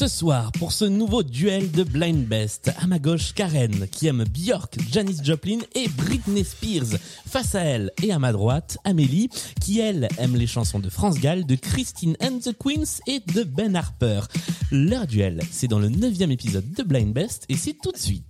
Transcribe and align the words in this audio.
Ce 0.00 0.08
soir, 0.08 0.50
pour 0.52 0.72
ce 0.72 0.86
nouveau 0.86 1.22
duel 1.22 1.70
de 1.72 1.84
Blind 1.84 2.24
Best, 2.26 2.72
à 2.80 2.86
ma 2.86 2.98
gauche 2.98 3.34
Karen, 3.34 3.86
qui 3.86 4.06
aime 4.06 4.24
Björk, 4.24 4.78
Janis 4.90 5.18
Joplin 5.22 5.58
et 5.74 5.88
Britney 5.88 6.42
Spears. 6.42 6.98
Face 7.28 7.54
à 7.54 7.60
elle, 7.60 7.90
et 8.02 8.10
à 8.10 8.18
ma 8.18 8.32
droite, 8.32 8.78
Amélie, 8.84 9.28
qui 9.60 9.80
elle 9.80 10.08
aime 10.16 10.36
les 10.36 10.46
chansons 10.46 10.78
de 10.78 10.88
France 10.88 11.20
Gall, 11.20 11.44
de 11.44 11.54
Christine 11.54 12.16
and 12.22 12.38
the 12.38 12.56
Queens 12.58 13.02
et 13.06 13.20
de 13.34 13.44
Ben 13.44 13.76
Harper. 13.76 14.22
Leur 14.70 15.06
duel, 15.06 15.42
c'est 15.50 15.68
dans 15.68 15.78
le 15.78 15.90
neuvième 15.90 16.30
épisode 16.30 16.72
de 16.72 16.82
Blind 16.82 17.12
Best 17.12 17.44
et 17.50 17.56
c'est 17.58 17.76
tout 17.82 17.92
de 17.92 17.98
suite. 17.98 18.24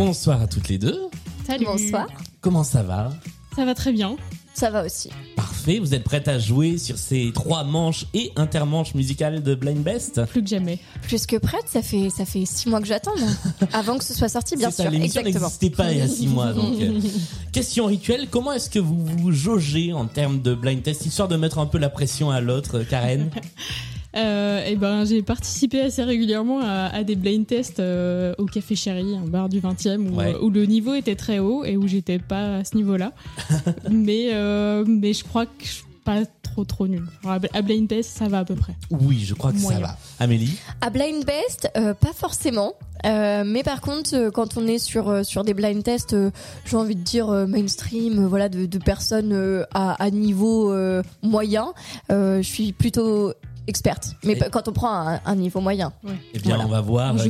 Bonsoir 0.00 0.40
à 0.40 0.46
toutes 0.46 0.70
les 0.70 0.78
deux. 0.78 0.98
Salut. 1.46 1.66
Bonsoir. 1.66 2.06
Comment 2.40 2.64
ça 2.64 2.82
va? 2.82 3.10
Ça 3.54 3.66
va 3.66 3.74
très 3.74 3.92
bien. 3.92 4.16
Ça 4.54 4.70
va 4.70 4.86
aussi. 4.86 5.10
Parfait, 5.36 5.78
vous 5.78 5.94
êtes 5.94 6.04
prête 6.04 6.26
à 6.26 6.38
jouer 6.38 6.78
sur 6.78 6.96
ces 6.96 7.30
trois 7.34 7.64
manches 7.64 8.06
et 8.14 8.32
intermanches 8.36 8.94
musicales 8.94 9.42
de 9.42 9.54
Blind 9.54 9.82
Best? 9.82 10.24
Plus 10.24 10.42
que 10.42 10.48
jamais. 10.48 10.78
Plus 11.02 11.26
que 11.26 11.36
prête, 11.36 11.64
ça 11.66 11.82
fait 11.82 12.08
ça 12.08 12.24
fait 12.24 12.46
six 12.46 12.70
mois 12.70 12.80
que 12.80 12.86
j'attends. 12.86 13.12
Avant 13.74 13.98
que 13.98 14.04
ce 14.04 14.14
soit 14.14 14.30
sorti, 14.30 14.56
bien 14.56 14.70
sûr. 14.70 14.84
ça, 14.84 14.90
l'émission 14.90 15.20
Exactement. 15.20 15.48
n'existait 15.48 15.68
pas 15.68 15.92
il 15.92 15.98
y 15.98 16.00
a 16.00 16.08
six 16.08 16.28
mois. 16.28 16.54
Donc, 16.54 16.80
euh, 16.80 16.98
question 17.52 17.84
rituelle, 17.84 18.28
comment 18.30 18.52
est-ce 18.52 18.70
que 18.70 18.78
vous 18.78 19.04
vous 19.04 19.32
jaugez 19.32 19.92
en 19.92 20.06
termes 20.06 20.40
de 20.40 20.54
blind 20.54 20.82
test, 20.82 21.04
histoire 21.04 21.28
de 21.28 21.36
mettre 21.36 21.58
un 21.58 21.66
peu 21.66 21.76
la 21.76 21.90
pression 21.90 22.30
à 22.30 22.40
l'autre, 22.40 22.84
Karen? 22.88 23.30
Euh, 24.16 24.64
et 24.66 24.76
ben, 24.76 25.04
j'ai 25.04 25.22
participé 25.22 25.80
assez 25.82 26.02
régulièrement 26.02 26.60
à, 26.62 26.86
à 26.92 27.04
des 27.04 27.14
blind 27.14 27.46
tests 27.46 27.78
euh, 27.80 28.34
au 28.38 28.46
Café 28.46 28.74
Chéri, 28.74 29.16
un 29.16 29.26
bar 29.28 29.48
du 29.48 29.60
20e, 29.60 30.08
où, 30.08 30.16
Ouais. 30.16 30.34
où 30.42 30.50
le 30.50 30.66
niveau 30.66 30.94
était 30.94 31.14
très 31.16 31.38
haut 31.38 31.64
et 31.64 31.76
où 31.76 31.86
j'étais 31.86 32.18
pas 32.18 32.56
à 32.56 32.64
ce 32.64 32.76
niveau-là. 32.76 33.12
mais, 33.90 34.30
euh, 34.32 34.84
mais 34.86 35.12
je 35.12 35.22
crois 35.24 35.46
que 35.46 35.52
je 35.60 35.66
suis 35.70 35.84
pas 36.04 36.22
trop 36.42 36.64
trop 36.64 36.88
nulle. 36.88 37.06
À 37.24 37.38
à 37.52 37.62
blind 37.62 37.86
test, 37.86 38.10
ça 38.16 38.26
va 38.26 38.40
à 38.40 38.44
peu 38.44 38.56
près. 38.56 38.74
Oui, 38.90 39.20
je 39.24 39.34
crois 39.34 39.52
que 39.52 39.58
Moyen. 39.58 39.78
ça 39.80 39.86
va. 39.86 39.98
Amélie? 40.18 40.56
À 40.80 40.90
blind 40.90 41.24
best, 41.24 41.70
euh, 41.76 41.94
pas 41.94 42.12
forcément. 42.12 42.72
Euh, 43.06 43.44
mais 43.46 43.62
par 43.62 43.80
contre, 43.80 44.14
euh, 44.14 44.30
quand 44.30 44.56
on 44.58 44.66
est 44.66 44.78
sur 44.78 45.08
euh, 45.08 45.22
sur 45.22 45.44
des 45.44 45.54
blind 45.54 45.82
tests, 45.82 46.12
euh, 46.14 46.30
j'ai 46.66 46.76
envie 46.76 46.96
de 46.96 47.00
dire 47.02 47.30
euh, 47.30 47.46
mainstream, 47.46 48.24
euh, 48.24 48.26
voilà, 48.28 48.48
de, 48.48 48.66
de 48.66 48.78
personnes 48.78 49.32
euh, 49.32 49.62
à, 49.72 50.02
à 50.02 50.10
niveau 50.10 50.72
euh, 50.72 51.02
moyen, 51.22 51.72
euh, 52.10 52.38
je 52.42 52.48
suis 52.48 52.72
plutôt 52.72 53.32
experte. 53.70 54.14
Mais 54.24 54.34
Et- 54.34 54.50
quand 54.50 54.68
on 54.68 54.72
prend 54.72 54.92
un, 54.92 55.20
un 55.24 55.34
niveau 55.36 55.60
moyen. 55.60 55.92
Eh 56.34 56.38
bien, 56.38 56.56
Voilà. 56.56 56.66
on 56.66 56.68
va 56.68 56.80
voir 56.82 57.14
On 57.14 57.18
euh, 57.18 57.28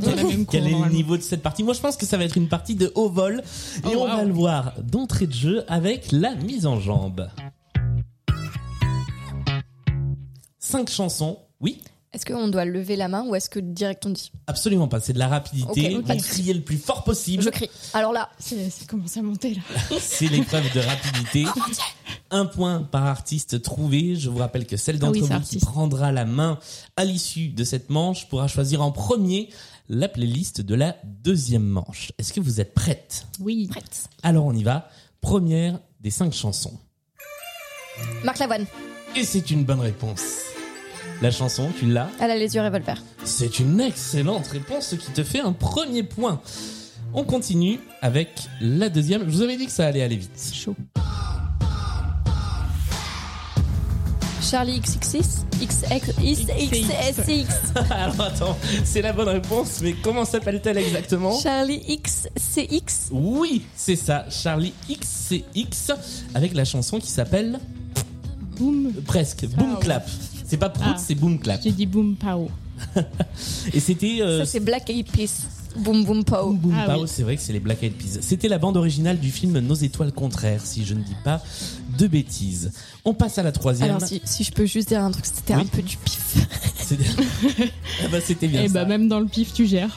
quel, 0.51 0.67
est 0.67 0.71
le 0.71 0.89
niveau 0.91 1.17
de 1.17 1.23
cette 1.23 1.43
partie. 1.43 1.63
Moi, 1.63 1.75
je 1.75 1.81
pense 1.81 1.97
que 1.97 2.05
ça 2.07 2.17
va 2.17 2.25
être 2.25 2.37
une 2.37 2.49
partie 2.49 2.75
de 2.75 2.91
haut 2.97 3.09
vol. 3.11 3.43
Et 3.85 3.95
Oh, 3.95 3.99
on 4.01 4.07
va 4.09 4.25
le 4.25 4.33
voir 4.33 4.73
d'entrée 4.83 5.27
de 5.29 5.33
jeu 5.33 5.65
avec 5.69 6.11
la 6.11 6.35
mise 6.35 6.67
en 6.67 6.81
jambe. 6.81 7.29
Cinq 10.59 10.91
chansons. 10.91 11.39
Oui 11.61 11.83
Est-ce 12.13 12.27
qu'on 12.27 12.49
doit 12.49 12.65
lever 12.65 12.97
la 12.97 13.07
main 13.07 13.25
ou 13.25 13.37
est-ce 13.37 13.49
que 13.49 13.61
direct 13.61 14.05
on 14.05 14.11
dit 14.11 14.33
Absolument 14.49 14.89
pas, 14.89 14.99
c'est 14.99 15.13
de 15.13 15.19
la 15.21 15.29
rapidité. 15.29 15.95
Ok, 15.95 16.05
ok. 16.09 16.17
Vous 16.17 16.23
criez 16.25 16.55
le 16.55 16.61
plus 16.63 16.77
fort 16.79 17.05
possible. 17.05 17.41
Je 17.43 17.51
crie. 17.51 17.71
Alors 17.95 18.13
là, 18.13 18.31
C'est 18.41 18.69
c'est 18.69 18.89
commencé 18.89 19.21
à 19.21 19.23
monter 19.23 19.55
là. 19.55 19.63
C'est 20.01 20.27
l'épreuve 20.27 20.73
de 20.75 20.81
rapidité. 20.81 21.45
Un 22.33 22.47
point 22.47 22.83
par 22.83 23.07
artiste 23.07 23.63
trouvé. 23.63 24.17
Je 24.17 24.29
vous 24.29 24.39
rappelle 24.39 24.67
que 24.67 24.77
celle 24.77 24.99
d'entre 24.99 25.19
Ah 25.19 25.23
oui, 25.23 25.29
c'est 25.29 25.35
vous 25.39 25.61
qui 25.61 25.65
prendra 25.65 26.11
la 26.11 26.25
main 26.25 26.59
à 26.97 27.05
l'issue 27.05 27.49
de 27.49 27.63
cette 27.63 27.91
manche 27.91 28.29
pourra 28.29 28.49
choisir 28.49 28.83
en 28.83 28.91
premier 28.91 29.49
la 29.89 30.09
playlist 30.09 30.61
de 30.63 30.75
la 30.75 30.97
deuxième 31.05 31.65
manche. 31.65 32.11
Est-ce 32.19 32.33
que 32.33 32.41
vous 32.41 32.61
êtes 32.61 32.75
prête? 32.75 33.27
Oui. 33.39 33.69
prête. 33.69 34.09
Alors 34.25 34.47
on 34.47 34.53
y 34.53 34.65
va. 34.65 34.89
Première 35.21 35.79
des 36.01 36.11
cinq 36.11 36.33
chansons. 36.33 36.77
Marc 38.25 38.39
Lavoine. 38.41 38.67
Et 39.15 39.23
c'est 39.25 39.51
une 39.53 39.65
bonne 39.65 39.81
réponse. 39.81 40.50
La 41.23 41.31
chanson, 41.31 41.69
tu 41.79 41.87
l'as 41.87 42.09
Elle 42.21 42.31
a 42.31 42.37
les 42.37 42.55
yeux 42.55 42.63
revolver. 42.63 43.03
C'est 43.25 43.59
une 43.59 43.81
excellente 43.81 44.47
réponse, 44.47 44.87
ce 44.89 44.97
qui 44.97 45.11
te 45.11 45.23
fait 45.23 45.41
un 45.41 45.53
premier 45.53 46.03
point. 46.03 46.41
On 47.13 47.25
continue 47.25 47.79
avec 48.01 48.29
la 48.61 48.89
deuxième. 48.89 49.23
Je 49.27 49.31
vous 49.31 49.43
avais 49.43 49.57
dit 49.57 49.67
que 49.67 49.73
ça 49.73 49.87
allait 49.87 50.03
aller 50.03 50.17
vite. 50.17 50.31
C'est 50.35 50.55
chaud. 50.55 50.75
Charlie 54.43 54.81
XXX 54.81 55.45
XXSX. 55.61 57.47
Alors 57.91 58.21
attends, 58.23 58.57
c'est 58.85 59.03
la 59.03 59.13
bonne 59.13 59.29
réponse, 59.29 59.81
mais 59.83 59.93
comment 59.93 60.25
s'appelle-t-elle 60.25 60.79
exactement 60.79 61.39
Charlie 61.39 61.81
XCX. 62.03 63.11
Oui, 63.13 63.63
c'est 63.77 63.97
ça, 63.97 64.25
Charlie 64.31 64.73
XCX, 64.89 65.93
avec 66.35 66.55
la 66.55 66.65
chanson 66.65 66.99
qui 66.99 67.09
s'appelle 67.11 67.61
Boom. 68.57 68.93
presque 69.07 69.45
Boom 69.47 69.75
Ah, 69.77 69.81
Clap. 69.81 70.09
C'est 70.51 70.57
pas 70.57 70.69
Prout, 70.69 70.95
Ah. 70.97 70.99
c'est 70.99 71.15
Boom 71.15 71.39
Clap. 71.39 71.61
J'ai 71.63 71.71
dit 71.71 71.87
boom 71.87 72.17
pow. 72.17 72.51
Et 73.73 73.79
c'était 73.79 74.19
euh, 74.21 74.41
Ça 74.41 74.47
c'est 74.47 74.61
Black 74.61 74.91
Eyed 74.91 75.07
Peas. 75.11 75.47
Boom 75.77 76.05
boom 76.05 76.25
pow. 76.25 76.53
Boom 76.55 76.75
Ah 76.77 76.87
Pow, 76.93 77.03
oui. 77.03 77.09
c'est 77.09 77.23
vrai 77.23 77.37
que 77.37 77.43
c'est 77.43 77.53
les 77.53 77.61
Black 77.61 77.83
Eyed 77.85 77.93
Peas. 77.93 78.19
C'était 78.21 78.49
la 78.49 78.59
bande 78.59 78.77
originale 78.77 79.21
du 79.21 79.31
film 79.31 79.59
Nos 79.61 79.75
étoiles 79.77 80.11
contraires, 80.13 80.63
si 80.67 80.85
je 80.85 80.95
ne 80.95 81.03
dis 81.05 81.15
pas 81.23 81.41
de 81.97 82.07
bêtises. 82.09 82.73
On 83.05 83.15
passe 83.15 83.39
à 83.39 83.45
la 83.45 83.53
troisième. 83.53 83.91
Alors 83.91 84.03
si, 84.03 84.21
si 84.25 84.43
je 84.43 84.51
peux 84.51 84.67
juste 84.67 84.89
dire 84.89 85.03
un 85.05 85.13
truc, 85.13 85.25
c'était 85.27 85.55
Oui. 85.55 85.61
un 85.63 85.67
peu 85.67 85.83
du 85.83 85.97
pif. 85.99 86.37
C'est- 86.79 86.99
Ah 88.05 88.09
bah, 88.11 88.19
c'était 88.21 88.49
bien 88.49 88.65
Et 88.65 88.69
ça. 88.69 88.75
bah, 88.75 88.85
même 88.87 89.07
dans 89.09 89.21
le 89.21 89.27
pif, 89.27 89.53
tu 89.53 89.67
gères. 89.67 89.97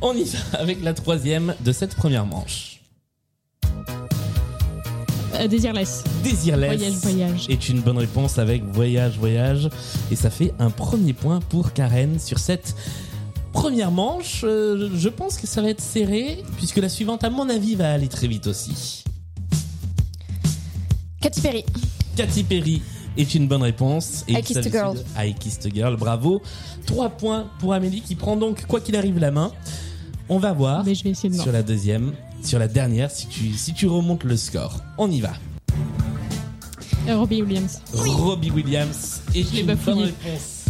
On 0.00 0.12
y 0.14 0.24
va 0.24 0.38
avec 0.60 0.80
la 0.84 0.94
troisième 0.94 1.54
de 1.64 1.72
cette 1.72 1.96
première 1.96 2.26
manche. 2.26 2.73
Euh, 5.34 5.48
Désirless. 5.48 6.04
Désirless 6.22 6.78
Voyage, 6.78 6.94
voyage. 7.02 7.46
est 7.48 7.68
une 7.68 7.80
bonne 7.80 7.98
réponse 7.98 8.38
avec 8.38 8.62
Voyage, 8.64 9.18
Voyage. 9.18 9.68
Et 10.10 10.16
ça 10.16 10.30
fait 10.30 10.52
un 10.58 10.70
premier 10.70 11.12
point 11.12 11.40
pour 11.40 11.72
Karen 11.72 12.18
sur 12.20 12.38
cette 12.38 12.74
première 13.52 13.90
manche. 13.90 14.42
Euh, 14.44 14.90
je 14.94 15.08
pense 15.08 15.38
que 15.38 15.46
ça 15.46 15.60
va 15.62 15.70
être 15.70 15.80
serré, 15.80 16.42
puisque 16.56 16.76
la 16.76 16.88
suivante, 16.88 17.24
à 17.24 17.30
mon 17.30 17.48
avis, 17.48 17.74
va 17.74 17.92
aller 17.92 18.08
très 18.08 18.28
vite 18.28 18.46
aussi. 18.46 19.02
Katy 21.20 21.40
Perry. 21.40 21.64
Katy 22.16 22.44
Perry 22.44 22.82
est 23.16 23.34
une 23.34 23.48
bonne 23.48 23.62
réponse. 23.62 24.24
Et 24.28 24.34
I 24.34 24.42
Kissed 24.42 24.66
a 24.66 24.70
Girl. 24.70 24.96
I 25.16 25.34
Kissed 25.34 25.66
a 25.66 25.74
Girl, 25.74 25.96
bravo. 25.96 26.42
Trois 26.86 27.08
points 27.08 27.46
pour 27.58 27.74
Amélie 27.74 28.02
qui 28.02 28.14
prend 28.14 28.36
donc, 28.36 28.66
quoi 28.66 28.80
qu'il 28.80 28.94
arrive, 28.94 29.18
la 29.18 29.30
main. 29.30 29.50
On 30.28 30.38
va 30.38 30.52
voir 30.52 30.84
Mais 30.84 30.94
je 30.94 31.04
vais 31.04 31.10
essayer 31.10 31.28
de 31.28 31.34
sur 31.34 31.52
la 31.52 31.62
deuxième, 31.62 32.12
sur 32.46 32.58
la 32.58 32.68
dernière, 32.68 33.10
si 33.10 33.26
tu, 33.26 33.52
si 33.54 33.72
tu 33.74 33.86
remontes 33.86 34.24
le 34.24 34.36
score. 34.36 34.80
On 34.98 35.10
y 35.10 35.20
va. 35.20 35.32
Robbie 37.08 37.42
Williams. 37.42 37.80
Robbie 37.92 38.50
Williams 38.50 39.20
est 39.34 39.52
l'ai 39.52 39.60
une 39.60 39.66
pas 39.66 39.74
bonne 39.74 39.98
réponse. 40.04 40.64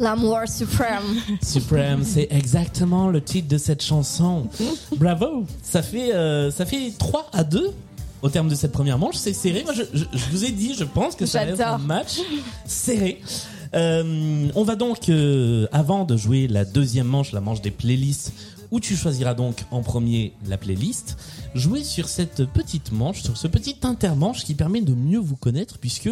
L'amour 0.00 0.38
suprême. 0.48 1.02
Supreme, 1.42 2.04
c'est 2.04 2.26
exactement 2.30 3.08
le 3.08 3.22
titre 3.22 3.48
de 3.48 3.58
cette 3.58 3.82
chanson. 3.82 4.48
Bravo. 4.96 5.44
Ça 5.62 5.82
fait, 5.82 6.14
euh, 6.14 6.50
ça 6.50 6.64
fait 6.64 6.92
3 6.98 7.28
à 7.32 7.44
2 7.44 7.70
au 8.22 8.28
terme 8.30 8.48
de 8.48 8.54
cette 8.54 8.72
première 8.72 8.98
manche. 8.98 9.16
C'est 9.16 9.34
serré. 9.34 9.62
Moi, 9.62 9.74
je, 9.74 9.82
je- 9.92 10.04
je 10.12 10.24
vous 10.30 10.44
ai 10.44 10.50
dit, 10.52 10.74
je 10.74 10.84
pense 10.84 11.14
que 11.16 11.26
ça 11.26 11.44
va 11.44 11.50
être 11.52 11.60
un 11.60 11.78
match 11.78 12.18
serré. 12.64 13.20
Euh, 13.74 14.48
on 14.54 14.64
va 14.64 14.74
donc, 14.74 15.08
euh, 15.10 15.68
avant 15.70 16.04
de 16.04 16.16
jouer 16.16 16.48
la 16.48 16.64
deuxième 16.64 17.06
manche, 17.06 17.32
la 17.32 17.40
manche 17.40 17.60
des 17.60 17.70
playlists, 17.70 18.32
où 18.70 18.80
tu 18.80 18.96
choisiras 18.96 19.34
donc 19.34 19.64
en 19.70 19.82
premier 19.82 20.34
la 20.46 20.58
playlist, 20.58 21.16
jouer 21.54 21.84
sur 21.84 22.08
cette 22.08 22.44
petite 22.44 22.92
manche, 22.92 23.22
sur 23.22 23.36
ce 23.36 23.48
petit 23.48 23.76
intermanche 23.82 24.44
qui 24.44 24.54
permet 24.54 24.80
de 24.80 24.94
mieux 24.94 25.18
vous 25.18 25.36
connaître, 25.36 25.78
puisque 25.78 26.10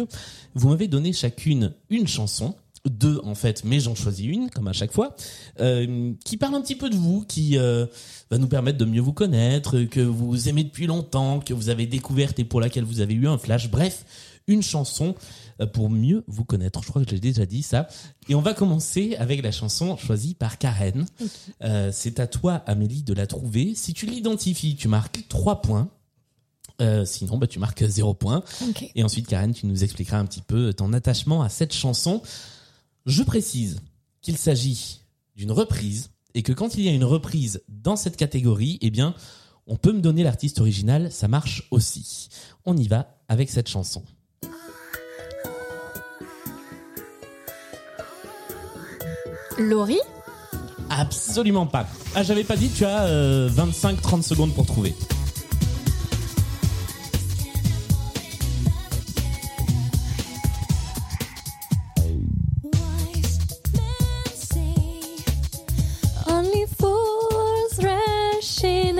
vous 0.55 0.69
m'avez 0.69 0.87
donné 0.87 1.13
chacune 1.13 1.73
une 1.89 2.07
chanson 2.07 2.55
deux 2.85 3.19
en 3.23 3.35
fait, 3.35 3.63
mais 3.65 3.79
j'en 3.79 3.95
choisis 3.95 4.25
une 4.25 4.49
comme 4.49 4.67
à 4.67 4.73
chaque 4.73 4.91
fois, 4.91 5.15
euh, 5.59 6.13
qui 6.23 6.37
parle 6.37 6.55
un 6.55 6.61
petit 6.61 6.75
peu 6.75 6.89
de 6.89 6.95
vous, 6.95 7.25
qui 7.27 7.57
euh, 7.57 7.85
va 8.31 8.37
nous 8.37 8.47
permettre 8.47 8.77
de 8.77 8.85
mieux 8.85 9.01
vous 9.01 9.13
connaître, 9.13 9.83
que 9.83 9.99
vous 9.99 10.49
aimez 10.49 10.63
depuis 10.63 10.87
longtemps, 10.87 11.39
que 11.39 11.53
vous 11.53 11.69
avez 11.69 11.85
découverte 11.85 12.39
et 12.39 12.45
pour 12.45 12.61
laquelle 12.61 12.83
vous 12.83 13.01
avez 13.01 13.13
eu 13.13 13.27
un 13.27 13.37
flash. 13.37 13.69
Bref, 13.69 14.05
une 14.47 14.63
chanson 14.63 15.15
pour 15.67 15.89
mieux 15.89 16.23
vous 16.27 16.45
connaître. 16.45 16.81
Je 16.83 16.87
crois 16.89 17.03
que 17.03 17.09
j'ai 17.09 17.19
déjà 17.19 17.45
dit 17.45 17.63
ça. 17.63 17.87
Et 18.27 18.35
on 18.35 18.41
va 18.41 18.53
commencer 18.53 19.15
avec 19.17 19.41
la 19.43 19.51
chanson 19.51 19.97
choisie 19.97 20.33
par 20.33 20.57
Karen. 20.57 21.05
Euh, 21.63 21.91
C'est 21.93 22.19
à 22.19 22.27
toi, 22.27 22.55
Amélie, 22.65 23.03
de 23.03 23.13
la 23.13 23.27
trouver. 23.27 23.75
Si 23.75 23.93
tu 23.93 24.05
l'identifies, 24.05 24.75
tu 24.75 24.87
marques 24.87 25.25
3 25.29 25.61
points. 25.61 25.89
Euh, 26.81 27.03
sinon, 27.05 27.37
bah, 27.37 27.47
tu 27.47 27.59
marques 27.59 27.83
0 27.83 28.13
points. 28.13 28.43
Et 28.95 29.03
ensuite, 29.03 29.27
Karen, 29.27 29.53
tu 29.53 29.65
nous 29.65 29.83
expliqueras 29.83 30.17
un 30.17 30.25
petit 30.25 30.41
peu 30.41 30.73
ton 30.73 30.93
attachement 30.93 31.41
à 31.41 31.49
cette 31.49 31.73
chanson. 31.73 32.21
Je 33.05 33.23
précise 33.23 33.81
qu'il 34.21 34.37
s'agit 34.37 35.01
d'une 35.35 35.51
reprise 35.51 36.11
et 36.33 36.43
que 36.43 36.53
quand 36.53 36.75
il 36.75 36.83
y 36.83 36.89
a 36.89 36.91
une 36.91 37.03
reprise 37.03 37.61
dans 37.67 37.95
cette 37.95 38.17
catégorie, 38.17 38.77
eh 38.81 38.91
bien, 38.91 39.15
on 39.67 39.75
peut 39.75 39.93
me 39.93 40.01
donner 40.01 40.23
l'artiste 40.23 40.59
original, 40.59 41.11
ça 41.11 41.27
marche 41.27 41.67
aussi. 41.71 42.29
On 42.65 42.77
y 42.77 42.87
va 42.87 43.17
avec 43.27 43.49
cette 43.49 43.67
chanson 43.67 44.03
Laurie 49.59 49.99
Absolument 50.89 51.67
pas. 51.67 51.85
Ah, 52.15 52.23
j'avais 52.23 52.43
pas 52.43 52.55
dit, 52.55 52.69
tu 52.69 52.85
as 52.85 53.03
euh, 53.03 53.49
25-30 53.49 54.23
secondes 54.23 54.53
pour 54.53 54.65
trouver. 54.65 54.95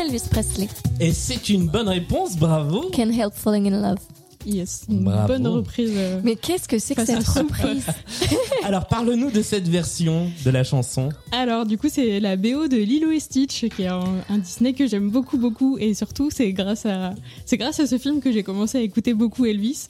Elvis 0.09 0.27
Presley. 0.29 0.67
Et 0.99 1.11
c'est 1.11 1.49
une 1.49 1.67
bonne 1.67 1.87
réponse, 1.87 2.35
bravo. 2.35 2.89
Can't 2.89 3.11
help 3.11 3.33
falling 3.33 3.67
in 3.71 3.81
love. 3.81 3.99
Yes, 4.45 4.83
une 4.89 5.03
Bravo. 5.03 5.27
bonne 5.27 5.47
reprise. 5.47 5.91
euh, 5.93 6.21
Mais 6.23 6.35
qu'est-ce 6.37 6.67
que 6.67 6.79
c'est 6.79 6.95
que 6.95 7.05
cette 7.05 7.27
reprise 7.27 7.83
Alors, 8.63 8.87
parle-nous 8.87 9.31
de 9.31 9.41
cette 9.41 9.67
version 9.67 10.31
de 10.45 10.49
la 10.49 10.63
chanson. 10.63 11.09
Alors, 11.33 11.65
du 11.65 11.77
coup, 11.77 11.87
c'est 11.91 12.19
la 12.21 12.37
BO 12.37 12.67
de 12.67 12.77
Lilo 12.77 13.11
et 13.11 13.19
Stitch, 13.19 13.67
qui 13.67 13.81
est 13.83 13.87
un, 13.87 14.01
un 14.29 14.37
Disney 14.37 14.71
que 14.73 14.87
j'aime 14.87 15.09
beaucoup, 15.09 15.37
beaucoup. 15.37 15.77
Et 15.77 15.93
surtout, 15.93 16.29
c'est 16.31 16.53
grâce 16.53 16.85
à, 16.85 17.13
c'est 17.45 17.57
grâce 17.57 17.79
à 17.81 17.85
ce 17.87 17.97
film 17.97 18.21
que 18.21 18.31
j'ai 18.31 18.43
commencé 18.43 18.77
à 18.77 18.81
écouter 18.81 19.13
beaucoup 19.13 19.45
Elvis. 19.45 19.87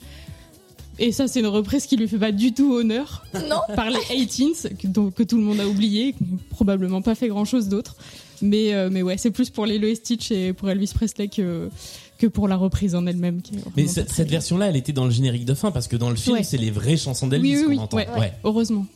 Et 0.98 1.12
ça, 1.12 1.28
c'est 1.28 1.40
une 1.40 1.46
reprise 1.46 1.86
qui 1.86 1.96
lui 1.96 2.08
fait 2.08 2.18
pas 2.18 2.32
du 2.32 2.52
tout 2.52 2.74
honneur 2.74 3.24
Non 3.48 3.60
par 3.76 3.88
les 3.88 3.98
18s, 3.98 4.76
que, 4.76 4.86
dont- 4.88 5.10
que 5.12 5.22
tout 5.22 5.36
le 5.38 5.44
monde 5.44 5.60
a 5.60 5.68
oublié, 5.68 6.12
qui 6.12 6.24
n'ont 6.24 6.38
probablement 6.50 7.00
pas 7.02 7.14
fait 7.14 7.28
grand 7.28 7.44
chose 7.44 7.68
d'autre. 7.68 7.96
Mais, 8.42 8.74
euh, 8.74 8.88
mais 8.90 9.02
ouais, 9.02 9.16
c'est 9.16 9.30
plus 9.30 9.48
pour 9.48 9.64
Lilo 9.64 9.86
et 9.86 9.94
Stitch 9.94 10.30
et 10.32 10.52
pour 10.52 10.68
Elvis 10.68 10.90
Presley 10.94 11.28
que, 11.28 11.68
que 12.20 12.26
pour 12.26 12.46
la 12.48 12.56
reprise 12.56 12.94
en 12.94 13.06
elle-même. 13.06 13.38
est 13.52 13.58
Mais 13.76 13.86
cette 13.88 14.14
bien. 14.14 14.24
version-là, 14.26 14.68
elle 14.68 14.76
était 14.76 14.92
dans 14.92 15.06
le 15.06 15.10
générique 15.10 15.44
de 15.46 15.54
fin 15.54 15.70
parce 15.72 15.88
que 15.88 15.96
dans 15.96 16.10
le 16.10 16.16
film, 16.16 16.36
Ouais. 16.36 16.42
c'est 16.44 16.58
les 16.58 16.70
vraies 16.70 16.96
chansons 16.98 17.26
d'Elvis 17.26 17.56
Oui, 17.56 17.56
oui, 17.56 17.64
qu'on 17.64 17.70
oui, 17.70 17.78
entend. 17.78 17.96
ouais, 17.96 18.08
Ouais. 18.18 18.32
heureusement. 18.44 18.86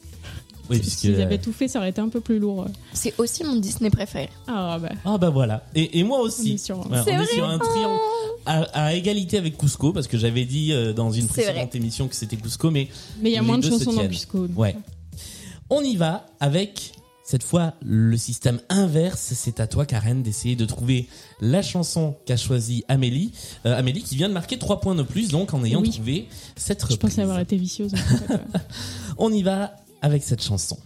Oui, 0.71 0.79
puisque- 0.79 1.01
S'ils 1.01 1.21
avaient 1.21 1.39
tout 1.39 1.53
fait, 1.53 1.69
ça 1.69 1.79
aurait 1.79 1.91
été 1.91 2.01
un 2.01 2.09
peu 2.09 2.21
plus 2.21 2.39
lourd. 2.39 2.67
C'est 2.95 3.13
aussi 3.19 3.45
mon 3.45 3.57
Disney 3.57 3.91
préféré. 3.91 4.31
Ah 4.47 4.79
bah, 4.81 4.89
Ah 5.05 5.19
bah 5.19 5.29
voilà. 5.31 5.67
Et, 5.75 5.99
et 5.99 6.05
moi 6.05 6.21
aussi. 6.21 6.53
On 6.53 6.55
est 6.55 6.59
sur 6.59 6.79
un- 6.81 6.91
Ouais, 6.91 6.99
C'est 7.05 7.11
on 7.11 7.15
est 7.15 7.17
vrai 7.25 7.27
sur 7.35 7.45
un 7.49 7.59
triangle 7.59 8.01
à, 8.47 8.63
à 8.87 8.95
égalité 8.95 9.37
avec 9.39 9.59
Cusco 9.59 9.93
parce 9.93 10.07
que 10.07 10.17
j'avais 10.17 10.45
dit 10.47 10.73
euh, 10.73 10.93
dans 10.95 11.11
une 11.11 11.23
C'est 11.27 11.43
précédente 11.43 11.69
vrai. 11.71 11.79
émission 11.79 12.09
que 12.09 12.15
c'était 12.15 12.37
Cusco, 12.37 12.71
mais 12.71 12.89
mais 13.21 13.31
il 13.31 13.35
y 13.35 13.37
a 13.39 13.43
moins 13.43 13.59
de 13.59 13.69
chansons 13.69 13.93
dans. 13.93 14.09
Cusco. 14.09 14.47
Ouais. 14.57 14.75
On 15.71 15.83
y 15.83 15.97
va 15.97 16.27
avec 16.41 16.93
cette 17.25 17.43
fois 17.43 17.75
le 17.83 18.17
système 18.17 18.61
inverse. 18.69 19.33
C'est 19.35 19.59
à 19.61 19.67
toi, 19.67 19.87
Karen, 19.87 20.23
d'essayer 20.23 20.57
de 20.57 20.65
trouver 20.67 21.09
la 21.41 21.63
chanson 21.63 22.15
qu'a 22.27 22.37
choisie 22.37 22.85
Amélie. 22.89 23.33
Euh, 23.67 23.77
Amélie 23.77 24.03
qui 24.03 24.15
vient 24.17 24.29
de 24.29 24.35
marquer 24.35 24.59
3 24.59 24.81
points 24.81 24.95
de 24.95 25.03
plus, 25.03 25.29
donc 25.29 25.55
en 25.55 25.65
ayant 25.65 25.81
Oui. 25.81 25.91
trouvé 25.91 26.29
cette 26.55 26.81
Je 26.81 26.85
reprise. 26.85 26.99
pensais 26.99 27.23
avoir 27.23 27.41
été 27.41 27.57
vicieuse. 27.57 27.93
en 27.95 27.97
fait, 27.97 28.35
ouais. 28.35 28.41
On 29.19 29.33
y 29.33 29.43
va 29.43 29.75
avec 30.03 30.23
cette 30.23 30.43
chanson. 30.43 30.79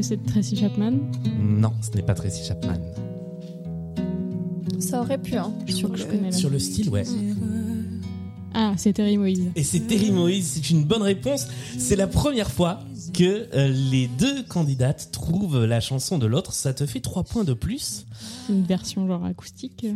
Que 0.00 0.06
c'est 0.06 0.24
Tracy 0.26 0.56
Chapman 0.56 0.92
Non, 1.40 1.72
ce 1.80 1.90
n'est 1.96 2.02
pas 2.02 2.14
Tracy 2.14 2.44
Chapman. 2.46 2.76
Ça 4.78 5.00
aurait 5.00 5.18
pu, 5.18 5.34
hein. 5.36 5.52
Je 5.66 5.72
Sur 5.74 5.96
je 5.96 6.04
le- 6.04 6.08
connais 6.10 6.30
la- 6.30 6.36
Sur 6.36 6.50
le 6.50 6.58
style, 6.58 6.88
ouais. 6.90 7.02
Ah, 8.54 8.74
c'est 8.76 8.92
Terry 8.92 9.18
Moïse. 9.18 9.42
Et 9.56 9.62
c'est 9.64 9.80
Terry 9.80 10.10
Moïse, 10.12 10.52
c'est 10.54 10.70
une 10.70 10.84
bonne 10.84 11.02
réponse. 11.02 11.46
C'est 11.78 11.96
la 11.96 12.06
première 12.06 12.50
fois 12.50 12.80
que 13.12 13.48
euh, 13.54 13.68
les 13.90 14.06
deux 14.06 14.42
candidates 14.44 15.10
trouvent 15.12 15.64
la 15.64 15.80
chanson 15.80 16.18
de 16.18 16.26
l'autre. 16.26 16.52
Ça 16.52 16.72
te 16.72 16.86
fait 16.86 17.00
3 17.00 17.24
points 17.24 17.44
de 17.44 17.54
plus. 17.54 18.06
Une 18.48 18.62
version 18.62 19.06
genre 19.06 19.24
acoustique. 19.24 19.84
euh. 19.84 19.92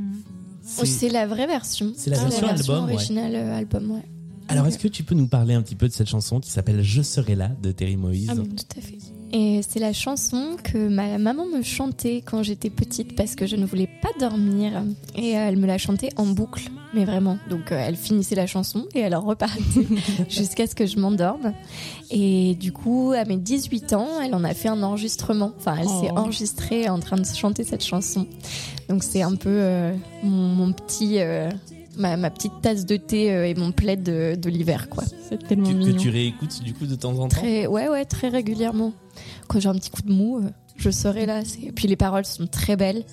Oh, 0.81 0.84
C'est 0.84 1.08
la 1.08 1.26
vraie 1.26 1.46
version. 1.46 1.93
C'est 1.96 2.10
la 2.10 2.19
version 2.19 2.46
album, 2.48 2.84
ouais. 2.87 2.93
originale 2.94 3.34
euh, 3.37 3.56
album, 3.56 3.90
ouais. 3.93 4.02
Alors, 4.48 4.66
est-ce 4.66 4.78
que 4.78 4.88
tu 4.88 5.02
peux 5.05 5.14
nous 5.14 5.28
parler 5.28 5.55
un 5.55 5.62
petit 5.62 5.76
peu 5.76 5.88
de 5.88 5.93
cette 5.93 6.08
chanson 6.08 6.38
qui 6.40 6.50
s'appelle 6.50 6.82
Je 6.82 7.02
serai 7.02 7.34
là 7.37 7.50
de 7.62 7.72
Terry 7.72 7.96
Moïse 7.96 8.28
Ah 8.31 8.34
bon. 8.34 8.44
Tout 8.44 8.78
à 8.78 8.81
fait. 8.81 8.98
Et 9.34 9.61
c'est 9.67 9.79
la 9.81 9.94
chanson 9.94 10.56
que 10.62 10.88
ma 10.88 11.17
maman 11.17 11.46
me 11.46 11.62
chantait 11.62 12.23
quand 12.25 12.43
j'étais 12.43 12.69
petite 12.69 13.17
parce 13.17 13.34
que 13.34 13.46
je 13.46 13.56
ne 13.56 13.64
voulais 13.64 13.88
pas 14.02 14.11
dormir. 14.20 14.82
Et 15.17 15.37
euh, 15.38 15.49
elle 15.49 15.56
me 15.56 15.67
la 15.67 15.79
chantait 15.79 16.11
en 16.17 16.26
boucle, 16.26 16.70
mais 16.93 17.06
vraiment. 17.06 17.38
Donc 17.49 17.73
euh, 17.73 17.82
elle 17.82 17.96
finissait 17.96 18.34
la 18.34 18.46
chanson 18.46 18.84
et 18.94 19.00
elle 19.00 19.14
en 19.14 19.23
repartait 19.23 19.61
jusqu'à 20.29 20.67
ce 20.67 20.75
que 20.75 20.84
je 20.84 20.99
m'endorme. 20.99 21.55
Et 22.11 22.55
du 22.56 22.73
coup, 22.73 23.12
à 23.17 23.25
mes 23.25 23.38
18 23.38 23.94
ans, 23.94 24.08
elle 24.23 24.34
en 24.34 24.44
a 24.44 24.52
fait 24.52 24.69
un 24.69 24.82
enregistrement. 24.82 25.52
Enfin, 25.58 25.76
elle 25.81 25.88
s'est 25.88 26.11
Oh. 26.14 26.19
enregistrée 26.19 26.90
en 26.90 26.99
train 26.99 27.17
de 27.17 27.25
chanter 27.25 27.64
cette 27.64 27.84
chanson. 27.84 28.26
Donc 28.90 29.02
c'est 29.02 29.23
un 29.23 29.34
peu 29.37 29.49
euh, 29.49 29.94
mon, 30.23 30.49
mon 30.49 30.73
petit... 30.73 31.20
euh, 31.20 31.49
Ma, 31.99 32.17
ma 32.17 32.31
petite 32.31 32.55
tasse 32.62 32.87
de 32.87 32.96
thé 32.96 33.26
et 33.50 33.55
mon 33.55 33.70
plaid 33.70 34.02
de, 34.02 34.34
de 34.34 34.49
l'hiver, 34.49 34.88
quoi. 34.88 35.05
C'est 35.29 35.46
tellement 35.46 35.67
Tu- 35.69 35.75
que 35.75 35.79
mignon. 35.79 35.96
tu 35.99 36.08
réécoutes 36.08 36.62
du 36.62 36.73
coup 36.73 36.87
de 36.87 36.94
temps 36.94 37.11
en 37.19 37.29
temps 37.29 37.29
Très, 37.29 37.67
ouais, 37.67 37.90
ouais, 37.90 38.06
très 38.06 38.31
régulièrement. 38.31 38.94
Quand 39.49 39.61
j'ai 39.61 39.69
un 39.69 39.75
petit 39.75 39.91
coup 39.91 40.03
de 40.03 40.12
mou, 40.12 40.38
euh, 40.38 40.50
je 40.76 40.91
serai 40.91 41.26
là. 41.26 41.43
Et 41.62 41.73
puis 41.73 41.88
les 41.88 41.97
paroles 41.97 42.25
sont 42.25 42.47
très 42.47 42.76
belles. 42.76 43.05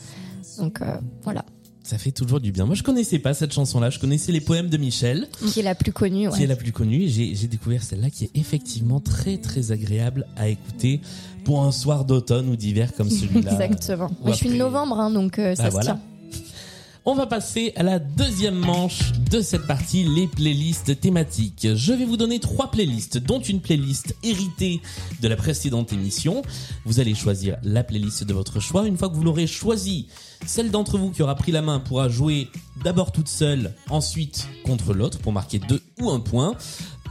Donc 0.58 0.82
euh, 0.82 0.96
voilà. 1.24 1.46
Ça 1.84 1.98
fait 1.98 2.12
toujours 2.12 2.40
du 2.40 2.52
bien. 2.52 2.66
Moi, 2.68 2.76
je 2.76 2.84
connaissais 2.84 3.18
pas 3.18 3.34
cette 3.34 3.52
chanson-là. 3.52 3.90
Je 3.90 3.98
connaissais 3.98 4.32
les 4.32 4.42
poèmes 4.42 4.70
de 4.70 4.78
Michel, 4.78 5.28
Qui 5.52 5.62
est 5.62 5.64
la 5.64 5.74
plus 5.74 5.92
connue, 5.92 6.30
qui 6.30 6.36
ouais. 6.36 6.44
est 6.44 6.48
la 6.48 6.56
plus 6.56 6.72
connue. 6.72 7.02
Et 7.04 7.08
j'ai 7.10 7.48
découvert 7.48 7.82
celle-là 7.82 8.12
qui 8.12 8.26
est 8.26 8.32
effectivement 8.36 9.00
très 9.00 9.38
très 9.38 9.72
agréable 9.72 10.28
à 10.36 10.50
écouter 10.50 11.02
pour 11.46 11.64
un 11.64 11.72
soir 11.72 12.06
d'automne 12.06 12.48
ou 12.50 12.56
d'hiver 12.56 12.92
comme 12.96 13.10
celui-là. 13.10 13.54
Exactement. 13.54 14.12
Moi, 14.22 14.34
je 14.34 14.38
suis 14.38 14.50
de 14.50 14.56
novembre, 14.56 15.00
hein, 15.00 15.10
donc 15.10 15.40
euh, 15.40 15.56
ça 15.56 15.64
Bah 15.64 15.70
se 15.70 15.74
voilà. 15.74 15.86
tient. 15.94 16.02
On 17.12 17.16
va 17.16 17.26
passer 17.26 17.74
à 17.76 17.82
la 17.82 17.98
deuxième 17.98 18.54
manche 18.54 19.14
de 19.32 19.42
cette 19.42 19.66
partie, 19.66 20.04
les 20.04 20.28
playlists 20.28 21.02
thématiques. 21.02 21.68
Je 21.74 21.92
vais 21.92 22.06
vous 22.06 22.18
donner 22.18 22.40
trois 22.40 22.70
playlists, 22.70 23.18
dont 23.18 23.40
une 23.40 23.62
playlist 23.62 24.16
héritée 24.22 24.80
de 25.20 25.28
la 25.28 25.36
précédente 25.36 25.92
émission. 25.92 26.44
Vous 26.86 27.00
allez 27.00 27.16
choisir 27.16 27.58
la 27.64 27.84
playlist 27.84 28.26
de 28.26 28.34
votre 28.36 28.60
choix. 28.60 28.86
Une 28.86 28.96
fois 28.96 29.10
que 29.10 29.16
vous 29.16 29.24
l'aurez 29.24 29.48
choisie, 29.48 30.08
celle 30.46 30.70
d'entre 30.70 31.00
vous 31.00 31.10
qui 31.10 31.24
aura 31.24 31.34
pris 31.34 31.52
la 31.52 31.64
main 31.64 31.80
pourra 31.80 32.10
jouer 32.10 32.48
d'abord 32.84 33.12
toute 33.12 33.28
seule, 33.28 33.74
ensuite 33.90 34.48
contre 34.64 34.94
l'autre 34.94 35.18
pour 35.18 35.34
marquer 35.34 35.58
deux 35.58 35.82
ou 36.00 36.12
un 36.12 36.20
point. 36.20 36.54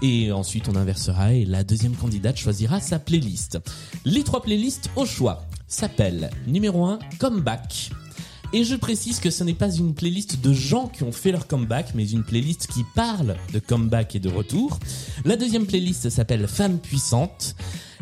Et 0.00 0.31
ensuite 0.31 0.69
on 0.69 0.76
inversera 0.76 1.33
et 1.33 1.45
la 1.45 1.64
deuxième 1.64 1.97
candidate 1.97 2.37
choisira 2.37 2.81
sa 2.81 3.00
playlist. 3.00 3.59
Les 4.05 4.23
trois 4.23 4.43
playlists 4.43 4.90
au 4.95 5.05
choix 5.07 5.43
s'appellent 5.67 6.31
numéro 6.47 6.85
1 6.85 7.00
Comeback. 7.19 7.90
Et 8.55 8.64
je 8.64 8.76
précise 8.76 9.21
que 9.21 9.31
ce 9.31 9.45
n'est 9.45 9.55
pas 9.55 9.71
une 9.71 9.95
playlist 9.95 10.40
de 10.40 10.55
gens 10.55 10.88
qui 10.88 11.02
ont 11.02 11.12
fait 11.12 11.33
leur 11.33 11.47
comeback, 11.47 11.95
mais 11.95 12.09
une 12.09 12.25
playlist 12.25 12.67
qui 12.67 12.83
parle 12.95 13.37
de 13.52 13.59
comeback 13.59 14.17
et 14.17 14.21
de 14.21 14.31
retour. 14.31 14.78
La 15.26 15.37
deuxième 15.37 15.67
playlist 15.67 16.09
s'appelle 16.09 16.49
Femmes 16.49 16.78
puissantes. 16.78 17.55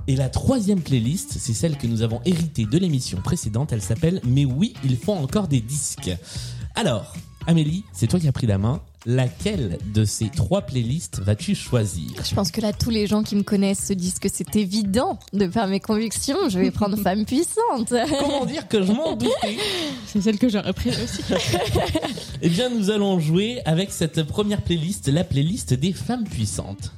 Et 0.07 0.15
la 0.15 0.29
troisième 0.29 0.83
playlist, 0.83 1.37
c'est 1.39 1.53
celle 1.53 1.77
que 1.77 1.89
nous 1.89 2.03
avons 2.03 2.21
héritée 2.25 2.65
de 2.65 2.79
l'émission 2.79 3.21
précédente. 3.21 3.73
Elle 3.73 3.83
s'appelle 3.83 4.21
Mais 4.25 4.45
oui, 4.45 4.75
ils 4.85 4.97
font 4.97 5.19
encore 5.19 5.49
des 5.49 5.61
disques. 5.61 6.13
Alors, 6.77 7.13
Amélie, 7.49 7.83
c'est 7.93 8.07
toi 8.07 8.21
qui 8.21 8.29
as 8.29 8.33
pris 8.33 8.47
la 8.47 8.59
main. 8.59 8.81
Laquelle 9.09 9.79
de 9.95 10.05
ces 10.05 10.31
trois 10.31 10.63
playlists 10.63 11.21
vas-tu 11.21 11.55
choisir? 11.55 12.11
Je 12.29 12.35
pense 12.35 12.51
que 12.51 12.61
là, 12.61 12.73
tous 12.73 12.91
les 12.91 13.07
gens 13.07 13.23
qui 13.23 13.37
me 13.37 13.45
connaissent 13.45 13.87
se 13.87 13.93
disent 13.93 14.19
que 14.19 14.29
c'est 14.29 14.57
évident 14.57 15.21
de 15.33 15.47
par 15.47 15.69
mes 15.69 15.79
convictions. 15.79 16.49
Je 16.49 16.59
vais 16.59 16.73
prendre 16.73 16.97
femme 16.97 17.25
puissante. 17.25 17.95
Comment 18.21 18.45
dire 18.47 18.67
que 18.67 18.83
je 18.83 18.91
m'en 18.91 19.15
doutais? 19.15 19.59
C'est 20.07 20.21
celle 20.21 20.39
que 20.39 20.49
j'aurais 20.49 20.73
prise 20.73 20.99
aussi. 21.01 21.23
Eh 22.43 22.49
bien, 22.49 22.69
nous 22.69 22.91
allons 22.91 23.21
jouer 23.21 23.63
avec 23.65 23.93
cette 23.93 24.25
première 24.25 24.63
playlist, 24.63 25.09
la 25.09 25.25
playlist 25.25 25.73
des 25.73 25.93
femmes 25.93 26.25
puissantes. 26.25 26.93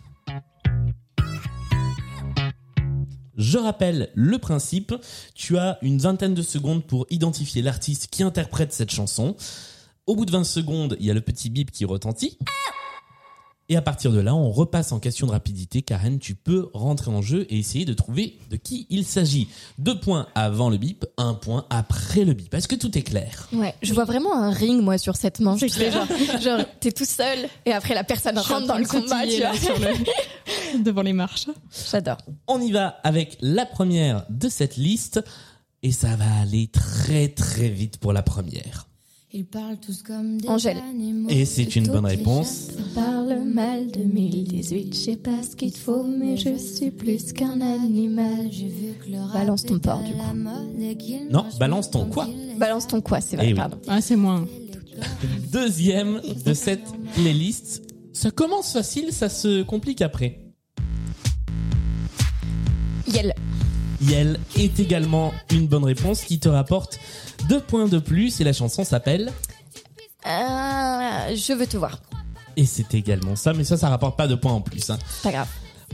Je 3.37 3.57
rappelle 3.57 4.11
le 4.15 4.39
principe. 4.39 4.95
Tu 5.35 5.59
as 5.59 5.79
une 5.83 5.99
vingtaine 5.99 6.35
de 6.35 6.43
secondes 6.43 6.85
pour 6.85 7.07
identifier 7.11 7.63
l'artiste 7.63 8.09
qui 8.11 8.23
interprète 8.23 8.73
cette 8.73 8.91
chanson. 8.91 9.37
Au 10.09 10.17
bout 10.17 10.25
de 10.25 10.31
20 10.31 10.45
secondes, 10.45 10.97
il 11.01 11.05
y 11.05 11.11
a 11.11 11.15
le 11.15 11.21
petit 11.21 11.51
bip 11.51 11.71
qui 11.71 11.85
retentit. 11.85 12.39
Et 13.69 13.77
à 13.77 13.83
partir 13.83 14.11
de 14.11 14.21
là, 14.21 14.35
on 14.35 14.51
repasse 14.51 14.91
en 14.93 15.01
question 15.01 15.27
de 15.27 15.33
rapidité. 15.33 15.83
Karen, 15.83 16.19
tu 16.19 16.35
peux 16.35 16.71
rentrer 16.73 17.11
en 17.11 17.21
jeu 17.21 17.47
et 17.51 17.59
essayer 17.59 17.85
de 17.85 17.93
trouver 17.93 18.39
de 18.49 18.57
qui 18.57 18.87
il 18.89 19.05
s'agit. 19.05 19.49
Deux 19.77 20.01
points 20.01 20.27
avant 20.35 20.71
le 20.71 20.79
bip, 20.79 21.05
un 21.19 21.35
point 21.35 21.67
après 21.69 22.25
le 22.25 22.33
bip. 22.33 22.55
Est-ce 22.55 22.69
que 22.69 22.75
tout 22.75 22.97
est 22.97 23.03
clair? 23.03 23.51
Ouais, 23.53 23.75
je 23.83 23.93
vois 23.93 24.07
vraiment 24.07 24.33
un 24.35 24.51
ring, 24.51 24.81
moi, 24.81 24.97
sur 24.97 25.15
cette 25.15 25.41
manche. 25.41 25.61
C'est. 25.69 25.91
Genre, 25.91 26.07
genre, 26.41 26.65
t'es 26.81 26.91
tout 26.91 27.05
seul 27.05 27.47
et 27.67 27.73
après 27.75 27.93
la 27.93 28.03
personne 28.03 28.39
rentre 28.39 28.67
dans 28.67 28.79
le 28.79 28.87
combat, 28.87 29.27
tu 29.27 29.43
vois. 29.43 29.55
sur 29.57 29.79
le... 29.79 30.83
devant 30.83 31.03
les 31.03 31.13
marches. 31.13 31.49
J'adore. 31.91 32.17
On 32.47 32.63
y 32.63 32.73
va 32.73 32.99
avec 33.05 33.37
la 33.43 33.67
première 33.67 34.25
de 34.31 34.49
cette 34.49 34.79
liste 34.79 35.23
et 35.83 35.93
ça 35.93 36.17
va 36.17 36.41
aller 36.41 36.69
très 36.69 37.29
très 37.29 37.69
vite 37.69 37.99
pour 37.99 38.15
la 38.15 38.23
première. 38.23 38.89
Ils 39.31 39.45
parlent 39.45 39.77
tous 39.79 40.03
comme 40.03 40.41
des 40.41 40.49
Angèle. 40.49 40.79
animaux. 40.91 41.29
Et 41.29 41.45
c'est 41.45 41.77
une 41.77 41.87
bonne 41.87 42.07
réponse. 42.07 42.69
Parle 42.95 43.41
mal 43.45 43.91
2018, 43.91 44.95
je 44.95 44.99
sais 44.99 45.17
pas 45.17 45.43
ce 45.43 45.55
qu'il 45.55 45.77
faut, 45.77 46.03
mais 46.03 46.39
je 46.39 46.57
suis 46.57 46.91
plus 46.91 47.35
qu'un 47.35 47.61
animal. 47.61 48.49
J'ai 48.51 48.69
vu 48.69 48.95
que 49.05 49.11
le 49.11 49.31
Balance 49.35 49.65
ton 49.67 49.79
porc, 49.79 50.03
du 50.03 50.13
coup. 50.13 51.19
Non, 51.31 51.45
balance 51.61 51.91
ton 51.91 52.07
quoi. 52.07 52.27
Balance 52.57 52.87
ton 52.87 53.03
quoi, 53.03 53.21
c'est 53.21 53.37
vrai, 53.37 53.47
Eh 53.49 53.53
oui. 53.53 53.57
pardon. 53.59 53.77
Ah, 53.87 54.01
c'est 54.01 54.17
moins. 54.17 54.47
Deuxième 55.53 56.21
de 56.47 56.55
cette 56.55 56.85
playlist. 57.15 57.83
Ça 58.15 58.31
commence 58.31 58.73
facile, 58.73 59.13
ça 59.13 59.29
se 59.29 59.63
complique 59.63 60.01
après. 60.01 60.41
Yel 64.09 64.39
est 64.57 64.81
également 64.81 65.33
une 65.53 65.67
bonne 65.67 65.85
réponse 65.85 66.23
qui 66.23 66.39
te 66.39 66.49
rapporte 66.49 66.99
deux 67.49 67.61
points 67.61 67.87
de 67.89 67.99
plus 67.99 68.41
et 68.41 68.45
la 68.45 68.53
chanson 68.53 68.85
s'appelle 68.85 69.33
Ah, 70.25 71.27
je 71.35 71.53
veux 71.53 71.67
te 71.67 71.77
voir. 71.77 72.01
et 72.57 72.65
c'est 72.67 72.95
également 72.95 73.37
ça 73.37 73.53
mais 73.53 73.65
ça 73.65 73.77
ça 73.77 73.89
rapporte 73.89 74.17
pas 74.17 74.27
de 74.27 74.35
points 74.35 74.53
en 74.53 74.61
plus 74.61 74.89
hein. 74.91 74.99
C'est 75.09 75.23
pas 75.25 75.33
grave. 75.33 75.49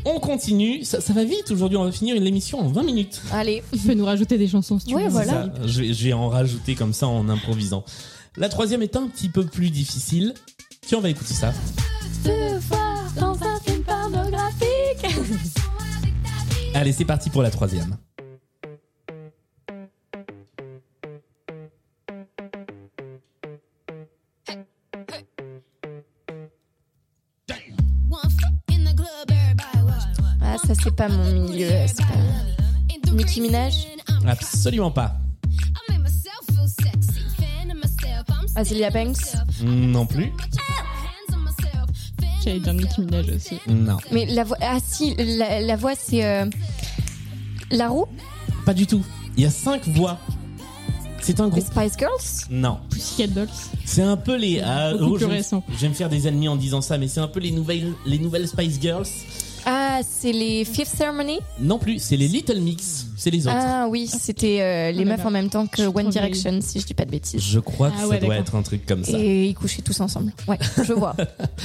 on 0.05 0.21
continue 0.21 0.85
ça, 0.85 1.01
ça 1.01 1.13
va 1.13 1.25
vite 1.25 1.51
aujourd'hui 1.51 1.77
on 1.77 1.85
va 1.85 1.93
finir 1.93 2.15
l'émission 2.21 2.61
en 2.61 2.69
20 2.69 2.83
minutes 2.85 3.21
Allez. 3.33 3.63
Tu 3.73 3.79
peux 3.81 3.95
nous 3.95 4.05
rajouter 4.07 4.39
des 4.39 4.49
chansons 4.49 4.79
si 4.79 4.87
tu 4.87 4.95
Ouais, 4.95 5.05
veux. 5.05 5.09
voilà. 5.11 5.33
Ça, 5.33 5.53
je, 5.67 5.81
vais, 5.83 5.93
je 5.95 6.05
vais 6.05 6.13
en 6.13 6.29
rajouter 6.29 6.75
comme 6.75 6.93
ça 6.93 7.07
en 7.09 7.29
improvisant 7.29 7.85
la 8.37 8.49
troisième 8.49 8.83
est 8.83 8.97
un 8.97 9.07
petit 9.09 9.29
peu 9.29 9.45
plus 9.45 9.71
difficile 9.71 10.35
tiens 10.87 10.99
on 10.99 11.01
va 11.03 11.11
écouter 11.11 11.35
ça 11.35 11.53
allez 16.75 16.93
c'est 16.93 17.05
parti 17.05 17.31
pour 17.31 17.43
la 17.43 17.51
troisième 17.51 17.97
pas 31.09 31.15
mon 31.15 31.49
milieu. 31.49 31.69
Pas... 31.69 33.11
Nicki 33.13 33.41
Minaj. 33.41 33.87
absolument 34.27 34.91
pas 34.91 35.17
Azealia 38.57 38.91
Banks. 38.91 39.35
non 39.63 40.07
plus 40.07 40.33
J'allais 42.45 42.61
dire 42.61 42.75
Nicki 42.75 43.01
Minaj 43.01 43.29
aussi. 43.31 43.59
non 43.69 43.97
Mais 44.13 44.27
la 44.27 44.45
voix. 44.45 44.59
Ah 44.61 44.77
si, 44.85 45.15
la, 45.17 45.61
la 45.61 45.77
voix 45.77 45.95
c'est. 45.99 46.25
Euh... 46.25 46.47
La 47.71 47.89
roue 47.89 48.07
pas 48.67 48.75
du 48.75 48.87
tout 48.87 49.05
il 49.37 49.43
y 49.43 49.47
a 49.47 49.51
cinq 49.51 49.87
voix 49.89 50.19
c'est 51.21 51.41
un 51.41 51.45
Les 51.47 51.51
groupe 51.51 51.65
Spice 51.67 51.95
Girls 51.99 52.49
non 52.51 52.79
Pussycat 52.91 53.29
Dolls. 53.29 53.49
C'est 53.87 54.03
un 54.03 54.17
peu 54.19 54.37
les. 54.37 54.61
ah, 54.61 54.93
Beaucoup 54.93 55.15
plus 55.15 55.21
je, 55.25 55.27
vais- 55.31 55.37
récent. 55.37 55.63
je 55.71 55.77
vais 55.77 55.89
me 55.89 55.95
faire 55.95 56.11
des 56.11 56.29
ennemis 56.29 56.49
en 56.49 56.57
disant 56.57 56.83
ça, 56.83 56.99
mais 56.99 57.09
c'est 57.09 57.21
un 57.21 57.29
peu 57.29 57.41
les 57.41 57.51
nouvelles, 57.51 57.93
les 58.05 58.19
nouvelles 58.19 58.47
Spice 58.47 58.79
Girls. 58.81 59.07
Ah, 59.97 60.01
c'est 60.03 60.33
les 60.33 60.65
Fifth 60.65 60.89
Ceremony? 60.97 61.39
Non 61.61 61.79
plus, 61.79 62.01
c'est 62.01 62.17
les 62.17 62.27
Little 62.27 62.59
Mix. 62.61 63.07
C'est 63.17 63.31
les 63.31 63.47
autres. 63.47 63.55
Ah 63.57 63.87
oui, 63.89 64.09
c'était 64.09 64.61
euh, 64.61 64.91
les 64.91 65.03
Oh 65.03 65.05
là 65.05 65.11
meufs 65.13 65.19
là. 65.21 65.27
en 65.27 65.31
même 65.31 65.49
temps 65.51 65.67
que 65.69 65.77
Je 65.77 65.83
suis 65.83 65.89
One 65.89 66.03
trop 66.03 66.11
Direction, 66.11 66.59
si 66.61 66.81
je 66.81 66.87
dis 66.87 66.95
pas 66.95 67.05
de 67.05 67.13
bêtises. 67.13 67.41
Je 67.41 67.61
crois 67.61 67.91
que 67.91 67.95
Ah 67.97 68.01
ça 68.01 68.07
doit 68.09 68.19
d'accord. 68.19 68.35
être 68.35 68.55
un 68.57 68.63
truc 68.63 68.87
comme 68.87 69.05
ça. 69.05 69.17
Et 69.17 69.47
ils 69.47 69.55
couchaient 69.55 69.83
tous 69.83 70.01
ensemble. 70.01 70.33
Ouais, 70.49 70.59
je 70.83 70.93
vois. 70.95 71.15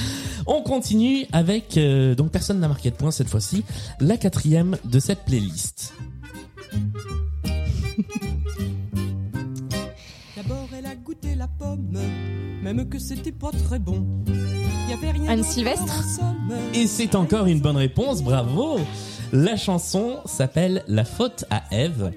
On 0.46 0.62
continue 0.62 1.26
avec 1.32 1.76
euh, 1.76 2.14
donc 2.14 2.30
personne 2.30 2.60
n'a 2.60 2.68
marqué 2.68 2.90
de 2.92 2.94
point 2.94 3.10
cette 3.10 3.28
fois-ci. 3.28 3.64
La 3.98 4.16
quatrième 4.16 4.76
de 4.84 5.00
cette 5.00 5.24
playlist. 5.24 5.92
D'abord, 10.36 10.68
elle 10.78 10.86
a 10.86 10.94
goûté 10.94 11.34
la 11.34 11.48
pomme, 11.48 11.98
même 12.62 12.88
que 12.88 13.00
c'était 13.00 13.32
pas 13.32 13.50
très 13.50 13.80
bon. 13.80 14.06
Anne 15.28 15.44
Sylvestre. 15.44 16.02
Et 16.74 16.86
c'est 16.88 17.14
encore 17.14 17.46
une 17.46 17.60
bonne 17.60 17.76
réponse, 17.76 18.22
bravo. 18.22 18.80
La 19.32 19.56
chanson 19.56 20.18
s'appelle 20.24 20.84
La 20.88 21.04
faute 21.04 21.44
à 21.50 21.62
Ève. 21.70 22.12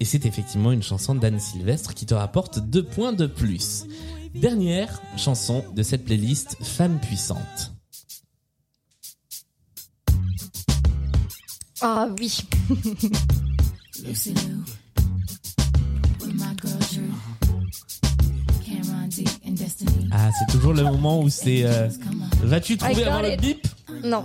Et 0.00 0.04
c'est 0.04 0.26
effectivement 0.26 0.72
une 0.72 0.82
chanson 0.82 1.14
d'Anne 1.14 1.38
Sylvestre 1.38 1.94
qui 1.94 2.06
te 2.06 2.14
rapporte 2.14 2.58
deux 2.58 2.82
points 2.82 3.12
de 3.12 3.26
plus. 3.26 3.84
Dernière 4.34 5.00
chanson 5.16 5.64
de 5.74 5.82
cette 5.84 6.04
playlist, 6.04 6.56
Femme 6.60 6.98
puissante. 6.98 7.72
Ah 11.80 12.08
oui. 12.18 12.38
Ah, 20.20 20.30
c'est 20.36 20.50
toujours 20.52 20.72
le 20.72 20.82
moment 20.82 21.20
où 21.20 21.28
c'est... 21.28 21.62
euh. 21.64 21.88
Vas-tu 22.42 22.76
trouver 22.76 23.04
avant 23.04 23.22
le 23.22 23.36
bip? 23.36 23.66
Non. 24.02 24.24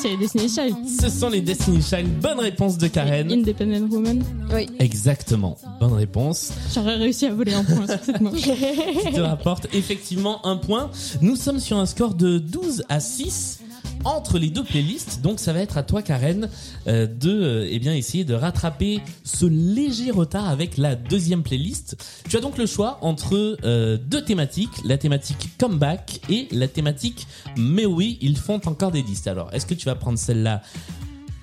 C'est 0.00 0.16
Destiny's 0.16 0.54
Child. 0.54 0.76
Ce 1.00 1.08
sont 1.08 1.28
les 1.28 1.40
Destiny 1.40 1.82
Child. 1.82 2.20
Bonne 2.20 2.38
réponse 2.38 2.78
de 2.78 2.86
Karen. 2.86 3.30
Independent 3.30 3.90
Woman. 3.90 4.22
Oui. 4.54 4.68
Exactement. 4.78 5.58
Bonne 5.80 5.92
réponse. 5.94 6.52
J'aurais 6.72 6.94
réussi 6.96 7.26
à 7.26 7.34
voler 7.34 7.52
un 7.52 7.64
point 7.64 7.86
sur 7.86 7.98
cette 8.04 8.20
manche. 8.20 8.40
Qui 8.40 9.12
te 9.12 9.20
rapporte 9.20 9.66
effectivement 9.74 10.46
un 10.46 10.56
point. 10.56 10.90
Nous 11.20 11.34
sommes 11.36 11.58
sur 11.58 11.78
un 11.78 11.86
score 11.86 12.14
de 12.14 12.38
12 12.38 12.84
à 12.88 13.00
6 13.00 13.60
entre 14.04 14.38
les 14.38 14.48
deux 14.50 14.64
playlists. 14.64 15.20
Donc 15.22 15.40
ça 15.40 15.52
va 15.52 15.60
être 15.60 15.76
à 15.76 15.82
toi 15.82 16.02
Karen 16.02 16.48
euh, 16.86 17.06
de 17.06 17.30
euh, 17.30 17.68
eh 17.70 17.78
bien 17.78 17.94
essayer 17.94 18.24
de 18.24 18.34
rattraper 18.34 19.00
ce 19.24 19.46
léger 19.46 20.10
retard 20.10 20.48
avec 20.48 20.76
la 20.78 20.94
deuxième 20.94 21.42
playlist. 21.42 21.96
Tu 22.28 22.36
as 22.36 22.40
donc 22.40 22.56
le 22.58 22.66
choix 22.66 22.98
entre 23.02 23.56
euh, 23.64 23.98
deux 23.98 24.22
thématiques, 24.22 24.70
la 24.84 24.96
thématique 24.98 25.50
comeback 25.58 26.20
et 26.30 26.48
la 26.52 26.68
thématique 26.68 27.26
mais 27.56 27.86
oui, 27.86 28.18
ils 28.20 28.36
font 28.36 28.60
encore 28.66 28.90
des 28.90 29.02
listes. 29.02 29.26
Alors, 29.28 29.52
est-ce 29.52 29.66
que 29.66 29.74
tu 29.74 29.86
vas 29.86 29.94
prendre 29.94 30.18
celle-là 30.18 30.62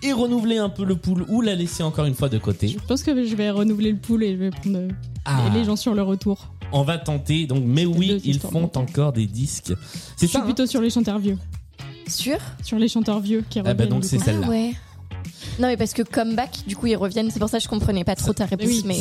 et 0.04 0.14
renouveler 0.14 0.58
un 0.58 0.70
peu 0.70 0.86
le 0.86 0.96
pool 0.96 1.26
ou 1.30 1.42
la 1.42 1.56
laisser 1.56 1.84
encore 1.84 2.06
une 2.06 2.14
fois 2.16 2.30
de 2.30 2.38
côté? 2.38 2.68
Je 2.68 2.78
pense 2.88 3.04
que 3.04 3.24
je 3.26 3.36
vais 3.36 3.50
renouveler 3.50 3.92
le 3.92 3.98
pool 3.98 4.24
et 4.24 4.32
je 4.34 4.38
vais 4.38 4.50
prendre 4.52 4.88
Ah. 5.26 5.42
les 5.54 5.64
gens 5.64 5.76
sur 5.76 5.94
le 5.94 6.02
retour. 6.04 6.54
On 6.72 6.84
va 6.84 6.98
tenter. 6.98 7.46
Donc, 7.48 7.64
mais 7.66 7.86
oui, 7.86 8.22
ils 8.26 8.40
font 8.40 8.70
encore 8.76 9.14
des 9.14 9.26
disques. 9.26 9.74
C'est 10.18 10.22
Je 10.22 10.26
suis 10.26 10.28
ça. 10.28 10.40
hein? 10.40 10.46
plutôt 10.46 10.66
sur 10.66 10.82
les 10.82 10.90
chanteurs 10.90 11.18
vieux. 11.20 11.38
Sûr 12.10 12.38
Sur 12.64 12.80
les 12.80 12.88
chanteurs 12.88 13.20
vieux 13.20 13.44
qui 13.50 13.60
Ah 13.60 13.64
bah 13.64 13.72
reviennent. 13.72 13.90
donc 13.90 14.06
c'est 14.06 14.20
celle-là. 14.20 14.46
Ah 14.46 14.50
ouais. 14.50 14.74
Non 15.60 15.68
mais 15.68 15.78
parce 15.78 15.94
que 15.94 16.04
comeback, 16.04 16.60
du 16.68 16.76
coup 16.76 16.88
ils 16.88 16.96
reviennent, 16.96 17.32
c'est 17.32 17.40
pour 17.40 17.50
ça 17.50 17.58
que 17.58 17.64
je 17.64 17.70
comprenais 17.70 18.04
pas 18.04 18.16
trop 18.16 18.34
ta 18.34 18.46
réponse. 18.46 18.68
oui, 18.68 18.84
mais 18.86 18.96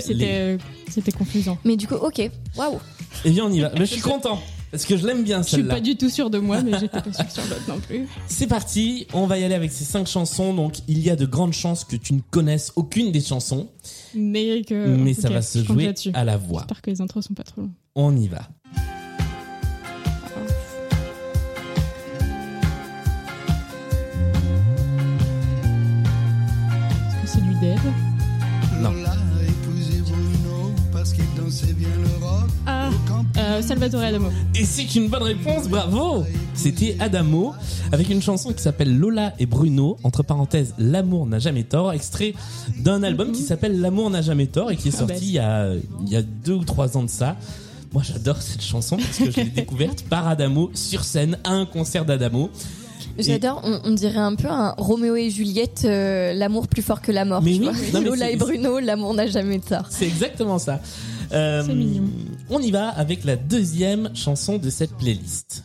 c'était 0.00 0.14
les- 0.14 0.26
euh, 0.28 0.58
c'était 0.90 1.12
confusant. 1.12 1.58
mais 1.64 1.76
du 1.76 1.86
coup, 1.86 1.94
ok. 1.94 2.30
Waouh. 2.56 2.78
Eh 3.24 3.30
bien, 3.30 3.44
on 3.46 3.50
y 3.52 3.60
va. 3.60 3.70
Mais 3.74 3.80
je 3.86 3.92
suis 3.92 4.00
content. 4.02 4.40
Parce 4.70 4.84
que 4.84 4.98
je 4.98 5.06
l'aime 5.06 5.24
bien 5.24 5.38
Je 5.42 5.48
suis 5.48 5.56
celle-là. 5.56 5.74
pas 5.76 5.80
du 5.80 5.96
tout 5.96 6.10
sûre 6.10 6.28
de 6.28 6.36
moi, 6.38 6.60
mais 6.62 6.72
j'étais 6.78 7.00
pas 7.00 7.10
sûre 7.10 7.30
sur 7.30 7.42
l'autre 7.44 7.62
non 7.68 7.80
plus. 7.80 8.06
C'est 8.26 8.46
parti. 8.46 9.06
On 9.14 9.26
va 9.26 9.38
y 9.38 9.44
aller 9.44 9.54
avec 9.54 9.72
ces 9.72 9.84
cinq 9.84 10.06
chansons. 10.06 10.52
Donc, 10.52 10.80
il 10.88 10.98
y 10.98 11.08
a 11.08 11.16
de 11.16 11.24
grandes 11.24 11.54
chances 11.54 11.84
que 11.84 11.96
tu 11.96 12.12
ne 12.12 12.20
connaisses 12.30 12.72
aucune 12.76 13.10
des 13.10 13.22
chansons. 13.22 13.68
Mais 14.14 14.60
que. 14.68 14.86
mais 14.88 15.14
ça 15.14 15.30
va 15.30 15.40
se 15.40 15.64
jouer 15.64 15.94
à 16.12 16.22
la 16.24 16.36
voix. 16.36 16.60
J'espère 16.60 16.82
que 16.82 16.90
les 16.90 17.00
intros 17.00 17.24
sont 17.26 17.32
pas 17.32 17.44
trop 17.44 17.62
longs. 17.62 17.70
On 17.94 18.14
y 18.14 18.28
va. 18.28 18.42
Le 31.84 32.24
rock. 32.24 32.44
Ah 32.66 32.90
euh, 33.36 33.62
Salvatore 33.62 34.02
Adamo. 34.02 34.28
Et 34.54 34.64
c'est 34.64 34.94
une 34.94 35.08
bonne 35.08 35.22
réponse, 35.22 35.68
bravo 35.68 36.24
C'était 36.54 36.96
Adamo, 37.00 37.54
avec 37.92 38.08
une 38.10 38.20
chanson 38.20 38.52
qui 38.52 38.62
s'appelle 38.62 38.96
Lola 38.98 39.32
et 39.38 39.46
Bruno, 39.46 39.96
entre 40.02 40.22
parenthèses, 40.22 40.74
L'amour 40.78 41.26
n'a 41.26 41.38
jamais 41.38 41.64
tort, 41.64 41.92
extrait 41.92 42.34
d'un 42.78 43.02
album 43.02 43.32
qui 43.32 43.42
s'appelle 43.42 43.80
L'amour 43.80 44.10
n'a 44.10 44.22
jamais 44.22 44.46
tort 44.46 44.70
et 44.70 44.76
qui 44.76 44.88
est 44.88 44.94
Ah 44.94 44.98
sorti 44.98 45.14
bah. 45.14 45.20
il 45.22 45.30
y 45.32 45.38
a, 45.38 45.72
il 46.06 46.08
y 46.12 46.16
a 46.16 46.22
deux 46.22 46.54
ou 46.54 46.64
trois 46.64 46.96
ans 46.96 47.02
de 47.02 47.10
ça. 47.10 47.36
Moi 47.92 48.02
j'adore 48.04 48.42
cette 48.42 48.62
chanson 48.62 48.96
parce 48.96 49.18
que 49.18 49.30
je 49.30 49.36
l'ai 49.36 49.44
découverte 49.50 50.02
par 50.02 50.28
Adamo 50.28 50.70
sur 50.74 51.04
scène 51.04 51.38
à 51.44 51.52
un 51.52 51.64
concert 51.64 52.04
d'Adamo. 52.04 52.50
J'adore, 53.18 53.60
on, 53.64 53.80
on 53.84 53.90
dirait 53.90 54.18
un 54.18 54.34
peu 54.34 54.48
un 54.48 54.74
Roméo 54.78 55.16
et 55.16 55.30
Juliette, 55.30 55.82
euh, 55.84 56.32
l'amour 56.34 56.68
plus 56.68 56.82
fort 56.82 57.00
que 57.02 57.12
la 57.12 57.24
mort. 57.24 57.42
Mais 57.42 57.52
tu 57.54 57.60
oui, 57.60 57.64
vois. 57.64 57.72
non, 57.72 58.00
mais 58.00 58.06
Lola 58.06 58.30
et 58.30 58.36
Bruno, 58.36 58.78
l'amour 58.78 59.14
n'a 59.14 59.26
jamais 59.26 59.58
tort. 59.58 59.86
C'est 59.90 60.06
exactement 60.06 60.58
ça. 60.58 60.80
Euh, 61.32 61.62
C'est 61.66 61.74
mignon. 61.74 62.04
On 62.50 62.60
y 62.60 62.70
va 62.70 62.88
avec 62.88 63.24
la 63.24 63.36
deuxième 63.36 64.10
chanson 64.14 64.58
de 64.58 64.70
cette 64.70 64.92
playlist. 64.96 65.64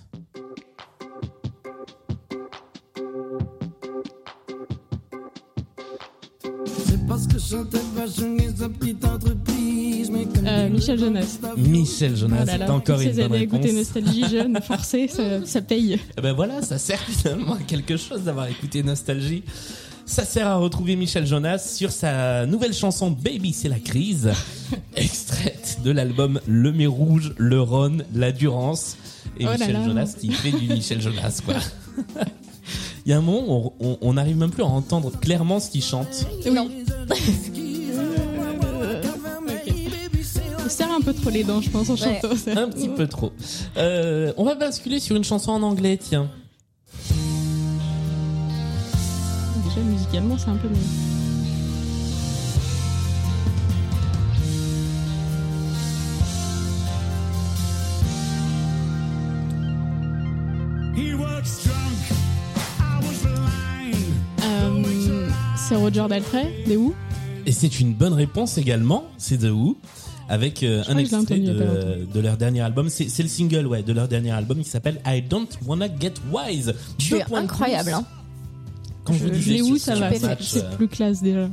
Euh, 10.46 10.70
Michel 10.70 11.00
Jonas. 11.00 11.38
Michel 11.58 12.16
Jonas, 12.16 12.46
Oh 12.46 12.50
c'est 12.58 12.70
encore 12.70 13.02
une 13.02 13.14
ces 13.14 13.22
bonne 13.24 13.32
réponse. 13.40 13.60
écouter 13.60 13.74
Nostalgie 13.74 14.26
jeune, 14.30 14.60
forcé, 14.68 15.08
ça, 15.08 15.46
ça 15.46 15.62
paye. 15.62 16.00
Eh 16.18 16.22
ben 16.22 16.34
voilà, 16.34 16.62
ça 16.62 16.78
sert 16.78 17.00
finalement 17.00 17.54
à 17.54 17.60
quelque 17.66 17.98
chose 17.98 18.22
d'avoir 18.24 18.48
écouté 18.48 18.84
Nostalgie. 18.84 19.44
Ça 20.06 20.26
sert 20.26 20.48
à 20.48 20.56
retrouver 20.58 20.96
Michel 20.96 21.26
Jonas 21.26 21.60
sur 21.60 21.92
sa 21.92 22.46
nouvelle 22.46 22.74
chanson 22.74 23.10
Baby 23.12 23.54
c'est 23.54 23.70
la 23.70 23.80
crise, 23.80 24.30
extraite 24.96 25.80
de 25.84 25.92
l'album 25.92 26.40
Le 26.48 26.72
Mai 26.74 26.88
Rouge, 26.88 27.34
le 27.38 27.62
Rhône, 27.62 28.04
la 28.14 28.32
Durance 28.32 28.98
et 29.40 29.44
Oh 29.46 29.46
là 29.48 29.54
Michel 29.58 29.74
là. 29.74 29.86
Jonas 29.86 30.16
qui 30.20 30.32
fait 30.32 30.52
du 30.52 30.68
Michel 30.68 31.02
Jonas 31.02 31.40
quoi. 31.46 31.56
Il 33.06 33.10
y 33.10 33.14
a 33.14 33.18
un 33.18 33.22
moment 33.22 33.74
où 33.80 33.98
on- 34.02 34.14
n'arrive 34.14 34.38
même 34.38 34.50
plus 34.52 34.64
à 34.64 34.68
entendre 34.68 35.12
clairement 35.20 35.60
ce 35.60 35.70
qu'il 35.70 35.84
chante. 35.84 36.26
Non. 36.50 36.70
Il 40.66 40.70
serre 40.70 40.92
un 40.92 41.02
peu 41.02 41.14
trop 41.14 41.30
les 41.30 41.44
dents, 41.44 41.62
je 41.62 41.70
pense, 41.70 41.90
en 41.90 41.94
Ouais. 41.94 42.00
chantant 42.22 42.36
ça. 42.36 42.52
Un 42.60 42.70
petit 42.70 42.90
peu 42.90 43.08
trop. 43.08 43.32
Euh, 43.78 44.34
on 44.38 44.44
va 44.44 44.56
basculer 44.56 45.00
sur 45.00 45.16
une 45.16 45.24
chanson 45.24 45.52
en 45.52 45.62
anglais, 45.62 45.98
tiens. 45.98 46.30
Déjà, 49.66 49.82
musicalement, 49.86 50.38
c'est 50.38 50.50
un 50.50 50.56
peu 50.56 50.68
mieux. 50.70 50.76
He 60.96 61.14
c'est 65.74 65.80
Roger 65.80 66.06
Daltrey, 66.08 66.64
des 66.68 66.78
Who 66.78 66.94
Et 67.48 67.52
c'est 67.52 67.80
une 67.80 67.94
bonne 67.96 68.14
réponse 68.14 68.60
également, 68.60 69.06
c'est 69.18 69.40
The 69.40 69.52
Who, 69.52 69.76
avec 70.30 70.62
euh, 70.62 70.84
un 70.88 70.98
extrait 70.98 71.40
de, 71.40 72.06
de 72.14 72.20
leur 72.20 72.38
dernier 72.38 72.62
album. 72.62 72.90
C'est 72.90 73.10
c'est 73.10 73.24
le 73.24 73.30
single, 73.30 73.66
ouais, 73.66 73.82
de 73.82 73.92
leur 73.92 74.08
dernier 74.08 74.30
album 74.32 74.60
qui 74.62 74.70
s'appelle 74.70 75.02
I 75.06 75.22
Don't 75.24 75.48
Wanna 75.66 75.88
Get 76.00 76.14
Wise. 76.32 76.76
Tu 77.00 77.16
es 77.16 77.24
incroyable. 77.34 77.92
Hein. 77.94 78.06
Quand 79.04 79.14
je, 79.14 79.26
Je- 79.28 79.34
disais 79.34 79.54
Les 79.54 79.62
Who, 79.64 79.78
sur 79.78 79.80
ça 79.80 79.96
va, 79.96 80.12
match, 80.12 80.20
c'est 80.20 80.60
euh, 80.60 80.70
c'est 80.70 80.78
plus 80.78 80.88
classe 80.88 81.24
déjà. 81.24 81.50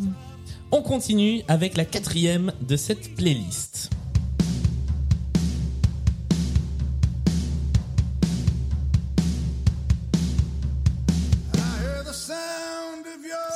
On 0.71 0.83
continue 0.83 1.41
avec 1.49 1.77
la 1.79 1.87
quatrième 1.87 2.53
de 2.69 2.77
cette 2.77 3.17
playlist. 3.17 3.91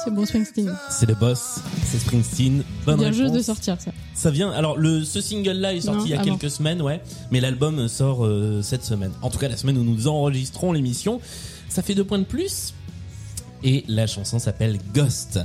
C'est 0.05 0.11
Bruce 0.11 0.29
Springsteen. 0.29 0.77
C'est 0.91 1.07
le 1.07 1.15
boss, 1.15 1.61
c'est 1.87 1.99
Springsteen. 1.99 2.63
Bonne 2.85 2.99
Bien 2.99 3.13
juste 3.13 3.33
de 3.35 3.41
sortir 3.41 3.81
ça. 3.81 3.91
Ça 4.15 4.31
vient. 4.31 4.51
Alors 4.51 4.77
le 4.77 5.03
ce 5.05 5.21
single 5.21 5.53
là 5.53 5.73
est 5.75 5.81
sorti 5.81 5.99
Non, 6.01 6.05
il 6.05 6.11
y 6.11 6.15
a 6.15 6.21
avant. 6.21 6.37
quelques 6.37 6.51
semaines, 6.53 6.83
ouais. 6.83 7.01
Mais 7.31 7.41
l'album 7.41 7.89
sort 7.89 8.25
euh, 8.25 8.61
cette 8.63 8.85
semaine. 8.85 9.13
En 9.23 9.31
tout 9.31 9.39
cas 9.39 9.49
la 9.49 9.57
semaine 9.57 9.79
où 9.79 9.85
nous 9.85 10.07
enregistrons 10.09 10.73
l'émission. 10.73 11.21
Ça 11.69 11.83
fait 11.83 11.95
deux 11.95 12.05
points 12.05 12.19
de 12.19 12.25
plus. 12.25 12.75
Et 13.63 13.85
la 13.89 14.07
chanson 14.07 14.39
s'appelle 14.39 14.79
Ghost. 14.95 15.41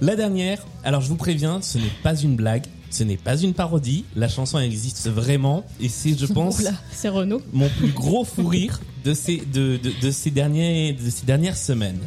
La 0.00 0.14
dernière. 0.14 0.64
Alors 0.84 1.00
je 1.00 1.08
vous 1.08 1.16
préviens, 1.16 1.60
ce 1.60 1.78
n'est 1.78 1.90
pas 2.04 2.14
une 2.14 2.36
blague. 2.36 2.66
Ce 2.90 3.02
n'est 3.04 3.16
pas 3.18 3.36
une 3.36 3.52
parodie. 3.52 4.04
La 4.16 4.28
chanson 4.28 4.58
existe 4.58 5.10
vraiment. 5.10 5.64
Et 5.80 5.88
c'est, 5.88 6.16
je 6.18 6.24
pense. 6.26 6.62
C'est 6.92 7.08
Renault. 7.10 7.42
mon 7.52 7.68
plus 7.68 7.90
gros 7.92 8.24
fou 8.24 8.46
rire 8.46 8.80
de 9.04 9.12
ces 9.12 9.38
de, 9.38 9.76
de, 9.76 9.92
de 10.00 10.10
ces 10.10 10.30
derniers 10.30 10.92
de 10.94 11.10
ces 11.10 11.26
dernières 11.26 11.56
semaines. 11.56 11.98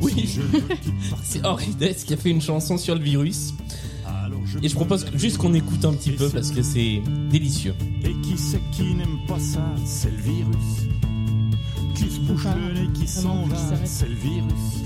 Oui, 0.00 0.12
je 0.26 0.40
c'est 1.22 1.44
Henri 1.46 1.74
Dess 1.78 2.04
qui 2.04 2.14
a 2.14 2.16
fait 2.16 2.30
une 2.30 2.40
chanson 2.40 2.76
sur 2.78 2.94
le 2.94 3.00
virus. 3.00 3.54
alors 4.06 4.40
Et 4.62 4.68
je 4.68 4.74
propose 4.74 5.04
que- 5.04 5.16
juste 5.18 5.38
qu'on 5.38 5.54
écoute 5.54 5.84
un 5.84 5.92
petit 5.94 6.12
peu 6.12 6.28
parce 6.28 6.50
que 6.50 6.62
c'est 6.62 7.00
délicieux. 7.30 7.74
Et 8.04 8.12
qui 8.22 8.36
c'est 8.36 8.60
qui 8.72 8.94
n'aime 8.94 9.18
pas 9.26 9.38
ça? 9.38 9.64
C'est 9.84 10.10
le 10.10 10.22
virus. 10.22 10.88
Qui 11.94 12.10
se 12.10 12.20
bouge 12.20 12.44
Pas 12.44 12.54
le 12.56 12.80
nez, 12.80 12.88
qui 12.94 13.06
s'en 13.06 13.34
vraiment 13.46 13.54
qui 13.54 13.70
va. 13.70 13.76
C'est 13.86 14.08
le 14.08 14.14
virus. 14.14 14.82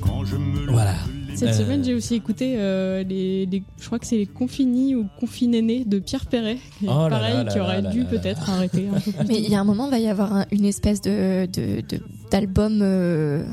Quand 0.00 0.24
je 0.24 0.36
me 0.36 0.70
Voilà. 0.70 0.94
Cette 1.36 1.50
Euh, 1.50 1.58
semaine, 1.58 1.84
j'ai 1.84 1.94
aussi 1.94 2.16
écouté 2.16 2.56
euh, 2.58 3.02
les, 3.04 3.46
les- 3.46 3.62
je 3.80 3.86
crois 3.86 3.98
que 3.98 4.06
c'est 4.06 4.16
les 4.16 4.26
Confinis 4.26 4.94
ou 4.96 5.06
Confinénés 5.20 5.84
de 5.84 5.98
Pierre 6.00 6.26
Perret. 6.26 6.58
Oh 6.82 6.86
pareil, 6.86 7.34
là 7.34 7.44
là 7.44 7.52
qui 7.52 7.60
aurait 7.60 7.80
là 7.82 7.90
dû 7.90 8.04
peut-être 8.04 8.50
arrêter 8.50 8.88
un 8.88 8.98
peu 9.00 9.12
plus 9.12 9.26
Mais 9.28 9.38
il 9.40 9.48
y 9.48 9.54
a 9.54 9.60
un 9.60 9.64
moment, 9.64 9.86
il 9.86 9.90
va 9.92 9.98
y 10.00 10.08
avoir 10.08 10.34
un- 10.34 10.46
une 10.50 10.64
espèce 10.64 11.00
de 11.00 11.46
de- 11.46 11.82
de- 11.88 12.02
d'album 12.30 12.80
euh, 12.82 13.44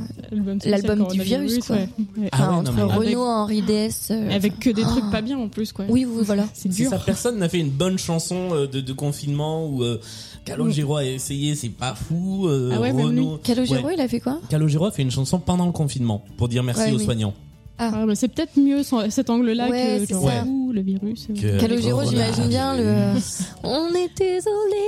L'album 0.66 1.08
du 1.08 1.22
virus, 1.22 1.60
quoi. 1.60 1.76
ouais. 1.78 1.90
Ouais. 2.18 2.30
Ah 2.32 2.38
ouais, 2.38 2.44
enfin, 2.44 2.52
non, 2.52 2.58
entre 2.60 2.74
mais- 2.74 2.82
Avec- 2.82 2.96
Renault, 3.10 3.24
Henri 3.26 3.62
Dess. 3.62 4.10
euh, 4.12 4.30
Avec 4.32 4.60
que 4.60 4.70
des 4.70 4.84
Ah. 4.86 4.90
trucs 4.90 5.10
pas 5.12 5.22
bien 5.22 5.38
en 5.38 5.48
plus, 5.50 5.72
quoi. 5.74 5.86
Oui, 5.90 6.06
oui, 6.06 6.24
voilà. 6.26 6.46
C'est 6.54 6.72
Si 6.72 6.84
dur. 6.84 6.90
ça, 6.92 7.00
personne 7.00 7.38
n'a 7.40 7.50
fait 7.50 7.60
une 7.60 7.70
bonne 7.70 7.98
chanson 7.98 8.50
euh, 8.52 8.68
de, 8.68 8.82
de 8.82 8.94
confinement 8.94 9.68
où 9.68 9.84
euh, 9.84 10.00
Calogero 10.46 10.98
a 10.98 11.06
essayé, 11.06 11.56
c'est 11.56 11.70
pas 11.70 11.94
fou. 11.96 12.48
euh, 12.48 12.72
Ah 12.74 12.80
ouais, 12.80 12.92
Renaud- 12.92 13.38
Calogero, 13.44 13.86
Ouais. 13.88 13.94
il 13.96 14.02
a 14.02 14.08
fait 14.08 14.20
quoi? 14.20 14.40
Calogero 14.50 14.86
a 14.86 14.92
fait 14.92 15.02
une 15.02 15.12
chanson 15.12 15.40
pendant 15.40 15.66
le 15.66 15.72
confinement 15.72 16.24
pour 16.38 16.48
dire 16.48 16.63
merci 16.63 16.82
Ouais, 16.84 16.92
aux 16.94 16.98
oui. 17.00 17.06
soignants. 17.06 17.34
Ah, 17.80 18.06
bah, 18.06 18.16
c'est 18.16 18.28
peut-être 18.28 18.58
mieux 18.60 18.82
sans- 18.84 19.10
cet 19.12 19.30
angle-là 19.30 19.70
Ouais, 19.70 20.00
que 20.00 20.06
c'est 20.08 20.13
genre, 20.13 20.28
ça. 20.30 20.44
ouh, 20.46 20.72
le 20.72 20.82
virus. 20.82 21.28
euh. 21.30 21.34
Que- 21.34 21.60
Calogero, 21.60 22.00
Corona. 22.00 22.10
j'imagine 22.10 22.48
bien 22.48 22.76
le. 22.76 23.13
On 23.63 23.90
est 23.94 24.18
désolé. 24.18 24.86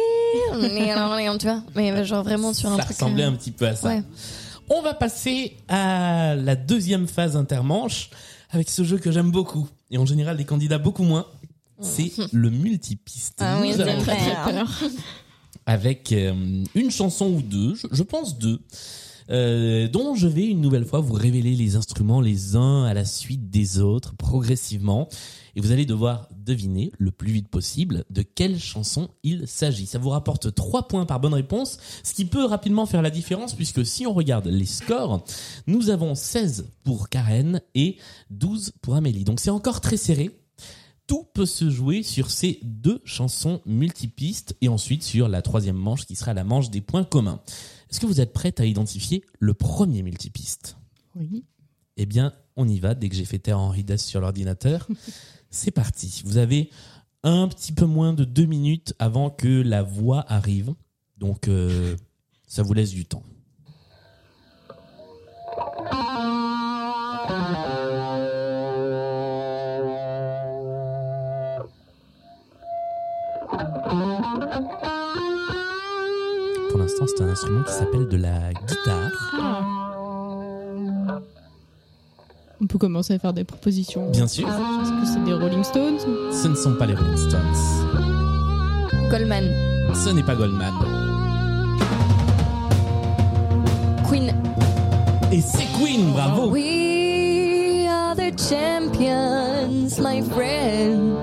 On 0.53 0.63
est 0.63 1.37
tu 1.37 1.45
vois. 1.45 1.61
Mais 1.75 2.03
genre 2.05 2.23
vraiment 2.23 2.53
sur 2.53 2.69
un 2.71 2.77
Ça 2.77 2.83
truc. 2.83 2.97
ressemblait 2.97 3.23
euh, 3.23 3.29
un 3.29 3.33
petit 3.33 3.51
peu 3.51 3.67
à 3.67 3.75
ça. 3.75 3.89
Ouais. 3.89 4.03
On 4.69 4.81
va 4.81 4.93
passer 4.93 5.57
à 5.67 6.35
la 6.35 6.55
deuxième 6.55 7.07
phase 7.07 7.35
intermanche 7.35 8.09
avec 8.51 8.69
ce 8.69 8.83
jeu 8.83 8.97
que 8.97 9.11
j'aime 9.11 9.31
beaucoup 9.31 9.67
et 9.91 9.97
en 9.97 10.05
général 10.05 10.37
les 10.37 10.45
candidats 10.45 10.77
beaucoup 10.79 11.03
moins. 11.03 11.25
C'est 11.81 12.11
le 12.33 12.49
multipiste. 12.49 13.35
Ah 13.39 13.59
oui, 13.61 13.69
Nous 13.69 13.75
c'est 13.77 13.81
allons 13.83 13.99
vrai. 14.01 14.17
Très 14.17 14.51
peur. 14.51 14.81
avec 15.65 16.11
euh, 16.11 16.33
une 16.75 16.91
chanson 16.91 17.27
ou 17.27 17.41
deux, 17.41 17.75
je, 17.75 17.87
je 17.91 18.03
pense 18.03 18.37
deux, 18.37 18.59
euh, 19.31 19.87
dont 19.87 20.15
je 20.15 20.27
vais 20.27 20.45
une 20.45 20.61
nouvelle 20.61 20.85
fois 20.85 20.99
vous 20.99 21.13
révéler 21.13 21.55
les 21.55 21.75
instruments 21.75 22.21
les 22.21 22.55
uns 22.55 22.85
à 22.85 22.93
la 22.93 23.05
suite 23.05 23.49
des 23.49 23.79
autres 23.79 24.15
progressivement. 24.15 25.07
Et 25.55 25.61
vous 25.61 25.71
allez 25.71 25.85
devoir 25.85 26.29
deviner 26.35 26.91
le 26.97 27.11
plus 27.11 27.31
vite 27.31 27.47
possible 27.47 28.05
de 28.09 28.21
quelle 28.21 28.59
chanson 28.59 29.09
il 29.23 29.47
s'agit. 29.47 29.85
Ça 29.85 29.99
vous 29.99 30.09
rapporte 30.09 30.53
3 30.53 30.87
points 30.87 31.05
par 31.05 31.19
bonne 31.19 31.33
réponse, 31.33 31.79
ce 32.03 32.13
qui 32.13 32.25
peut 32.25 32.45
rapidement 32.45 32.85
faire 32.85 33.01
la 33.01 33.09
différence 33.09 33.53
puisque 33.53 33.85
si 33.85 34.07
on 34.07 34.13
regarde 34.13 34.47
les 34.47 34.65
scores, 34.65 35.23
nous 35.67 35.89
avons 35.89 36.15
16 36.15 36.67
pour 36.83 37.09
Karen 37.09 37.61
et 37.75 37.97
12 38.29 38.73
pour 38.81 38.95
Amélie. 38.95 39.23
Donc 39.23 39.39
c'est 39.39 39.49
encore 39.49 39.81
très 39.81 39.97
serré. 39.97 40.31
Tout 41.07 41.25
peut 41.33 41.47
se 41.47 41.71
jouer 41.71 42.03
sur 42.03 42.29
ces 42.29 42.59
deux 42.61 43.01
chansons 43.03 43.61
multipistes 43.65 44.55
et 44.61 44.67
ensuite 44.67 45.01
sur 45.01 45.27
la 45.27 45.41
troisième 45.41 45.75
manche 45.75 46.05
qui 46.05 46.15
sera 46.15 46.35
la 46.35 46.43
manche 46.43 46.69
des 46.69 46.81
points 46.81 47.03
communs. 47.03 47.41
Est-ce 47.89 47.99
que 47.99 48.05
vous 48.05 48.21
êtes 48.21 48.33
prête 48.33 48.59
à 48.59 48.65
identifier 48.65 49.23
le 49.39 49.53
premier 49.53 50.03
multipiste? 50.03 50.77
Oui. 51.15 51.43
Eh 51.97 52.05
bien, 52.05 52.33
on 52.55 52.67
y 52.67 52.79
va 52.79 52.95
dès 52.95 53.09
que 53.09 53.15
j'ai 53.15 53.25
fait 53.25 53.39
taire 53.39 53.59
Henri 53.59 53.83
Dess 53.83 54.05
sur 54.05 54.21
l'ordinateur. 54.21 54.87
C'est 55.49 55.71
parti. 55.71 56.21
Vous 56.25 56.37
avez 56.37 56.69
un 57.23 57.47
petit 57.47 57.71
peu 57.71 57.85
moins 57.85 58.13
de 58.13 58.23
deux 58.23 58.45
minutes 58.45 58.93
avant 58.99 59.29
que 59.29 59.61
la 59.61 59.83
voix 59.83 60.23
arrive. 60.31 60.73
Donc, 61.17 61.47
euh, 61.47 61.97
ça 62.47 62.63
vous 62.63 62.73
laisse 62.73 62.91
du 62.91 63.05
temps. 63.05 63.23
L'instant, 76.99 77.05
c'est 77.17 77.23
un 77.23 77.29
instrument 77.29 77.63
qui 77.63 77.71
s'appelle 77.73 78.07
de 78.07 78.17
la 78.17 78.53
guitare. 78.53 79.11
Ah. 79.39 81.19
On 82.61 82.67
peut 82.67 82.77
commencer 82.77 83.13
à 83.13 83.19
faire 83.19 83.33
des 83.33 83.45
propositions. 83.45 84.09
Bien 84.11 84.27
sûr, 84.27 84.47
Est-ce 84.47 84.91
que 84.91 85.05
c'est 85.13 85.23
des 85.23 85.33
Rolling 85.33 85.63
Stones 85.63 85.97
ce 86.31 86.47
ne 86.47 86.55
sont 86.55 86.75
pas 86.75 86.85
les 86.85 86.93
Rolling 86.93 87.15
Stones. 87.17 87.39
Goldman. 89.09 89.45
Ce 89.93 90.09
n'est 90.09 90.23
pas 90.23 90.35
Goldman. 90.35 90.73
Queen. 94.09 94.33
Et 95.31 95.41
c'est 95.41 95.67
Queen, 95.77 96.11
bravo 96.11 96.49
We 96.51 97.87
are 97.87 98.15
the 98.15 98.37
champions, 98.37 99.99
my 99.99 100.21
friend. 100.21 101.15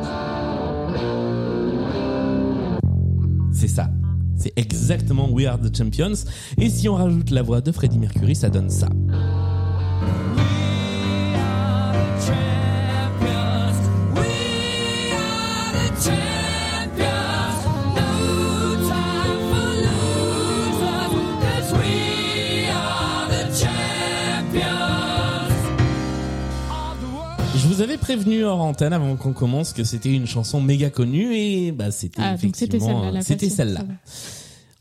C'est 3.53 3.69
ça 3.69 3.89
exactement 4.57 5.31
We 5.31 5.47
Are 5.47 5.59
the 5.59 5.75
Champions. 5.77 6.25
Et 6.59 6.71
si 6.71 6.89
on 6.89 6.95
rajoute 6.95 7.31
la 7.31 7.43
voix 7.43 7.61
de 7.61 7.73
Freddie 7.73 7.99
Mercury, 7.99 8.35
ça 8.35 8.49
donne 8.49 8.71
ça. 8.71 8.89
Je 27.57 27.67
vous 27.69 27.81
avez 27.81 27.97
prévenu 27.97 28.45
hors 28.45 28.61
antenne 28.61 28.93
avant 28.93 29.17
qu'on 29.17 29.33
commence 29.33 29.73
que 29.73 29.83
c'était 29.83 30.13
une 30.13 30.27
chanson 30.27 30.61
méga 30.61 30.91
connue 30.91 31.35
et 31.35 31.73
bah 31.73 31.91
c'était 31.91 32.23
effectivement 32.35 33.13
c'était 33.23 33.49
celle-là. 33.49 33.81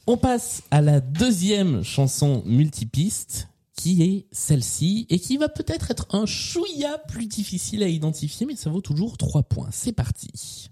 On 0.08 0.18
passe 0.18 0.62
à 0.70 0.82
la 0.82 1.00
deuxième 1.00 1.84
chanson 1.84 2.44
multipiste 2.46 3.48
qui 3.76 4.04
est 4.04 4.28
celle-ci 4.32 5.08
et 5.10 5.18
qui 5.18 5.38
va 5.38 5.50
peut-être 5.50 5.90
être 5.90 6.06
un 6.12 6.28
chouïa 6.28 7.00
plus 7.08 7.26
difficile 7.26 7.82
à 7.82 7.88
identifier 7.88 8.46
mais 8.46 8.56
ça 8.56 8.70
vaut 8.70 8.82
toujours 8.82 9.18
3 9.18 9.42
points. 9.42 9.70
C'est 9.72 9.94
parti. 9.94 10.70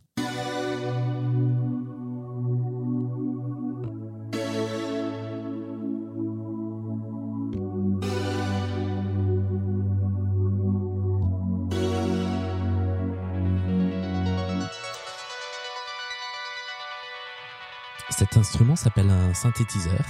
Cet 18.34 18.39
instrument 18.39 18.76
s'appelle 18.76 19.12
un 19.12 19.32
synthétiseur 19.36 20.02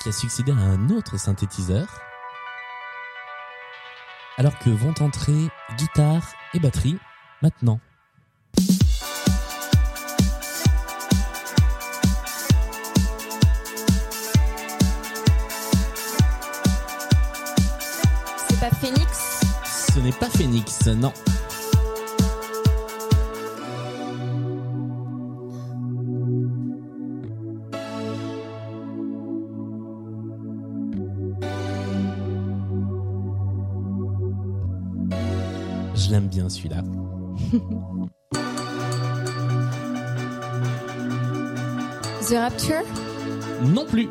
qui 0.00 0.10
a 0.10 0.12
succédé 0.12 0.52
à 0.52 0.54
un 0.54 0.90
autre 0.90 1.16
synthétiseur 1.18 1.88
alors 4.38 4.56
que 4.60 4.70
vont 4.70 4.94
entrer 5.00 5.48
guitare 5.76 6.22
et 6.54 6.60
batterie 6.60 7.00
maintenant. 7.42 7.80
C'est 18.48 18.60
pas 18.60 18.70
Phoenix? 18.80 19.40
Ce 19.92 19.98
n'est 19.98 20.12
pas 20.12 20.30
Phoenix, 20.30 20.86
non. 20.86 21.12
Je 36.04 36.10
l'aime 36.10 36.26
bien 36.26 36.48
celui-là. 36.48 36.82
The 42.28 42.34
Rapture? 42.38 42.82
Non 43.62 43.84
plus. 43.86 44.08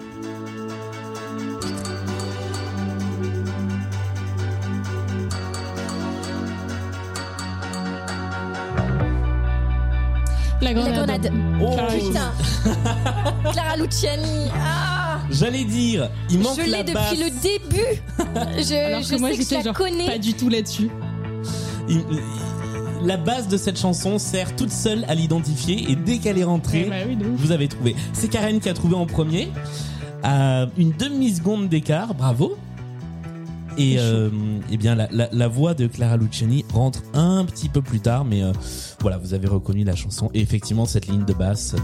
La 10.61 10.73
La 10.73 10.91
grenade. 10.91 11.31
Oh, 11.61 11.73
Clara 11.73 11.91
Putain 11.91 12.31
Clara 13.51 13.77
Luciani 13.77 14.49
Ah 14.55 15.19
J'allais 15.31 15.63
dire, 15.63 16.09
il 16.29 16.39
manque 16.39 16.59
Je 16.63 16.69
la 16.69 16.83
l'ai 16.83 16.93
basse. 16.93 17.11
depuis 17.11 17.23
le 17.23 17.41
début 17.41 18.01
Je, 18.61 18.75
Alors 18.75 19.01
je 19.01 19.09
que 19.15 19.19
moi 19.19 19.29
sais 19.31 19.37
que 19.37 19.43
je 19.43 19.55
la 19.55 19.61
genre 19.61 19.73
connais 19.73 20.05
pas 20.05 20.17
du 20.19 20.33
tout 20.33 20.49
là-dessus. 20.49 20.89
Il- 21.91 22.03
la 23.03 23.17
base 23.17 23.47
de 23.47 23.57
cette 23.57 23.79
chanson 23.79 24.17
sert 24.19 24.55
toute 24.55 24.69
seule 24.71 25.05
à 25.07 25.15
l'identifier 25.15 25.91
et 25.91 25.95
dès 25.95 26.19
qu'elle 26.19 26.37
est 26.37 26.43
rentrée, 26.43 26.83
Eh 26.85 26.89
bah 26.89 26.95
oui, 27.07 27.15
ouf. 27.19 27.39
vous 27.39 27.51
avez 27.51 27.67
trouvé. 27.67 27.95
C'est 28.13 28.27
Karen 28.29 28.59
qui 28.59 28.69
a 28.69 28.73
trouvé 28.75 28.95
en 28.95 29.05
premier, 29.07 29.49
à 30.23 30.67
une 30.77 30.91
demi-seconde 30.91 31.67
d'écart, 31.67 32.13
bravo. 32.13 32.55
Et 33.77 33.95
chaud. 33.95 34.01
euh, 34.03 34.29
eh 34.71 34.77
bien 34.77 34.95
la, 34.95 35.07
la- 35.11 35.29
la 35.31 35.47
voix 35.47 35.73
de 35.73 35.87
Clara 35.87 36.17
Luciani 36.17 36.63
rentre 36.73 37.01
un 37.13 37.43
petit 37.45 37.69
peu 37.69 37.81
plus 37.81 38.01
tard, 38.01 38.23
mais 38.25 38.43
euh, 38.43 38.51
voilà, 38.99 39.17
vous 39.17 39.33
avez 39.33 39.47
reconnu 39.47 39.83
la 39.83 39.95
chanson. 39.95 40.29
Et 40.33 40.41
effectivement, 40.41 40.85
cette 40.85 41.07
ligne 41.07 41.25
de 41.25 41.33
basse, 41.33 41.75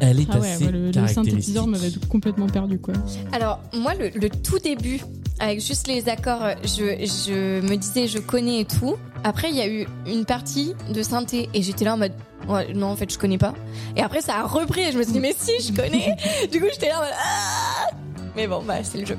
elle 0.00 0.20
est 0.20 0.26
Ah 0.30 0.38
ouais, 0.38 0.50
assez 0.52 0.64
moi, 0.64 0.72
le, 0.72 1.08
synthétiseur 1.08 1.66
m'avait 1.66 1.90
complètement 2.08 2.46
perdu 2.46 2.78
quoi. 2.78 2.94
Alors, 3.32 3.60
moi, 3.74 3.92
le, 3.94 4.08
le 4.18 4.30
tout 4.30 4.58
début, 4.58 5.00
avec 5.40 5.60
juste 5.60 5.88
les 5.88 6.08
accords, 6.08 6.50
je, 6.62 7.04
je 7.24 7.60
me 7.60 7.76
disais, 7.76 8.06
je 8.06 8.18
connais 8.18 8.60
et 8.60 8.64
tout. 8.64 8.96
Après, 9.24 9.50
il 9.50 9.56
y 9.56 9.60
a 9.60 9.68
eu 9.68 9.86
une 10.06 10.24
partie 10.24 10.74
de 10.90 11.02
synthé 11.02 11.48
et 11.54 11.62
j'étais 11.62 11.84
là 11.84 11.94
en 11.94 11.98
mode, 11.98 12.12
ouais, 12.48 12.72
non, 12.74 12.88
en 12.88 12.96
fait, 12.96 13.10
je 13.12 13.18
connais 13.18 13.38
pas. 13.38 13.54
Et 13.96 14.02
après, 14.02 14.20
ça 14.20 14.36
a 14.36 14.42
repris 14.46 14.82
et 14.82 14.92
je 14.92 14.98
me 14.98 15.02
suis 15.02 15.12
dit, 15.12 15.20
mais 15.20 15.34
si, 15.36 15.52
je 15.60 15.72
connais. 15.72 16.14
du 16.52 16.60
coup, 16.60 16.66
j'étais 16.70 16.88
là 16.88 16.98
en 16.98 17.00
mode, 17.00 17.14
ah 17.18 17.90
Mais 18.36 18.46
bon, 18.46 18.62
bah, 18.62 18.84
c'est 18.84 18.98
le 18.98 19.06
jeu. 19.06 19.18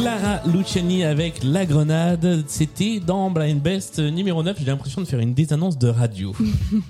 Clara 0.00 0.40
Luciani 0.46 1.04
avec 1.04 1.44
La 1.44 1.66
Grenade, 1.66 2.44
c'était 2.46 3.00
dans 3.00 3.30
Blind 3.30 3.60
Best 3.60 3.98
numéro 3.98 4.42
9. 4.42 4.56
J'ai 4.58 4.64
l'impression 4.64 5.02
de 5.02 5.06
faire 5.06 5.20
une 5.20 5.34
désannonce 5.34 5.76
de 5.76 5.88
radio. 5.88 6.34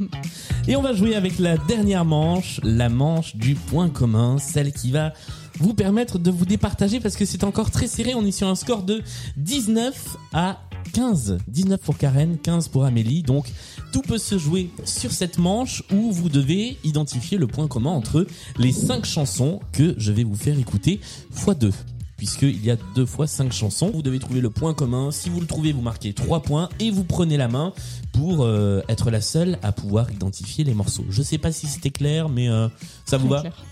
Et 0.68 0.76
on 0.76 0.82
va 0.82 0.92
jouer 0.92 1.16
avec 1.16 1.40
la 1.40 1.56
dernière 1.56 2.04
manche, 2.04 2.60
la 2.62 2.88
manche 2.88 3.34
du 3.34 3.56
point 3.56 3.88
commun, 3.88 4.38
celle 4.38 4.72
qui 4.72 4.92
va 4.92 5.12
vous 5.58 5.74
permettre 5.74 6.20
de 6.20 6.30
vous 6.30 6.44
départager 6.44 7.00
parce 7.00 7.16
que 7.16 7.24
c'est 7.24 7.42
encore 7.42 7.72
très 7.72 7.88
serré. 7.88 8.14
On 8.14 8.24
est 8.24 8.30
sur 8.30 8.46
un 8.46 8.54
score 8.54 8.84
de 8.84 9.02
19 9.38 10.16
à 10.32 10.60
15. 10.92 11.38
19 11.48 11.80
pour 11.80 11.98
Karen, 11.98 12.38
15 12.38 12.68
pour 12.68 12.84
Amélie. 12.84 13.24
Donc 13.24 13.50
tout 13.92 14.02
peut 14.02 14.18
se 14.18 14.38
jouer 14.38 14.70
sur 14.84 15.10
cette 15.10 15.38
manche 15.38 15.82
où 15.92 16.12
vous 16.12 16.28
devez 16.28 16.78
identifier 16.84 17.38
le 17.38 17.48
point 17.48 17.66
commun 17.66 17.90
entre 17.90 18.28
les 18.56 18.72
5 18.72 19.04
chansons 19.04 19.58
que 19.72 19.96
je 19.98 20.12
vais 20.12 20.22
vous 20.22 20.36
faire 20.36 20.56
écouter 20.60 21.00
x 21.32 21.58
2 21.58 21.72
puisqu'il 22.20 22.62
y 22.62 22.70
a 22.70 22.76
deux 22.94 23.06
fois 23.06 23.26
cinq 23.26 23.50
chansons. 23.50 23.90
Vous 23.90 24.02
devez 24.02 24.18
trouver 24.18 24.42
le 24.42 24.50
point 24.50 24.74
commun. 24.74 25.10
Si 25.10 25.30
vous 25.30 25.40
le 25.40 25.46
trouvez, 25.46 25.72
vous 25.72 25.80
marquez 25.80 26.12
trois 26.12 26.42
points 26.42 26.68
et 26.78 26.90
vous 26.90 27.02
prenez 27.02 27.38
la 27.38 27.48
main 27.48 27.72
pour 28.12 28.42
euh, 28.42 28.82
être 28.90 29.10
la 29.10 29.22
seule 29.22 29.58
à 29.62 29.72
pouvoir 29.72 30.10
identifier 30.10 30.62
les 30.62 30.74
morceaux. 30.74 31.06
Je 31.08 31.22
sais 31.22 31.38
pas 31.38 31.50
si 31.50 31.66
c'était 31.66 31.88
clair, 31.88 32.28
mais 32.28 32.50
euh, 32.50 32.68
ça 33.06 33.16
vous 33.16 33.26
va 33.26 33.40
clair. 33.40 33.64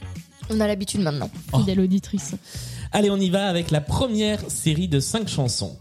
On 0.49 0.61
a 0.61 0.67
l'habitude 0.67 1.03
maintenant. 1.03 1.31
Oh. 1.53 1.59
Fidèle 1.59 1.81
auditrice. 1.81 2.37
Allez, 2.91 3.11
on 3.11 3.19
y 3.19 3.29
va 3.29 3.49
avec 3.49 3.71
la 3.71 3.83
première 3.83 4.41
série 4.51 4.89
de 4.89 4.99
cinq 4.99 5.29
chansons. 5.29 5.77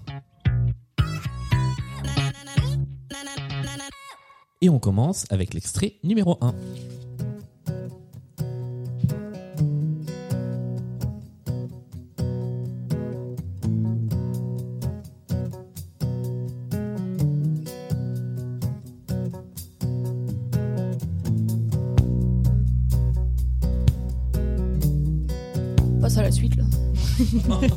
Et 4.59 4.67
on 4.67 4.79
commence 4.79 5.25
avec 5.29 5.53
l'extrait 5.53 5.93
numéro 6.03 6.37
1. 6.41 6.53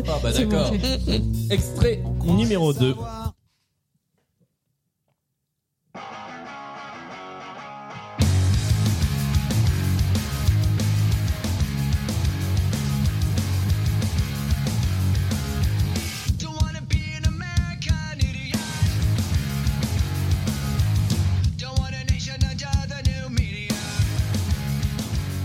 Ah 0.09 0.19
bah 0.23 0.33
d'accord. 0.33 0.73
Extrait 1.51 2.03
numéro 2.25 2.73
2. 2.73 2.95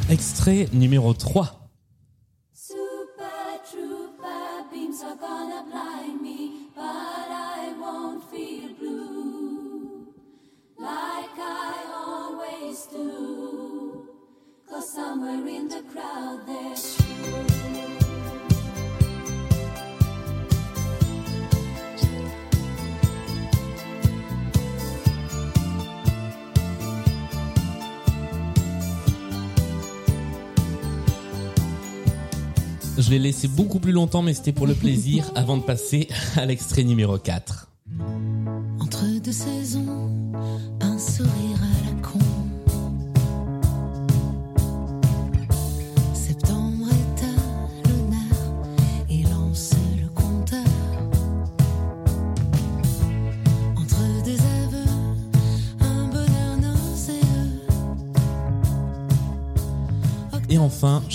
Extrait 0.08 0.70
numéro 0.72 1.14
3. 1.14 1.65
Je 32.98 33.10
l'ai 33.10 33.20
laissé 33.20 33.50
beaucoup 33.50 33.80
plus 33.80 33.92
longtemps, 33.92 34.22
mais 34.22 34.34
c'était 34.34 34.54
pour 34.54 34.68
le 34.68 34.74
plaisir 34.74 35.30
avant 35.36 35.58
de 35.58 35.64
passer 35.64 36.08
à 36.38 36.46
l'extrait 36.46 36.84
numéro 36.84 37.18
4. 37.18 37.68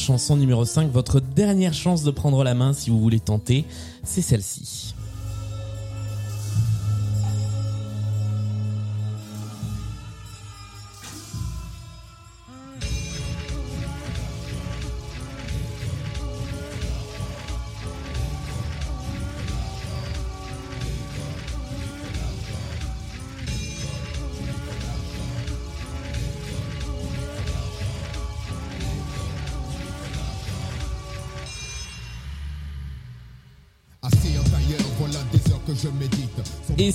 Chanson 0.01 0.37
numéro 0.37 0.65
5, 0.65 0.91
votre 0.91 1.21
dernière 1.21 1.75
chance 1.75 2.03
de 2.03 2.11
prendre 2.11 2.43
la 2.43 2.55
main 2.55 2.73
si 2.73 2.91
vous 2.91 2.99
voulez 2.99 3.21
tenter, 3.21 3.65
c'est 4.03 4.23
celle-ci. 4.23 4.90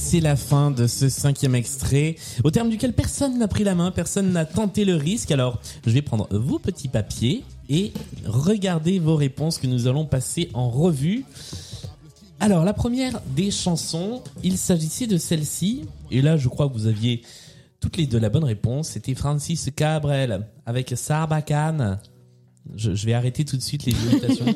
C'est 0.06 0.20
la 0.20 0.36
fin 0.36 0.70
de 0.70 0.86
ce 0.86 1.10
cinquième 1.10 1.56
extrait, 1.56 2.16
au 2.44 2.52
terme 2.52 2.70
duquel 2.70 2.94
personne 2.94 3.40
n'a 3.40 3.48
pris 3.48 3.64
la 3.64 3.74
main, 3.74 3.90
personne 3.90 4.32
n'a 4.32 4.46
tenté 4.46 4.86
le 4.86 4.96
risque. 4.96 5.32
Alors, 5.32 5.60
je 5.84 5.90
vais 5.90 6.04
prendre 6.04 6.28
vos 6.30 6.60
petits 6.60 6.90
papiers 6.90 7.44
et 7.70 7.92
regarder 8.24 9.00
vos 9.00 9.16
réponses 9.16 9.58
que 9.58 9.66
nous 9.66 9.88
allons 9.88 10.06
passer 10.06 10.52
en 10.54 10.70
revue. 10.70 11.26
Alors, 12.40 12.64
la 12.66 12.74
première 12.74 13.20
des 13.36 13.50
chansons, 13.50 14.22
il 14.44 14.60
s'agissait 14.60 15.08
de 15.08 15.18
celle-ci. 15.18 15.86
Et 16.12 16.22
là, 16.22 16.38
je 16.38 16.50
crois 16.50 16.70
que 16.70 16.74
vous 16.74 16.86
aviez 16.86 17.24
toutes 17.80 17.98
les 17.98 18.06
deux 18.06 18.20
la 18.20 18.30
bonne 18.30 18.44
réponse. 18.44 18.90
C'était 18.90 19.16
Francis 19.16 19.72
Cabrel 19.76 20.46
avec 20.68 20.94
Sarbacane. 20.96 22.00
Je, 22.76 22.94
je 22.94 23.06
vais 23.08 23.14
arrêter 23.14 23.44
tout 23.44 23.58
de 23.58 23.62
suite 23.64 23.86
les 23.86 23.94
imitations. 23.94 24.46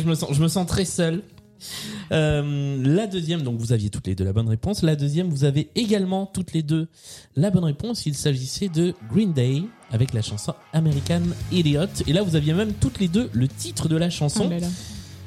Je 0.00 0.08
me 0.08 0.14
sens, 0.14 0.32
je 0.32 0.42
me 0.42 0.48
sens 0.48 0.66
très 0.66 0.84
seul. 0.84 1.22
Euh, 2.12 2.82
la 2.82 3.06
deuxième, 3.06 3.42
donc 3.42 3.58
vous 3.58 3.72
aviez 3.72 3.90
toutes 3.90 4.06
les 4.06 4.14
deux 4.14 4.24
la 4.24 4.32
bonne 4.32 4.48
réponse. 4.48 4.82
La 4.82 4.96
deuxième, 4.96 5.28
vous 5.28 5.44
avez 5.44 5.70
également 5.74 6.26
toutes 6.26 6.52
les 6.52 6.62
deux 6.62 6.88
la 7.36 7.50
bonne 7.50 7.64
réponse. 7.64 8.06
Il 8.06 8.14
s'agissait 8.14 8.68
de 8.68 8.94
Green 9.10 9.32
Day 9.32 9.62
avec 9.90 10.12
la 10.12 10.22
chanson 10.22 10.54
American 10.72 11.22
Idiot. 11.52 11.86
Et 12.06 12.12
là, 12.12 12.22
vous 12.22 12.36
aviez 12.36 12.54
même 12.54 12.72
toutes 12.74 13.00
les 13.00 13.08
deux 13.08 13.30
le 13.32 13.48
titre 13.48 13.88
de 13.88 13.96
la 13.96 14.10
chanson. 14.10 14.44
Oh 14.46 14.50
là 14.50 14.60
là, 14.60 14.68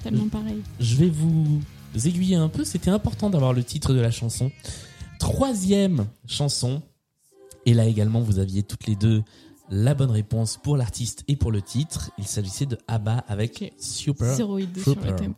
tellement 0.03 0.27
pareil. 0.27 0.61
Je 0.79 0.95
vais 0.95 1.09
vous 1.09 1.61
aiguiller 2.05 2.35
un 2.35 2.49
peu. 2.49 2.63
C'était 2.63 2.91
important 2.91 3.29
d'avoir 3.29 3.53
le 3.53 3.63
titre 3.63 3.93
de 3.93 3.99
la 3.99 4.11
chanson. 4.11 4.51
Troisième 5.19 6.07
chanson. 6.27 6.81
Et 7.65 7.73
là 7.73 7.85
également, 7.85 8.21
vous 8.21 8.39
aviez 8.39 8.63
toutes 8.63 8.87
les 8.87 8.95
deux 8.95 9.23
la 9.69 9.93
bonne 9.93 10.11
réponse 10.11 10.57
pour 10.57 10.77
l'artiste 10.77 11.23
et 11.27 11.35
pour 11.35 11.51
le 11.51 11.61
titre. 11.61 12.11
Il 12.17 12.25
s'agissait 12.25 12.65
de 12.65 12.77
ABBA 12.87 13.23
avec. 13.27 13.73
Super 13.77 14.33
Zéro 14.33 14.57
idée 14.57 14.81
sur 14.81 14.93
Trooper. 14.95 15.11
le 15.11 15.15
thème. 15.15 15.33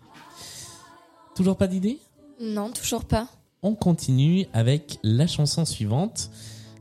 Toujours 1.35 1.57
pas 1.57 1.67
d'idée? 1.67 1.99
Non, 2.41 2.71
toujours 2.71 3.05
pas. 3.05 3.27
On 3.63 3.75
continue 3.75 4.47
avec 4.53 4.99
la 5.03 5.27
chanson 5.27 5.65
suivante. 5.65 6.31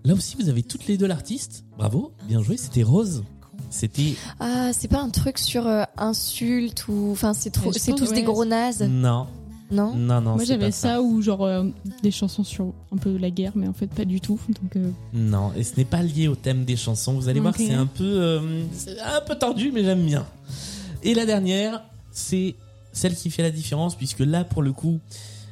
Là 0.04 0.14
aussi, 0.14 0.36
vous 0.40 0.48
avez 0.48 0.62
toutes 0.62 0.86
les 0.86 0.96
deux 0.96 1.06
l'artiste. 1.06 1.64
Bravo, 1.76 2.12
bien 2.26 2.42
joué. 2.42 2.56
C'était 2.56 2.82
Rose. 2.82 3.22
C'était 3.68 4.14
Ah, 4.40 4.70
c'est 4.72 4.88
pas 4.88 5.00
un 5.00 5.10
truc 5.10 5.38
sur 5.38 5.66
euh, 5.66 5.84
insulte 5.96 6.88
ou. 6.88 7.10
Enfin, 7.12 7.34
c'est 7.34 7.50
trop. 7.50 7.72
C'est 7.72 7.94
tous 7.94 8.08
ouais. 8.08 8.16
des 8.16 8.22
gros 8.22 8.46
nazes, 8.46 8.82
non, 8.82 9.26
non? 9.70 9.94
Non, 9.94 10.20
non. 10.20 10.34
Moi 10.34 10.44
j'avais 10.44 10.72
ça, 10.72 11.00
ou 11.00 11.22
genre 11.22 11.44
euh, 11.44 11.64
des 12.02 12.10
chansons 12.10 12.42
sur 12.42 12.72
un 12.92 12.96
peu 12.96 13.16
la 13.16 13.30
guerre, 13.30 13.52
mais 13.54 13.68
en 13.68 13.72
fait 13.72 13.86
pas 13.86 14.04
du 14.04 14.20
tout. 14.20 14.40
Donc 14.48 14.76
euh, 14.76 14.90
Non, 15.12 15.52
et 15.56 15.62
ce 15.62 15.76
n'est 15.76 15.84
pas 15.84 16.02
lié 16.02 16.26
au 16.28 16.34
thème 16.34 16.64
des 16.64 16.76
chansons. 16.76 17.14
Vous 17.14 17.28
allez 17.28 17.40
voir, 17.40 17.54
c'est 17.56 17.72
un 17.72 17.86
peu, 17.86 18.04
euh, 18.04 18.64
c'est 18.72 18.98
un 18.98 19.20
peu 19.20 19.36
tordu, 19.36 19.70
mais 19.72 19.84
j'aime 19.84 20.04
bien. 20.04 20.26
Et 21.02 21.14
la 21.14 21.24
dernière, 21.24 21.82
c'est 22.10 22.56
celle 22.92 23.14
qui 23.14 23.30
fait 23.30 23.42
la 23.42 23.50
différence, 23.50 23.96
puisque 23.96 24.20
là, 24.20 24.44
pour 24.44 24.62
le 24.62 24.72
coup, 24.72 25.00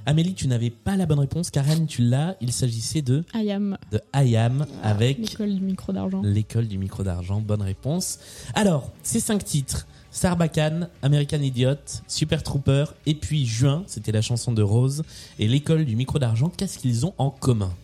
Amélie, 0.07 0.33
tu 0.33 0.49
n'avais 0.49 0.71
pas 0.71 0.97
la 0.97 1.05
bonne 1.05 1.19
réponse. 1.19 1.51
Karen, 1.51 1.87
tu 1.87 2.01
l'as. 2.01 2.37
Il 2.41 2.51
s'agissait 2.51 3.03
de 3.03 3.25
I 3.35 3.51
am 3.51 3.77
de 3.93 4.01
IAM 4.15 4.65
avec 4.83 5.19
l'école 5.19 5.55
du 5.55 5.61
micro 5.61 5.93
d'argent. 5.93 6.23
L'école 6.25 6.67
du 6.67 6.79
micro 6.79 7.03
d'argent, 7.03 7.43
bonne 7.43 7.61
réponse. 7.61 8.19
Alors, 8.55 8.91
ces 9.03 9.21
cinq 9.21 9.45
titres, 9.45 9.87
Sarbacane, 10.11 10.89
American 11.03 11.41
Idiot, 11.43 11.75
Super 12.07 12.43
Trooper, 12.43 12.87
et 13.05 13.15
puis 13.15 13.45
Juin, 13.45 13.85
c'était 13.87 14.13
la 14.13 14.23
chanson 14.23 14.53
de 14.53 14.63
Rose, 14.63 15.03
et 15.39 15.47
l'école 15.47 15.85
du 15.85 15.95
micro 15.95 16.19
d'argent, 16.19 16.51
qu'est-ce 16.57 16.79
qu'ils 16.79 17.05
ont 17.05 17.13
en 17.19 17.31
commun? 17.31 17.75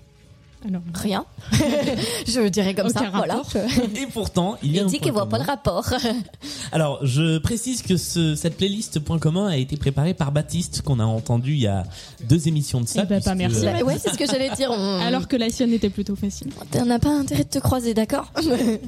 Alors, 0.67 0.83
Rien. 0.95 1.25
je 2.27 2.49
dirais 2.49 2.75
comme 2.75 2.87
Aucun 2.87 3.01
ça. 3.01 3.11
Voilà. 3.11 3.43
Et 3.97 4.07
pourtant, 4.07 4.57
il 4.63 4.73
y 4.73 4.79
a 4.79 4.83
Il 4.83 4.85
un 4.85 4.89
dit 4.89 4.99
qu'elle 4.99 5.13
voit 5.13 5.29
pas 5.29 5.39
le 5.39 5.45
rapport. 5.45 5.93
Alors, 6.73 7.05
je 7.05 7.39
précise 7.39 7.83
que 7.83 7.97
ce, 7.97 8.35
cette 8.35 8.57
playlist 8.57 9.01
Point 9.01 9.19
commun 9.19 9.49
a 9.49 9.57
été 9.57 9.77
préparée 9.77 10.15
par 10.15 10.33
Baptiste, 10.33 10.83
qu'on 10.83 11.01
a 11.01 11.05
entendu 11.05 11.53
il 11.53 11.61
y 11.61 11.67
a 11.67 11.85
deux 12.29 12.49
émissions 12.49 12.81
de 12.81 12.87
ça. 12.87 13.03
Eh 13.05 13.07
ben, 13.07 13.23
pas 13.23 13.35
merci. 13.35 13.65
Bah, 13.65 13.83
ouais, 13.85 13.99
c'est 13.99 14.11
ce 14.11 14.19
que 14.19 14.27
j'allais 14.27 14.51
dire. 14.51 14.71
On... 14.71 15.01
alors 15.01 15.29
que 15.29 15.37
la 15.37 15.51
sienne 15.51 15.73
était 15.73 15.91
plutôt 15.91 16.17
facile. 16.17 16.49
on 16.75 16.87
n'a 16.87 16.99
pas 16.99 17.11
intérêt 17.11 17.45
de 17.45 17.49
te 17.49 17.59
croiser, 17.59 17.93
d'accord 17.93 18.33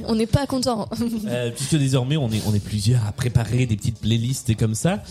On 0.07 0.15
n'est 0.15 0.27
pas 0.27 0.47
content. 0.47 0.89
Euh, 1.27 1.51
puisque 1.51 1.77
désormais 1.77 2.17
on 2.17 2.31
est, 2.31 2.41
on 2.47 2.55
est 2.55 2.65
plusieurs 2.65 3.07
à 3.07 3.12
préparer 3.12 3.67
des 3.67 3.77
petites 3.77 4.01
playlists 4.01 4.57
comme 4.57 4.75
ça. 4.75 5.03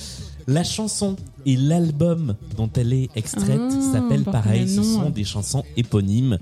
La 0.47 0.63
chanson 0.63 1.15
et 1.45 1.55
l'album 1.55 2.35
dont 2.55 2.69
elle 2.75 2.93
est 2.93 3.09
extraite 3.15 3.59
Ah, 3.61 3.93
s'appellent 3.93 4.23
par 4.23 4.43
pareil, 4.43 4.69
ce 4.69 4.83
sont 4.83 5.09
des 5.09 5.23
chansons 5.23 5.63
éponymes. 5.75 6.37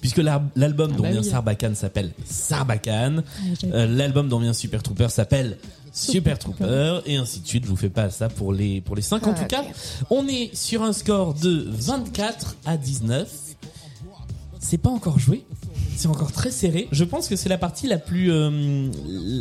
Puisque 0.00 0.18
l'album 0.18 0.90
Ah 0.92 0.96
dont 0.96 1.02
bah 1.02 1.10
vient 1.10 1.22
oui. 1.22 1.28
Sarbacane 1.28 1.74
s'appelle 1.74 2.12
Sarbacane, 2.24 3.24
Ah, 3.26 3.66
euh, 3.66 3.86
l'album 3.86 4.28
dont 4.28 4.38
vient 4.38 4.52
Super 4.52 4.82
Trooper 4.82 5.08
s'appelle 5.08 5.58
Super 5.92 6.38
Trooper, 6.38 7.00
et 7.06 7.16
ainsi 7.16 7.40
de 7.40 7.46
suite. 7.48 7.64
Je 7.64 7.68
vous 7.70 7.76
fais 7.76 7.88
pas 7.88 8.10
ça 8.10 8.28
pour 8.28 8.52
les, 8.52 8.80
pour 8.80 8.94
les 8.94 9.02
5. 9.02 9.26
en 9.26 9.34
tout 9.34 9.46
cas, 9.46 9.64
on 10.10 10.28
est 10.28 10.54
sur 10.54 10.82
un 10.82 10.92
score 10.92 11.34
de 11.34 11.66
24 11.68 12.56
à 12.64 12.76
19. 12.76 13.28
C'est 14.60 14.78
pas 14.78 14.90
encore 14.90 15.18
joué. 15.18 15.44
C'est 15.96 16.08
encore 16.08 16.30
très 16.30 16.52
serré. 16.52 16.86
Je 16.92 17.02
pense 17.02 17.26
que 17.26 17.34
c'est 17.34 17.48
la 17.48 17.58
partie 17.58 17.88
la 17.88 17.98
plus 17.98 18.30
euh, 18.30 18.88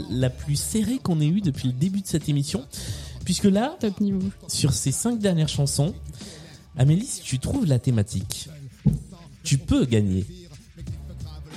la 0.10 0.30
plus 0.32 0.56
serrée 0.56 1.00
qu'on 1.04 1.20
ait 1.22 1.28
eue 1.28 1.42
depuis 1.42 1.68
le 1.68 1.74
début 1.74 2.02
de 2.02 2.08
cette 2.08 2.30
émission, 2.30 2.66
puisque 3.28 3.44
là, 3.44 3.76
Top 3.82 4.00
niveau. 4.00 4.22
sur 4.48 4.72
ces 4.72 4.94
cinq 4.94 5.20
dernières 5.20 5.50
chansons, 5.50 5.94
Amélie, 6.78 7.06
si 7.06 7.22
tu 7.22 7.40
trouves 7.40 7.66
la 7.66 7.78
thématique, 7.78 8.48
tu 9.44 9.58
peux 9.58 9.84
gagner. 9.84 10.26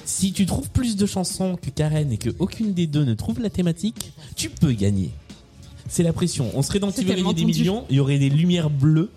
Si 0.05 0.33
tu 0.33 0.47
trouves 0.47 0.69
plus 0.71 0.97
de 0.97 1.07
chansons 1.07 1.55
que 1.55 1.71
Karen 1.71 2.11
et 2.11 2.19
que 2.19 2.31
aucune 2.41 2.75
des 2.75 2.89
deux 2.89 3.05
ne 3.05 3.15
trouve 3.15 3.39
la 3.39 3.51
thématique, 3.51 4.13
tu 4.35 4.51
peux 4.51 4.73
gagner. 4.73 5.13
C'est 5.89 6.03
la 6.03 6.13
pression. 6.13 6.51
On 6.57 6.63
serait 6.63 6.81
dans 6.81 6.91
Qui 6.91 7.05
veut 7.05 7.15
gagner 7.15 7.35
des 7.35 7.45
millions, 7.45 7.87
il 7.89 7.99
y 7.99 8.01
aurait 8.01 8.19
des 8.19 8.31
lumières 8.31 8.69
bleues. 8.69 9.13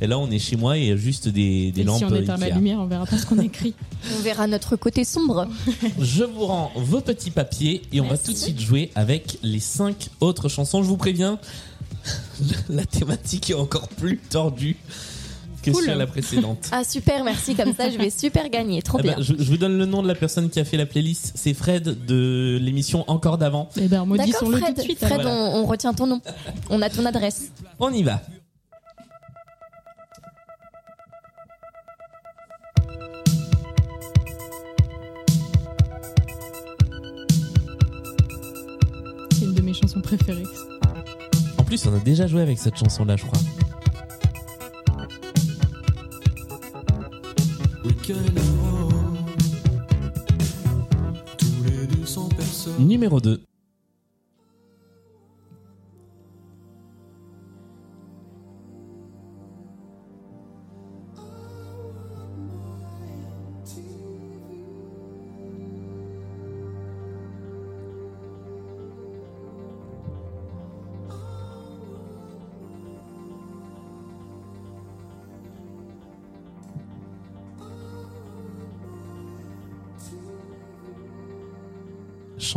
Et 0.00 0.06
là, 0.06 0.18
on 0.18 0.30
est 0.30 0.38
chez 0.38 0.56
moi 0.56 0.76
et 0.76 0.82
il 0.82 0.86
y 0.88 0.92
a 0.92 0.96
juste 0.96 1.26
des, 1.28 1.72
des 1.72 1.80
Et 1.80 1.84
lampes 1.84 1.98
si 1.98 2.04
on 2.04 2.14
éteint 2.14 2.36
la 2.36 2.50
lumière, 2.50 2.78
on 2.80 2.86
verra 2.86 3.06
pas 3.06 3.16
ce 3.18 3.24
qu'on 3.26 3.38
écrit. 3.38 3.74
On 4.18 4.22
verra 4.22 4.46
notre 4.46 4.76
côté 4.76 5.04
sombre. 5.04 5.48
Je 6.00 6.22
vous 6.22 6.44
rends 6.46 6.70
vos 6.76 7.00
petits 7.00 7.30
papiers 7.32 7.82
et 7.92 8.00
on 8.00 8.06
va 8.06 8.16
tout 8.18 8.32
de 8.32 8.36
suite 8.36 8.60
jouer 8.60 8.90
avec 8.94 9.38
les 9.42 9.58
cinq 9.58 10.10
autres 10.20 10.48
chansons. 10.48 10.82
Je 10.82 10.88
vous 10.88 10.96
préviens, 10.98 11.38
la 12.68 12.84
thématique 12.84 13.50
est 13.50 13.54
encore 13.54 13.88
plus 13.88 14.18
tordue 14.18 14.76
que 15.62 15.72
Cool. 15.72 15.82
sur 15.82 15.96
la 15.96 16.06
précédente. 16.06 16.68
Ah 16.70 16.84
super, 16.84 17.24
merci. 17.24 17.56
Comme 17.56 17.74
ça, 17.74 17.90
je 17.90 17.98
vais 17.98 18.10
super 18.10 18.48
gagner. 18.50 18.80
Trop 18.82 18.98
Eh 19.00 19.02
ben, 19.02 19.14
bien. 19.16 19.24
je, 19.24 19.32
je 19.36 19.50
vous 19.50 19.56
donne 19.56 19.76
le 19.76 19.86
nom 19.86 20.00
de 20.02 20.06
la 20.06 20.14
personne 20.14 20.48
qui 20.48 20.60
a 20.60 20.64
fait 20.64 20.76
la 20.76 20.86
playlist. 20.86 21.32
C'est 21.34 21.54
Fred 21.54 22.04
de 22.06 22.58
l'émission 22.62 23.02
Encore 23.08 23.38
d'avant. 23.38 23.68
Eh 23.76 23.80
ben, 23.80 23.88
D'accord, 23.88 24.06
maudissons-le 24.06 24.58
tout 24.58 24.64
Fred. 24.64 24.76
de 24.76 24.82
suite. 24.82 24.98
Fred, 24.98 25.22
Voilà. 25.22 25.30
on, 25.34 25.62
on 25.62 25.66
retient 25.66 25.92
ton 25.94 26.06
nom. 26.06 26.20
On 26.70 26.80
a 26.82 26.88
ton 26.90 27.04
adresse. 27.04 27.50
On 27.80 27.92
y 27.92 28.04
va. 28.04 28.22
chansons 39.76 40.00
préférées. 40.00 40.42
En 41.58 41.64
plus, 41.64 41.86
on 41.86 41.94
a 41.94 41.98
déjà 42.00 42.26
joué 42.26 42.42
avec 42.42 42.58
cette 42.58 42.76
chanson-là, 42.76 43.16
je 43.16 43.24
crois. 43.24 43.38
Numéro 52.78 53.20
2. 53.20 53.40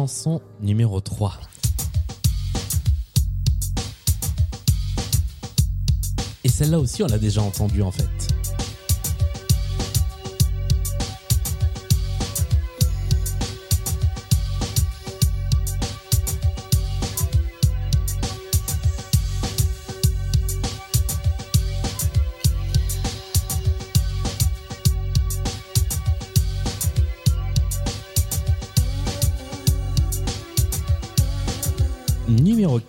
Chanson 0.09 0.41
numéro 0.59 0.99
3. 1.01 1.35
Et 6.43 6.49
celle-là 6.49 6.79
aussi, 6.79 7.03
on 7.03 7.07
l'a 7.07 7.19
déjà 7.19 7.43
entendue 7.43 7.83
en 7.83 7.91
fait. 7.91 8.28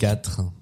4. 0.01 0.60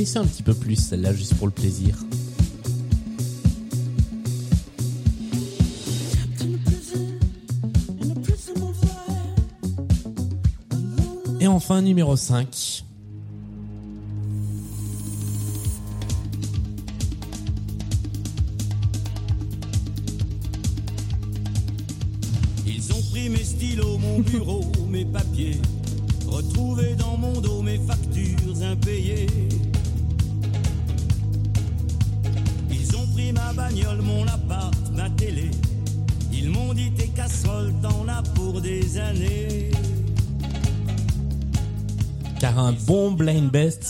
Laisser 0.00 0.16
un 0.16 0.24
petit 0.24 0.42
peu 0.42 0.54
plus, 0.54 0.76
celle-là, 0.76 1.12
juste 1.12 1.34
pour 1.34 1.46
le 1.46 1.52
plaisir. 1.52 1.94
Et 11.38 11.46
enfin, 11.46 11.82
numéro 11.82 12.16
5. 12.16 12.84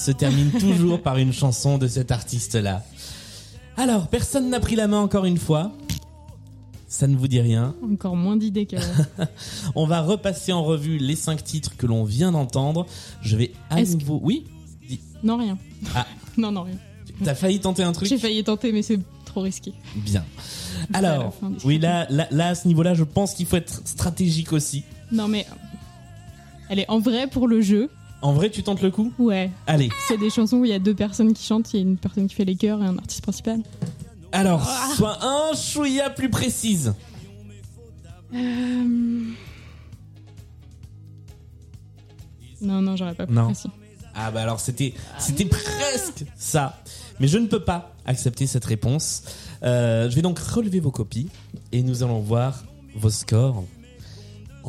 Se 0.00 0.10
termine 0.10 0.50
toujours 0.50 1.02
par 1.02 1.18
une 1.18 1.32
chanson 1.32 1.78
de 1.78 1.86
cet 1.86 2.10
artiste-là. 2.10 2.82
Alors, 3.76 4.08
personne 4.08 4.50
n'a 4.50 4.60
pris 4.60 4.76
la 4.76 4.86
main 4.88 5.00
encore 5.00 5.24
une 5.24 5.38
fois. 5.38 5.72
Ça 6.88 7.06
ne 7.06 7.16
vous 7.16 7.28
dit 7.28 7.40
rien. 7.40 7.74
Encore 7.92 8.16
moins 8.16 8.36
d'idées 8.36 8.66
que. 8.66 8.76
On 9.74 9.86
va 9.86 10.00
repasser 10.00 10.52
en 10.52 10.64
revue 10.64 10.98
les 10.98 11.14
cinq 11.16 11.44
titres 11.44 11.76
que 11.76 11.86
l'on 11.86 12.02
vient 12.04 12.32
d'entendre. 12.32 12.86
Je 13.22 13.36
vais 13.36 13.52
à 13.70 13.80
Est-ce 13.80 13.92
que- 13.96 14.00
nouveau. 14.00 14.20
Oui 14.22 14.44
non, 15.22 15.36
rien. 15.36 15.58
Ah. 15.94 16.06
Non, 16.38 16.50
non, 16.50 16.62
rien. 16.62 16.76
T'as 17.22 17.34
failli 17.34 17.60
tenter 17.60 17.82
un 17.82 17.92
truc 17.92 18.08
J'ai 18.08 18.16
failli 18.16 18.42
tenter, 18.42 18.72
mais 18.72 18.80
c'est 18.82 18.98
trop 19.26 19.42
risqué. 19.42 19.74
Bien. 19.96 20.24
Alors, 20.94 21.34
oui, 21.64 21.78
là, 21.78 22.06
là, 22.08 22.26
là, 22.30 22.48
à 22.48 22.54
ce 22.54 22.66
niveau-là, 22.66 22.94
je 22.94 23.04
pense 23.04 23.34
qu'il 23.34 23.44
faut 23.44 23.56
être 23.56 23.82
stratégique 23.86 24.52
aussi. 24.54 24.82
Non, 25.12 25.28
mais. 25.28 25.46
Allez, 26.70 26.86
en 26.88 26.98
vrai, 27.00 27.26
pour 27.26 27.46
le 27.48 27.60
jeu, 27.60 27.90
En 28.22 28.32
vrai, 28.32 28.50
tu 28.50 28.62
tentes 28.62 28.82
le 28.82 28.90
coup 28.90 29.12
ouais. 29.18 29.50
Allez. 29.66 29.88
C'est 30.08 30.18
des 30.18 30.28
chansons 30.30 30.58
où 30.58 30.64
il 30.64 30.70
y 30.70 30.74
a 30.74 30.78
deux 30.78 30.94
personnes 30.94 31.32
qui 31.32 31.44
chantent, 31.46 31.72
il 31.72 31.76
y 31.76 31.80
a 31.80 31.82
une 31.82 31.96
personne 31.96 32.26
qui 32.28 32.34
fait 32.34 32.44
les 32.44 32.56
chœurs 32.56 32.82
et 32.82 32.86
un 32.86 32.98
artiste 32.98 33.22
principal. 33.22 33.60
Alors, 34.32 34.62
Ah. 34.68 34.88
sois 34.94 35.18
un 35.24 35.54
chouïa 35.54 36.10
plus 36.10 36.28
précise. 36.30 36.94
Euh... 38.34 39.24
Non, 42.60 42.82
non, 42.82 42.96
j'aurais 42.96 43.14
pas 43.14 43.26
pu 43.26 43.32
Non. 43.32 43.52
Ah 44.14 44.30
bah 44.32 44.42
alors 44.42 44.58
c'était 44.60 44.92
c'était 45.18 45.44
presque 45.44 46.24
ça. 46.36 46.78
Mais 47.20 47.28
je 47.28 47.38
ne 47.38 47.46
peux 47.46 47.62
pas 47.62 47.94
accepter 48.04 48.46
cette 48.46 48.64
réponse. 48.64 49.22
Euh, 49.62 50.10
je 50.10 50.14
vais 50.16 50.22
donc 50.22 50.38
relever 50.38 50.80
vos 50.80 50.90
copies 50.90 51.28
et 51.72 51.82
nous 51.82 52.02
allons 52.02 52.18
voir 52.20 52.64
vos 52.94 53.10
scores. 53.10 53.64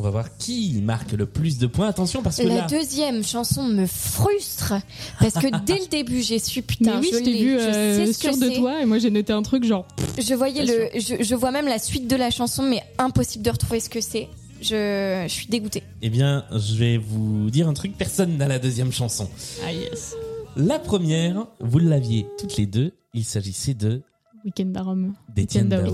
On 0.02 0.04
va 0.04 0.10
voir 0.10 0.36
qui 0.36 0.82
marque 0.82 1.12
le 1.12 1.28
plus 1.28 1.60
de 1.60 1.68
points. 1.68 1.88
Attention 1.88 2.24
parce 2.24 2.38
que 2.38 2.48
La 2.48 2.56
là, 2.56 2.68
deuxième 2.68 3.24
chanson 3.24 3.62
me 3.68 3.86
frustre 3.86 4.74
parce 5.20 5.36
que 5.36 5.64
dès 5.64 5.78
le 5.78 5.86
début 5.86 6.24
j'ai 6.24 6.40
su 6.40 6.62
Mais 6.62 6.66
putain 6.66 7.00
oui, 7.00 7.10
je 7.14 7.20
je 7.20 7.24
t'ai 7.24 7.34
vu 7.38 7.60
je 7.60 7.64
euh, 8.10 8.12
sûr 8.12 8.36
de 8.36 8.50
toi 8.56 8.82
et 8.82 8.86
moi 8.88 8.98
j'ai 8.98 9.12
noté 9.12 9.32
un 9.32 9.44
truc 9.44 9.64
genre. 9.64 9.86
Je 10.18 10.34
voyais 10.34 10.66
le, 10.66 11.00
je, 11.00 11.22
je 11.24 11.36
vois 11.36 11.52
même 11.52 11.68
la 11.68 11.78
suite 11.78 12.08
de 12.08 12.16
la 12.16 12.32
chanson 12.32 12.64
mais 12.64 12.82
impossible 12.98 13.44
de 13.46 13.52
retrouver 13.52 13.80
ce 13.80 13.90
que 13.92 14.02
c'est. 14.02 14.28
Je, 14.60 15.24
je 15.28 15.32
suis 15.32 15.46
dégoûtée. 15.46 15.84
eh 16.02 16.10
bien, 16.10 16.46
je 16.52 16.74
vais 16.78 16.98
vous 16.98 17.52
dire 17.52 17.68
un 17.70 17.74
truc. 17.76 17.96
Personne 17.96 18.38
n'a 18.38 18.48
la 18.48 18.58
deuxième 18.58 18.92
chanson. 18.92 19.30
Ah 19.64 19.72
yes. 19.72 20.16
La 20.56 20.80
première, 20.80 21.46
vous 21.60 21.78
l'aviez 21.78 22.26
toutes 22.40 22.58
les 22.58 22.66
deux. 22.66 22.92
Il 23.14 23.24
s'agissait 23.24 23.76
de 23.76 24.02
Weekend 24.46 24.76
à 24.76 24.82
Rome. 24.82 25.14
d'Étienne 25.36 25.70
Dao. 25.70 25.94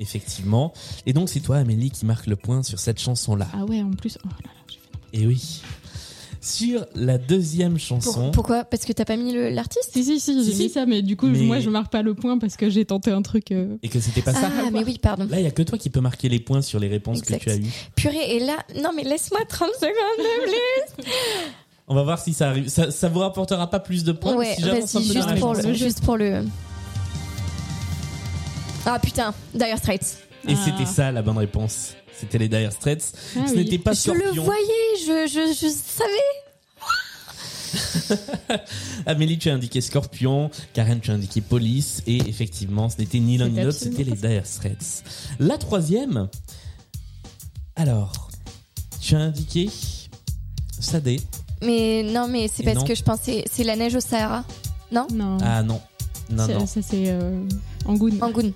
Effectivement. 0.00 0.72
Et 1.06 1.12
donc 1.12 1.28
c'est 1.28 1.40
toi, 1.40 1.58
Amélie, 1.58 1.90
qui 1.90 2.06
marque 2.06 2.26
le 2.26 2.36
point 2.36 2.62
sur 2.62 2.78
cette 2.78 2.98
chanson-là. 2.98 3.46
Ah 3.54 3.64
ouais, 3.66 3.82
en 3.82 3.90
plus. 3.92 4.18
Oh 4.24 4.28
là 4.28 4.36
là, 4.44 4.50
j'ai 4.68 4.74
fait 4.78 4.88
n'importe 4.92 5.14
Et 5.14 5.26
oui. 5.26 5.62
Sur 6.42 6.86
la 6.94 7.18
deuxième 7.18 7.72
Pour- 7.72 7.80
chanson. 7.80 8.30
pourquoi? 8.30 8.64
Parce 8.64 8.86
que 8.86 8.94
t'as 8.94 9.04
pas 9.04 9.16
mis 9.18 9.34
le- 9.34 9.50
l'artiste? 9.50 9.90
Si, 9.92 10.02
si, 10.04 10.18
si, 10.18 10.34
j'ai 10.42 10.50
Si, 10.50 10.56
si. 10.56 10.62
mis 10.64 10.68
ça, 10.70 10.86
mais 10.86 11.02
du 11.02 11.14
coup, 11.14 11.26
Mais- 11.26 11.40
moi 11.40 11.60
je 11.60 11.68
marque 11.68 11.92
pas 11.92 12.00
le 12.00 12.14
point 12.14 12.38
parce 12.38 12.56
que 12.56 12.70
j'ai 12.70 12.86
tenté 12.86 13.10
un 13.10 13.20
truc. 13.20 13.52
euh, 13.52 13.76
Et 13.82 13.90
que 13.90 14.00
c'était 14.00 14.22
pas 14.22 14.32
ça? 14.32 14.50
Ah 14.58 14.70
mais 14.72 14.82
oui 14.82 14.98
pardon. 14.98 15.26
Là, 15.28 15.38
il 15.38 15.44
y 15.44 15.46
a 15.46 15.50
que 15.50 15.62
toi 15.62 15.76
qui 15.76 15.90
peux 15.90 16.00
marquer 16.00 16.30
les 16.30 16.40
points 16.40 16.62
sur 16.62 16.80
les 16.80 16.88
réponses 16.88 17.18
Exact. 17.18 17.38
que 17.40 17.44
tu 17.44 17.50
as 17.50 17.56
eues. 17.56 17.70
Purée 17.94 18.36
et 18.36 18.40
là 18.40 18.56
non 18.82 18.90
mais 18.96 19.02
laisse-moi 19.04 19.40
30 19.46 19.68
secondes 19.74 19.92
de 20.18 20.42
plus. 20.44 21.04
On 21.88 21.94
va 21.94 22.04
voir 22.04 22.18
si 22.18 22.32
ça 22.32 22.48
arrive. 22.48 22.68
Ça, 22.68 22.90
ça 22.90 23.08
vous 23.10 23.18
rapportera 23.18 23.68
pas 23.68 23.80
plus 23.80 24.02
de 24.04 24.12
points 24.12 24.36
ouais 24.36 24.54
si 24.56 24.62
j'avance 24.62 24.96
un 24.96 25.00
vas-y 25.00 25.34
peu 25.34 25.40
dans 25.40 25.52
la 25.52 25.60
juste 25.60 25.60
pour 25.60 25.66
le 25.66 25.74
juste 25.74 26.00
pour 26.04 26.16
le. 26.16 26.44
Ah 28.86 28.98
putain 28.98 29.34
Dire 29.54 29.76
Straits. 29.78 30.18
Et 30.48 30.54
Ah. 30.54 30.58
c'était 30.64 30.86
ça 30.86 31.12
la 31.12 31.22
bonne 31.22 31.38
réponse. 31.38 31.94
C'était 32.18 32.38
les 32.38 32.48
Dire 32.48 32.72
Straits. 32.72 33.12
Ah 33.36 33.46
Ce 33.46 33.52
oui. 33.52 33.58
n'était 33.58 33.78
pas 33.78 33.92
Je 33.92 34.10
le 34.10 34.30
voyais 34.40 34.96
je 35.06 35.26
je 35.28 35.54
je 35.54 35.68
savais. 35.68 36.10
Amélie, 39.06 39.38
tu 39.38 39.48
as 39.50 39.54
indiqué 39.54 39.80
Scorpion. 39.80 40.50
Karen, 40.72 41.00
tu 41.00 41.10
as 41.10 41.14
indiqué 41.14 41.40
Police. 41.40 42.02
Et 42.06 42.16
effectivement, 42.16 42.88
ce 42.88 42.98
n'était 42.98 43.20
ni 43.20 43.38
l'un 43.38 43.48
ni 43.48 43.62
l'autre, 43.62 43.78
c'était 43.78 44.04
les 44.04 44.12
Dire 44.16 44.44
Straits. 44.46 45.04
La 45.38 45.56
troisième. 45.58 46.28
Alors, 47.76 48.28
tu 49.00 49.14
as 49.14 49.20
indiqué 49.20 49.68
Sadé. 50.80 51.20
Mais 51.62 52.02
non 52.02 52.26
mais 52.26 52.48
c'est 52.48 52.62
parce 52.62 52.78
non. 52.78 52.84
que 52.84 52.94
je 52.94 53.02
pensais 53.02 53.44
c'est 53.50 53.64
la 53.64 53.76
neige 53.76 53.94
au 53.94 54.00
Sahara. 54.00 54.44
Non? 54.90 55.06
Non. 55.12 55.36
Ah 55.42 55.62
non. 55.62 55.80
Non, 56.30 56.46
ça, 56.46 56.54
non. 56.54 56.66
ça, 56.66 56.80
c'est 56.82 57.04
euh, 57.08 57.40
Angoon. 57.84 58.12
Angoon. 58.20 58.52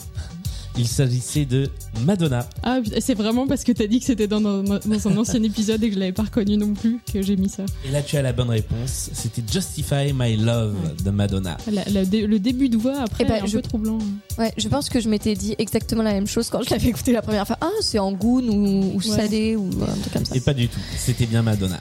Il 0.77 0.89
s'agissait 0.89 1.45
de 1.45 1.71
Madonna. 2.05 2.49
Ah, 2.65 2.79
c'est 2.99 3.15
vraiment 3.15 3.47
parce 3.47 3.63
que 3.63 3.71
t'as 3.71 3.87
dit 3.87 4.01
que 4.01 4.07
c'était 4.07 4.27
dans, 4.27 4.41
dans, 4.41 4.61
dans 4.65 5.09
un 5.09 5.17
ancien 5.19 5.41
épisode 5.45 5.81
et 5.85 5.89
que 5.89 5.95
je 5.95 6.01
l'avais 6.01 6.11
pas 6.11 6.25
reconnu 6.25 6.57
non 6.57 6.75
plus 6.75 6.99
que 7.13 7.23
j'ai 7.23 7.37
mis 7.37 7.49
ça. 7.49 7.63
Et 7.87 7.93
là, 7.93 8.03
tu 8.03 8.17
as 8.17 8.23
la 8.23 8.33
bonne 8.33 8.51
réponse. 8.51 9.11
C'était 9.13 9.45
Justify 9.53 10.13
My 10.13 10.37
Love 10.37 10.75
de 11.05 11.11
Madonna. 11.11 11.59
La- 11.71 11.85
la 11.85 12.05
dé- 12.05 12.27
le 12.27 12.41
début 12.41 12.69
de 12.69 12.77
voix 12.77 13.03
après 13.03 13.23
Eh 13.25 13.29
ben, 13.29 13.37
est 13.37 13.43
un 13.43 13.47
je- 13.47 13.57
peu 13.59 13.63
troublant. 13.63 13.99
Ouais, 14.37 14.53
je 14.57 14.67
pense 14.69 14.89
que 14.89 14.99
je 14.99 15.09
m'étais 15.09 15.37
dit 15.37 15.55
exactement 15.59 16.03
la 16.03 16.13
même 16.13 16.27
chose 16.27 16.51
quand 16.51 16.61
je 16.65 16.71
l'avais 16.71 16.89
écouté 16.89 17.13
la 17.13 17.23
première 17.23 17.47
fois. 17.47 17.57
Ah, 17.61 17.71
c'est 17.81 18.01
Angoon 18.01 18.43
ou, 18.49 18.97
ou 18.97 19.01
Sadé 19.01 19.55
ou 19.55 19.69
un 19.81 19.87
truc 20.01 20.13
comme 20.13 20.25
ça. 20.25 20.35
Et 20.35 20.41
pas 20.41 20.55
du 20.55 20.67
tout. 20.67 20.81
C'était 20.99 21.27
bien 21.27 21.43
Madonna. 21.43 21.81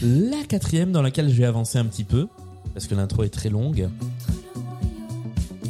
La 0.00 0.44
quatrième 0.48 0.92
dans 0.92 1.02
laquelle 1.02 1.28
je 1.28 1.34
vais 1.34 1.44
avancer 1.44 1.76
un 1.78 1.86
petit 1.86 2.04
peu, 2.04 2.28
parce 2.72 2.86
que 2.86 2.94
l'intro 2.94 3.24
est 3.24 3.30
très 3.30 3.48
longue. 3.50 3.88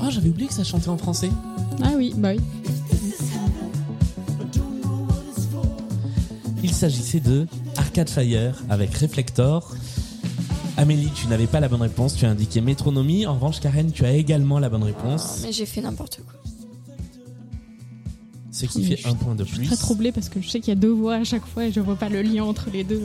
Oh, 0.09 0.11
j'avais 0.11 0.31
oublié 0.31 0.49
que 0.49 0.55
ça 0.55 0.65
chantait 0.65 0.89
en 0.89 0.97
français. 0.97 1.29
Ah 1.83 1.93
oui, 1.97 2.15
bah 2.17 2.31
oui. 2.35 2.41
Il 6.63 6.73
s'agissait 6.73 7.21
de 7.21 7.47
Arcade 7.77 8.09
Fire 8.09 8.55
avec 8.71 8.95
Reflector. 8.97 9.75
Amélie, 10.79 11.11
tu 11.15 11.27
n'avais 11.27 11.47
pas 11.47 11.61
la 11.61 11.69
bonne 11.69 11.83
réponse, 11.83 12.15
tu 12.17 12.25
as 12.25 12.31
indiqué 12.31 12.61
Métronomie. 12.63 13.27
En 13.27 13.35
revanche, 13.35 13.61
Karen, 13.61 13.91
tu 13.93 14.05
as 14.07 14.13
également 14.13 14.59
la 14.59 14.71
bonne 14.71 14.83
Ah, 14.85 14.87
réponse. 14.87 15.41
mais 15.43 15.53
j'ai 15.53 15.67
fait 15.67 15.81
n'importe 15.83 16.21
quoi. 16.25 16.41
Ce 18.51 18.65
qui 18.67 18.79
Mais 18.81 18.97
fait 18.97 19.09
un 19.09 19.15
point 19.15 19.35
de 19.35 19.45
Je 19.45 19.49
suis 19.51 19.59
plus. 19.59 19.67
très 19.67 19.77
troublée 19.77 20.11
parce 20.11 20.29
que 20.31 20.41
je 20.41 20.49
sais 20.49 20.61
qu'il 20.61 20.69
y 20.71 20.77
a 20.77 20.81
deux 20.81 20.91
voix 20.91 21.17
à 21.17 21.25
chaque 21.25 21.45
fois 21.47 21.67
et 21.67 21.73
je 21.73 21.81
vois 21.81 21.97
pas 21.97 22.09
le 22.09 22.23
lien 22.23 22.45
entre 22.45 22.71
les 22.73 22.83
deux. 22.83 23.03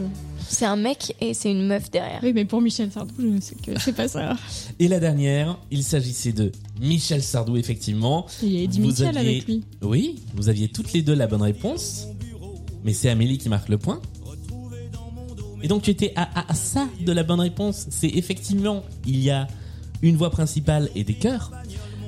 C'est 0.54 0.66
un 0.66 0.76
mec 0.76 1.16
et 1.20 1.34
c'est 1.34 1.52
une 1.52 1.66
meuf 1.68 1.90
derrière. 1.92 2.20
Oui, 2.24 2.32
mais 2.34 2.46
pour 2.46 2.62
Michel 2.62 2.92
Sardou, 2.92 3.14
je 3.20 3.42
sais 3.42 3.56
que 3.56 3.80
c'est 3.80 3.94
pas 3.94 4.08
ça. 4.08 4.36
Et 4.80 4.88
la 4.88 5.00
dernière, 5.00 5.58
il 5.72 5.84
s'agissait 5.84 6.32
de 6.32 6.52
Michel 6.80 7.24
Sardou, 7.24 7.58
effectivement. 7.58 8.26
Il 8.42 8.52
y 8.54 8.58
a 8.60 8.62
Eddie 8.62 8.82
aviez- 9.04 9.08
avec 9.20 9.48
lui. 9.48 9.64
Oui, 9.82 10.20
vous 10.36 10.50
aviez 10.50 10.68
toutes 10.70 10.94
les 10.94 11.02
deux 11.02 11.16
la 11.16 11.28
bonne 11.28 11.42
réponse. 11.42 12.08
Mais 12.84 12.94
c'est 12.94 13.10
Amélie 13.10 13.38
qui 13.38 13.50
marque 13.50 13.70
le 13.70 13.78
point. 13.78 14.02
Et 15.62 15.68
donc 15.70 15.84
tu 15.84 15.90
étais 15.92 16.12
à, 16.16 16.24
à- 16.42 16.52
à 16.52 16.54
ça 16.56 16.88
de 17.06 17.12
la 17.14 17.24
bonne 17.24 17.40
réponse. 17.40 17.88
C'est 17.90 18.10
effectivement, 18.10 18.84
il 19.08 19.20
y 19.24 19.30
a 19.32 19.48
une 20.02 20.18
voix 20.18 20.30
principale 20.30 20.90
et 20.94 21.04
des 21.06 21.14
chœurs. 21.14 21.52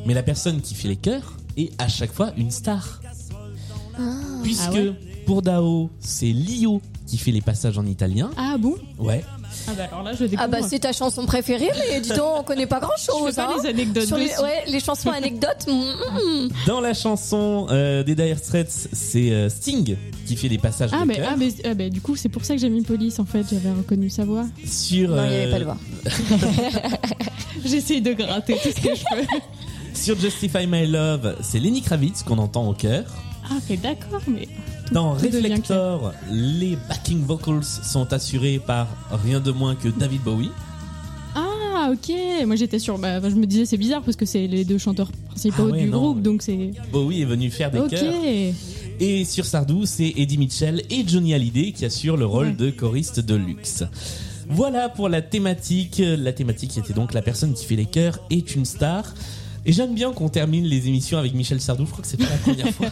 Mais 0.05 0.13
la 0.13 0.23
personne 0.23 0.61
qui 0.61 0.75
fait 0.75 0.89
les 0.89 0.97
chœurs 0.97 1.37
est 1.57 1.71
à 1.81 1.87
chaque 1.87 2.11
fois 2.11 2.33
une 2.37 2.51
star. 2.51 3.01
Puisque 4.43 4.61
Ah 4.67 4.71
ouais 4.73 4.93
pour 5.25 5.41
Dao, 5.41 5.89
c'est 5.99 6.31
Lio 6.33 6.81
qui 7.07 7.17
fait 7.17 7.31
les 7.31 7.41
passages 7.41 7.77
en 7.77 7.85
italien. 7.85 8.31
Ah 8.37 8.55
bon 8.59 8.75
Ouais. 8.97 9.23
Ah 9.67 9.71
bah 9.77 9.83
alors 9.91 10.03
là, 10.03 10.13
je 10.13 10.23
découvre. 10.25 10.41
Ah 10.43 10.47
bah 10.47 10.57
c'est 10.67 10.79
ta 10.79 10.91
chanson 10.91 11.25
préférée, 11.25 11.69
mais 11.89 12.01
dis 12.01 12.09
donc, 12.09 12.39
on 12.39 12.43
connaît 12.43 12.65
pas 12.67 12.79
grand 12.79 12.91
Je 12.97 13.05
chose. 13.05 13.35
fais 13.35 13.41
pas 13.41 13.53
les 13.63 13.69
anecdotes 13.69 14.05
Sur 14.07 14.17
les, 14.17 14.25
dessus. 14.27 14.41
ouais, 14.41 14.63
les 14.67 14.79
chansons 14.79 15.09
anecdotes. 15.15 15.67
mm, 15.67 16.49
Dans 16.67 16.81
la 16.81 16.93
chanson 16.93 17.67
euh, 17.69 18.03
des 18.03 18.15
Dire 18.15 18.37
Straits, 18.37 18.69
c'est 18.91 19.31
euh, 19.31 19.49
Sting 19.49 19.95
qui 20.25 20.35
fait 20.35 20.47
les 20.49 20.57
passages 20.57 20.89
Ah, 20.93 21.01
de 21.01 21.05
mais, 21.05 21.21
ah, 21.25 21.35
mais, 21.37 21.49
ah, 21.63 21.73
mais 21.75 21.89
du 21.89 22.01
coup, 22.01 22.15
c'est 22.15 22.29
pour 22.29 22.43
ça 22.43 22.55
que 22.55 22.59
j'ai 22.61 22.69
mis 22.69 22.81
police 22.81 23.19
en 23.19 23.25
fait. 23.25 23.45
J'avais 23.49 23.71
reconnu 23.71 24.09
sa 24.09 24.25
voix. 24.25 24.45
Sur, 24.65 25.09
Non, 25.11 25.23
il 25.25 25.29
n'y 25.29 25.35
avait 25.35 25.45
euh, 25.45 25.51
pas 25.51 25.59
de 25.59 25.63
voix. 25.63 25.77
J'essaye 27.65 28.01
de 28.01 28.13
gratter 28.13 28.55
tout 28.61 28.69
ce 28.75 28.81
que 28.81 28.95
je 28.95 29.03
peux. 29.09 29.27
Sur 29.93 30.19
Justify 30.19 30.67
My 30.67 30.85
Love, 30.85 31.37
c'est 31.41 31.59
Lenny 31.59 31.81
Kravitz 31.81 32.23
qu'on 32.23 32.37
entend 32.37 32.67
au 32.67 32.73
chœur. 32.73 33.05
Ah, 33.49 33.57
mais 33.69 33.77
d'accord, 33.77 34.21
mais. 34.27 34.47
tout- 34.87 34.93
Dans 34.93 35.15
tout 35.15 35.25
Reflector, 35.25 36.13
les 36.31 36.77
backing 36.89 37.21
vocals 37.23 37.63
sont 37.63 38.11
assurés 38.13 38.59
par 38.65 38.87
rien 39.23 39.39
de 39.39 39.51
moins 39.51 39.75
que 39.75 39.87
David 39.89 40.21
Bowie. 40.23 40.51
Ah, 41.35 41.91
ok. 41.91 42.15
Moi, 42.45 42.55
j'étais 42.55 42.79
sur. 42.79 42.97
Bah, 42.97 43.19
je 43.21 43.35
me 43.35 43.45
disais, 43.45 43.65
c'est 43.65 43.77
bizarre 43.77 44.01
parce 44.01 44.15
que 44.17 44.25
c'est 44.25 44.47
les 44.47 44.63
deux 44.65 44.77
chanteurs 44.77 45.11
principaux 45.27 45.67
Ah 45.69 45.71
ouais, 45.71 45.83
du 45.83 45.89
non. 45.89 45.99
groupe, 45.99 46.21
donc 46.21 46.41
c'est. 46.41 46.71
Bowie 46.91 47.21
est 47.21 47.25
venu 47.25 47.51
faire 47.51 47.69
des 47.71 47.79
Ok. 47.79 47.89
chœurs. 47.91 48.13
Et 48.99 49.25
sur 49.25 49.45
Sardou, 49.45 49.85
c'est 49.85 50.13
Eddie 50.15 50.37
Mitchell 50.37 50.81
et 50.89 51.03
Johnny 51.05 51.33
Hallyday 51.33 51.73
qui 51.73 51.83
assurent 51.85 52.15
le 52.17 52.25
rôle 52.25 52.47
Ouais. 52.47 52.53
de 52.53 52.69
choriste 52.71 53.19
de 53.19 53.35
luxe. 53.35 53.83
Voilà 54.49 54.87
pour 54.89 55.09
la 55.09 55.21
thématique. 55.21 56.01
La 56.01 56.31
thématique 56.31 56.77
était 56.77 56.93
donc 56.93 57.13
la 57.13 57.21
personne 57.21 57.53
qui 57.53 57.65
fait 57.65 57.75
les 57.75 57.85
chœurs 57.87 58.19
est 58.29 58.55
une 58.55 58.63
star. 58.65 59.13
Et 59.67 59.71
j'aime 59.71 59.95
bien 59.95 60.11
qu'on 60.13 60.29
termine 60.29 60.65
les 60.65 60.87
émissions 60.87 61.17
avec 61.17 61.33
Michel 61.33 61.59
Sardou. 61.59 61.85
Je 61.85 61.91
crois 61.91 62.01
que 62.03 62.07
c'est 62.07 62.17
pas 62.17 62.25
la 62.29 62.37
première 62.37 62.69
fois. 62.73 62.87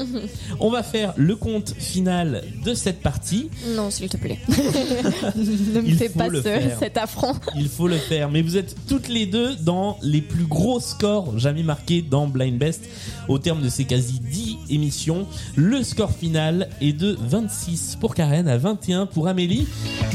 On 0.60 0.70
va 0.70 0.82
faire 0.82 1.12
le 1.16 1.36
compte 1.36 1.74
final 1.78 2.42
de 2.64 2.72
cette 2.72 3.02
partie. 3.02 3.50
Non, 3.76 3.90
s'il 3.90 4.08
te 4.08 4.16
plaît. 4.16 4.38
ne 4.48 5.80
me 5.82 5.86
Il 5.86 5.96
fais 5.96 6.08
faut 6.08 6.18
pas 6.18 6.28
le 6.28 6.38
ce- 6.38 6.42
faire. 6.42 6.78
cet 6.78 6.96
affront. 6.96 7.34
Il 7.56 7.68
faut 7.68 7.88
le 7.88 7.96
faire. 7.98 8.30
Mais 8.30 8.40
vous 8.40 8.56
êtes 8.56 8.74
toutes 8.88 9.08
les 9.08 9.26
deux 9.26 9.54
dans 9.56 9.98
les 10.02 10.22
plus 10.22 10.44
gros 10.46 10.80
scores 10.80 11.38
jamais 11.38 11.62
marqués 11.62 12.00
dans 12.00 12.26
Blind 12.26 12.56
Best. 12.58 12.84
Au 13.28 13.38
terme 13.38 13.60
de 13.62 13.68
ces 13.68 13.84
quasi 13.84 14.18
10 14.20 14.56
émissions, 14.70 15.26
le 15.56 15.82
score 15.82 16.12
final 16.12 16.68
est 16.80 16.92
de 16.94 17.18
26 17.20 17.98
pour 18.00 18.14
Karen 18.14 18.48
à 18.48 18.56
21 18.56 19.06
pour 19.06 19.28
Amélie. 19.28 19.66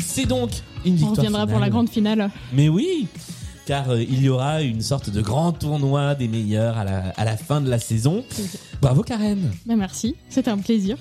C'est 0.04 0.26
donc 0.26 0.50
une 0.86 0.94
On 0.94 0.96
victoire. 0.96 1.16
reviendra 1.18 1.42
pour 1.42 1.50
finale. 1.58 1.62
la 1.62 1.70
grande 1.70 1.90
finale. 1.90 2.32
Mais 2.54 2.68
oui 2.70 3.06
car 3.70 3.92
euh, 3.92 4.02
il 4.02 4.24
y 4.24 4.30
aura 4.30 4.64
une 4.64 4.82
sorte 4.82 5.12
de 5.12 5.22
grand 5.22 5.52
tournoi 5.52 6.16
des 6.16 6.28
meilleurs 6.28 6.76
à 6.76 6.84
la, 6.84 7.10
à 7.16 7.24
la 7.24 7.38
fin 7.38 7.62
de 7.62 7.70
la 7.70 7.78
saison. 7.78 8.26
Bravo 8.82 9.04
Karen. 9.04 9.52
Bah, 9.68 9.76
merci. 9.76 10.16
C'était 10.28 10.50
un 10.50 10.58
plaisir. 10.58 10.98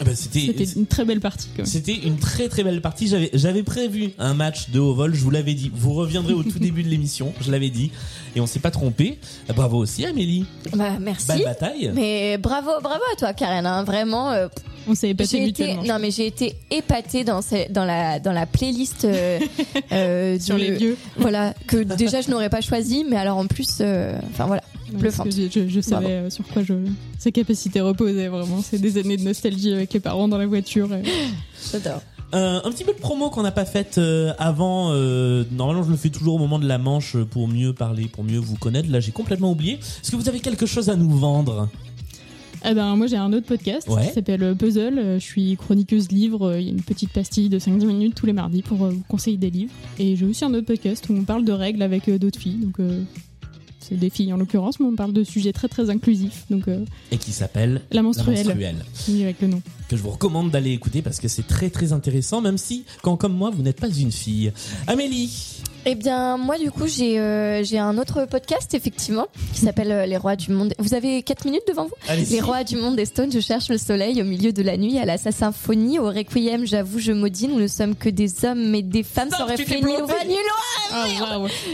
Ah 0.00 0.04
bah, 0.04 0.12
c'était 0.14 0.46
une 0.76 0.86
très 0.86 1.04
belle 1.04 1.20
partie 1.20 1.48
quand 1.54 1.58
même. 1.58 1.66
C'était 1.66 1.94
une 1.94 2.16
très 2.16 2.48
très 2.48 2.64
belle 2.64 2.80
partie. 2.80 3.06
J'avais 3.06 3.30
j'avais 3.34 3.62
prévu 3.62 4.10
un 4.18 4.32
match 4.34 4.70
de 4.70 4.80
haut 4.80 4.94
vol. 4.94 5.14
Je 5.14 5.20
vous 5.22 5.30
l'avais 5.30 5.54
dit. 5.54 5.70
Vous 5.74 5.92
reviendrez 5.92 6.32
au 6.32 6.42
tout 6.42 6.58
début 6.58 6.82
de 6.82 6.88
l'émission. 6.88 7.32
Je 7.40 7.50
l'avais 7.50 7.68
dit 7.70 7.90
et 8.34 8.40
on 8.40 8.46
s'est 8.46 8.60
pas 8.60 8.70
trompé. 8.70 9.18
Bravo 9.54 9.76
aussi 9.78 10.06
Amélie. 10.06 10.46
Bah, 10.74 10.92
merci. 11.00 11.26
Belle 11.28 11.44
bataille. 11.44 11.90
Mais 11.94 12.38
bravo, 12.38 12.70
bravo 12.82 13.02
à 13.12 13.16
toi, 13.16 13.32
Karen. 13.34 13.66
hein. 13.66 13.84
Vraiment. 13.84 14.30
euh, 14.32 14.48
On 14.88 14.94
s'est 14.94 15.10
épaté 15.10 15.40
mutuellement. 15.40 15.82
non 15.84 15.98
mais 16.00 16.10
j'ai 16.10 16.26
été 16.26 16.54
épatée 16.70 17.22
dans, 17.22 17.42
ce- 17.42 17.70
dans 17.70 17.84
la 17.84 18.18
dans 18.18 18.32
la 18.32 18.46
playlist 18.46 19.04
euh, 19.04 19.38
euh, 19.92 20.38
Sur 20.40 20.54
de- 20.56 20.60
les 20.62 20.70
vieux. 20.76 20.96
Voilà 21.18 21.52
que 21.66 21.76
déjà 21.76 22.22
je 22.22 22.30
n'aurais 22.30 22.48
pas 22.48 22.62
choisi, 22.62 23.04
mais 23.08 23.16
alors 23.16 23.36
en 23.36 23.46
plus, 23.46 23.78
euh, 23.82 24.18
enfin 24.32 24.46
voilà, 24.46 24.62
bluffante. 24.98 25.28
Je, 25.30 25.48
je- 25.50 25.68
je 25.68 25.80
savais 25.80 26.06
Bravo. 26.06 26.26
euh, 26.26 26.30
sur 26.30 26.46
quoi 26.48 26.62
je, 26.62 26.74
ses 27.18 27.32
capacités 27.32 27.80
reposaient 27.80 28.28
vraiment. 28.28 28.62
C'est 28.62 28.78
des 28.80 28.98
années 28.98 29.16
de 29.16 29.22
nostalgie 29.24 29.72
avec 29.72 29.92
les 29.92 30.00
parents 30.00 30.28
dans 30.28 30.38
la 30.38 30.46
voiture. 30.46 30.92
et- 30.94 31.02
J'adore. 31.72 32.02
Euh, 32.32 32.60
un 32.62 32.70
petit 32.70 32.84
peu 32.84 32.92
de 32.92 32.98
promo 32.98 33.28
qu'on 33.28 33.42
n'a 33.42 33.50
pas 33.50 33.64
faite 33.64 33.98
euh, 33.98 34.32
avant. 34.38 34.92
euh, 34.92 35.42
normalement, 35.50 35.82
je 35.82 35.90
le 35.90 35.96
fais 35.96 36.10
toujours 36.10 36.34
au 36.36 36.38
moment 36.38 36.60
de 36.60 36.66
la 36.68 36.78
manche 36.78 37.16
pour 37.30 37.48
mieux 37.48 37.72
parler, 37.72 38.04
pour 38.06 38.22
mieux 38.22 38.38
vous 38.38 38.54
connaître. 38.56 38.88
Là, 38.88 39.00
j'ai 39.00 39.10
complètement 39.10 39.50
oublié. 39.50 39.74
Est-ce 39.74 40.12
que 40.12 40.16
vous 40.16 40.28
avez 40.28 40.38
quelque 40.38 40.64
chose 40.66 40.90
à 40.90 40.96
nous 40.96 41.10
vendre? 41.10 41.68
Ah 42.62 42.74
ben, 42.74 42.94
moi 42.94 43.06
j'ai 43.06 43.16
un 43.16 43.32
autre 43.32 43.46
podcast 43.46 43.88
Ouais. 43.88 44.06
qui 44.06 44.12
s'appelle 44.12 44.54
Puzzle. 44.54 45.14
Je 45.18 45.24
suis 45.24 45.56
chroniqueuse 45.56 46.12
livre. 46.12 46.56
Il 46.58 46.64
y 46.64 46.68
a 46.68 46.72
une 46.72 46.82
petite 46.82 47.10
pastille 47.10 47.48
de 47.48 47.58
5-10 47.58 47.86
minutes 47.86 48.14
tous 48.14 48.26
les 48.26 48.34
mardis 48.34 48.60
pour 48.62 48.76
vous 48.76 49.02
conseiller 49.08 49.38
des 49.38 49.48
livres. 49.50 49.72
Et 49.98 50.14
j'ai 50.14 50.26
aussi 50.26 50.44
un 50.44 50.52
autre 50.52 50.66
podcast 50.66 51.06
où 51.08 51.14
on 51.14 51.24
parle 51.24 51.44
de 51.46 51.52
règles 51.52 51.80
avec 51.82 52.08
d'autres 52.10 52.38
filles. 52.38 52.58
Donc 52.58 52.78
euh, 52.78 53.02
c'est 53.90 53.96
des 53.98 54.08
filles 54.10 54.32
en 54.32 54.36
l'occurrence, 54.38 54.80
mais 54.80 54.86
on 54.86 54.94
parle 54.96 55.12
de 55.12 55.24
sujets 55.24 55.52
très 55.52 55.68
très 55.68 55.90
inclusifs. 55.90 56.44
Donc 56.48 56.68
euh, 56.68 56.84
Et 57.12 57.18
qui 57.18 57.32
s'appelle 57.32 57.82
la 57.90 58.02
menstruelle, 58.02 58.36
La 58.46 58.54
menstruelle. 58.54 58.84
c'est 58.94 59.12
mieux 59.12 59.24
avec 59.24 59.40
le 59.42 59.48
nom. 59.48 59.62
que 59.88 59.96
je 59.96 60.02
vous 60.02 60.10
recommande 60.10 60.50
d'aller 60.50 60.70
écouter 60.72 61.02
parce 61.02 61.20
que 61.20 61.28
c'est 61.28 61.46
très 61.46 61.68
très 61.70 61.92
intéressant, 61.92 62.40
même 62.40 62.56
si, 62.58 62.84
quand 63.02 63.16
comme 63.16 63.34
moi, 63.34 63.50
vous 63.50 63.62
n'êtes 63.62 63.80
pas 63.80 63.90
une 63.90 64.12
fille. 64.12 64.52
Amélie, 64.86 65.59
Eh 65.86 65.94
bien, 65.94 66.36
moi, 66.36 66.58
du 66.58 66.70
coup, 66.70 66.86
j'ai 66.86 67.18
euh, 67.18 67.64
j'ai 67.64 67.78
un 67.78 67.96
autre 67.96 68.26
podcast, 68.26 68.74
effectivement, 68.74 69.26
qui 69.54 69.60
s'appelle 69.60 69.90
euh, 69.90 70.04
Les 70.06 70.18
Rois 70.18 70.36
du 70.36 70.50
Monde. 70.52 70.74
Vous 70.78 70.92
avez 70.92 71.22
4 71.22 71.46
minutes 71.46 71.62
devant 71.66 71.86
vous? 71.86 71.94
Les 72.30 72.40
Rois 72.42 72.64
du 72.64 72.76
Monde 72.76 72.96
des 72.96 73.06
Stones, 73.06 73.32
je 73.32 73.40
cherche 73.40 73.70
le 73.70 73.78
soleil 73.78 74.20
au 74.20 74.24
milieu 74.26 74.52
de 74.52 74.62
la 74.62 74.76
nuit, 74.76 74.98
à 74.98 75.06
la 75.06 75.16
sa 75.16 75.32
symphonie, 75.32 75.98
au 75.98 76.06
requiem, 76.10 76.66
j'avoue, 76.66 76.98
je 76.98 77.12
maudis, 77.12 77.48
nous 77.48 77.58
ne 77.58 77.66
sommes 77.66 77.94
que 77.94 78.10
des 78.10 78.44
hommes 78.44 78.74
et 78.74 78.82
des 78.82 79.02
femmes 79.02 79.30
sans 79.30 79.46
réfléchir. 79.46 79.80
planté. 79.80 80.12
ni 80.26 80.34
loi. 80.34 80.92
Ah 80.92 81.06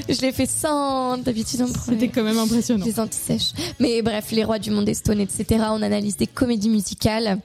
Je 0.09 0.20
l'ai 0.20 0.32
fait 0.32 0.46
sans 0.48 1.18
d'habitude. 1.18 1.66
c'était 1.84 2.09
quand 2.09 2.22
même 2.22 2.38
impressionnant. 2.38 2.84
des 2.84 3.00
antisèches. 3.00 3.52
Mais 3.80 4.02
bref, 4.02 4.30
les 4.30 4.44
rois 4.44 4.61
du 4.61 4.70
monde 4.70 4.84
des 4.84 4.94
Stones, 4.94 5.20
etc. 5.20 5.64
On 5.70 5.82
analyse 5.82 6.16
des 6.16 6.28
comédies 6.28 6.70
musicales 6.70 7.38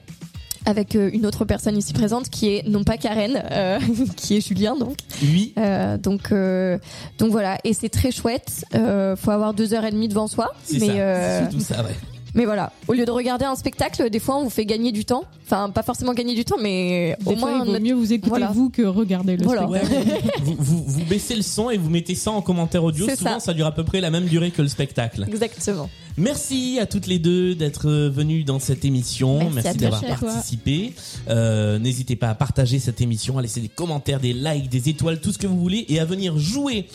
avec 0.66 0.94
euh, 0.96 1.10
une 1.12 1.26
autre 1.26 1.44
personne 1.44 1.76
ici 1.76 1.92
présente 1.92 2.28
qui 2.28 2.48
est 2.54 2.68
non 2.68 2.84
pas 2.84 2.96
Karen, 2.96 3.42
euh, 3.50 3.78
qui 4.16 4.36
est 4.36 4.46
Julien 4.46 4.76
donc. 4.76 4.96
Oui. 5.22 5.52
Euh, 5.58 5.98
donc 5.98 6.32
euh, 6.32 6.78
donc 7.18 7.30
voilà 7.30 7.58
et 7.64 7.72
c'est 7.74 7.88
très 7.88 8.10
chouette. 8.10 8.64
Euh, 8.74 9.16
faut 9.16 9.30
avoir 9.30 9.54
deux 9.54 9.74
heures 9.74 9.84
et 9.84 9.90
demie 9.90 10.08
devant 10.08 10.26
soi, 10.28 10.52
C'est 10.64 10.78
mais 10.78 10.86
ça. 10.86 10.92
euh, 10.92 11.38
C'est 11.44 11.50
surtout 11.50 11.64
ça, 11.74 11.82
ouais. 11.84 11.94
Mais 12.34 12.44
voilà. 12.44 12.72
Au 12.88 12.92
lieu 12.92 13.04
de 13.04 13.10
regarder 13.10 13.44
un 13.44 13.54
spectacle, 13.56 14.08
des 14.10 14.18
fois 14.18 14.36
on 14.38 14.44
vous 14.44 14.50
fait 14.50 14.64
gagner 14.66 14.92
du 14.92 15.04
temps. 15.04 15.24
Enfin 15.44 15.70
pas 15.70 15.82
forcément 15.82 16.14
gagner 16.14 16.34
du 16.34 16.44
temps, 16.44 16.56
mais 16.60 17.16
Des 17.20 17.32
au 17.32 17.36
fois, 17.36 17.50
moins 17.50 17.52
il 17.58 17.66
vaut 17.66 17.72
notre- 17.72 17.84
mieux 17.84 17.94
vous 17.94 18.12
écouter 18.12 18.28
Voilà. 18.30 18.50
vous 18.52 18.70
que 18.70 18.82
regarder 18.82 19.36
le 19.36 19.44
Voilà. 19.44 19.66
spectacle. 19.68 20.08
Ouais, 20.08 20.20
vous, 20.42 20.56
vous, 20.58 20.84
vous 20.86 21.04
baissez 21.04 21.34
le 21.36 21.42
son 21.42 21.68
et 21.70 21.76
vous 21.76 21.90
mettez 21.90 22.14
ça 22.14 22.30
en 22.30 22.40
commentaire 22.42 22.84
audio. 22.84 23.06
C'est 23.08 23.16
Souvent, 23.16 23.34
ça. 23.34 23.40
ça. 23.40 23.54
dure 23.54 23.66
à 23.66 23.72
peu 23.74 23.84
près 23.84 24.00
la 24.00 24.10
même 24.10 24.24
durée 24.26 24.50
que 24.50 24.62
le 24.62 24.68
spectacle. 24.68 25.24
Exactement. 25.28 25.90
Merci 26.18 26.78
à 26.80 26.86
toutes 26.86 27.06
les 27.06 27.18
deux 27.18 27.54
d'être 27.54 27.88
venues 27.90 28.44
dans 28.44 28.58
cette 28.58 28.84
émission. 28.84 29.38
Merci 29.50 29.54
Merci, 29.64 29.78
d'avoir 29.78 30.04
participé. 30.04 30.92
Euh, 31.30 31.78
N'hésitez 31.78 32.16
pas 32.16 32.28
à 32.30 32.34
partager 32.34 32.78
cette 32.78 33.00
émission, 33.00 33.38
à 33.38 33.42
laisser 33.42 33.60
des 33.60 33.68
commentaires, 33.68 34.20
des 34.20 34.32
likes, 34.34 34.68
des 34.68 34.88
étoiles, 34.90 35.20
tout 35.20 35.32
ce 35.32 35.38
que 35.38 35.46
vous 35.46 35.58
voulez, 35.58 35.86
et 35.88 36.00
à 36.00 36.04
venir 36.04 36.38
jouer 36.38 36.86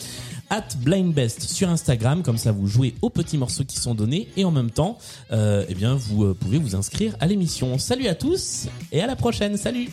at 0.50 0.76
blindbest 0.80 1.42
sur 1.42 1.68
Instagram, 1.68 2.22
comme 2.22 2.38
ça 2.38 2.52
vous 2.52 2.66
jouez 2.66 2.94
aux 3.02 3.10
petits 3.10 3.38
morceaux 3.38 3.64
qui 3.64 3.78
sont 3.78 3.94
donnés 3.94 4.28
et 4.36 4.44
en 4.44 4.50
même 4.50 4.70
temps, 4.70 4.98
euh, 5.32 5.64
eh 5.68 5.74
bien 5.74 5.94
vous 5.94 6.24
euh, 6.24 6.34
pouvez 6.34 6.58
vous 6.58 6.74
inscrire 6.74 7.16
à 7.20 7.26
l'émission. 7.26 7.78
Salut 7.78 8.06
à 8.08 8.14
tous 8.14 8.66
et 8.92 9.02
à 9.02 9.06
la 9.06 9.16
prochaine. 9.16 9.56
Salut. 9.56 9.88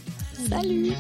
Salut. 0.49 0.93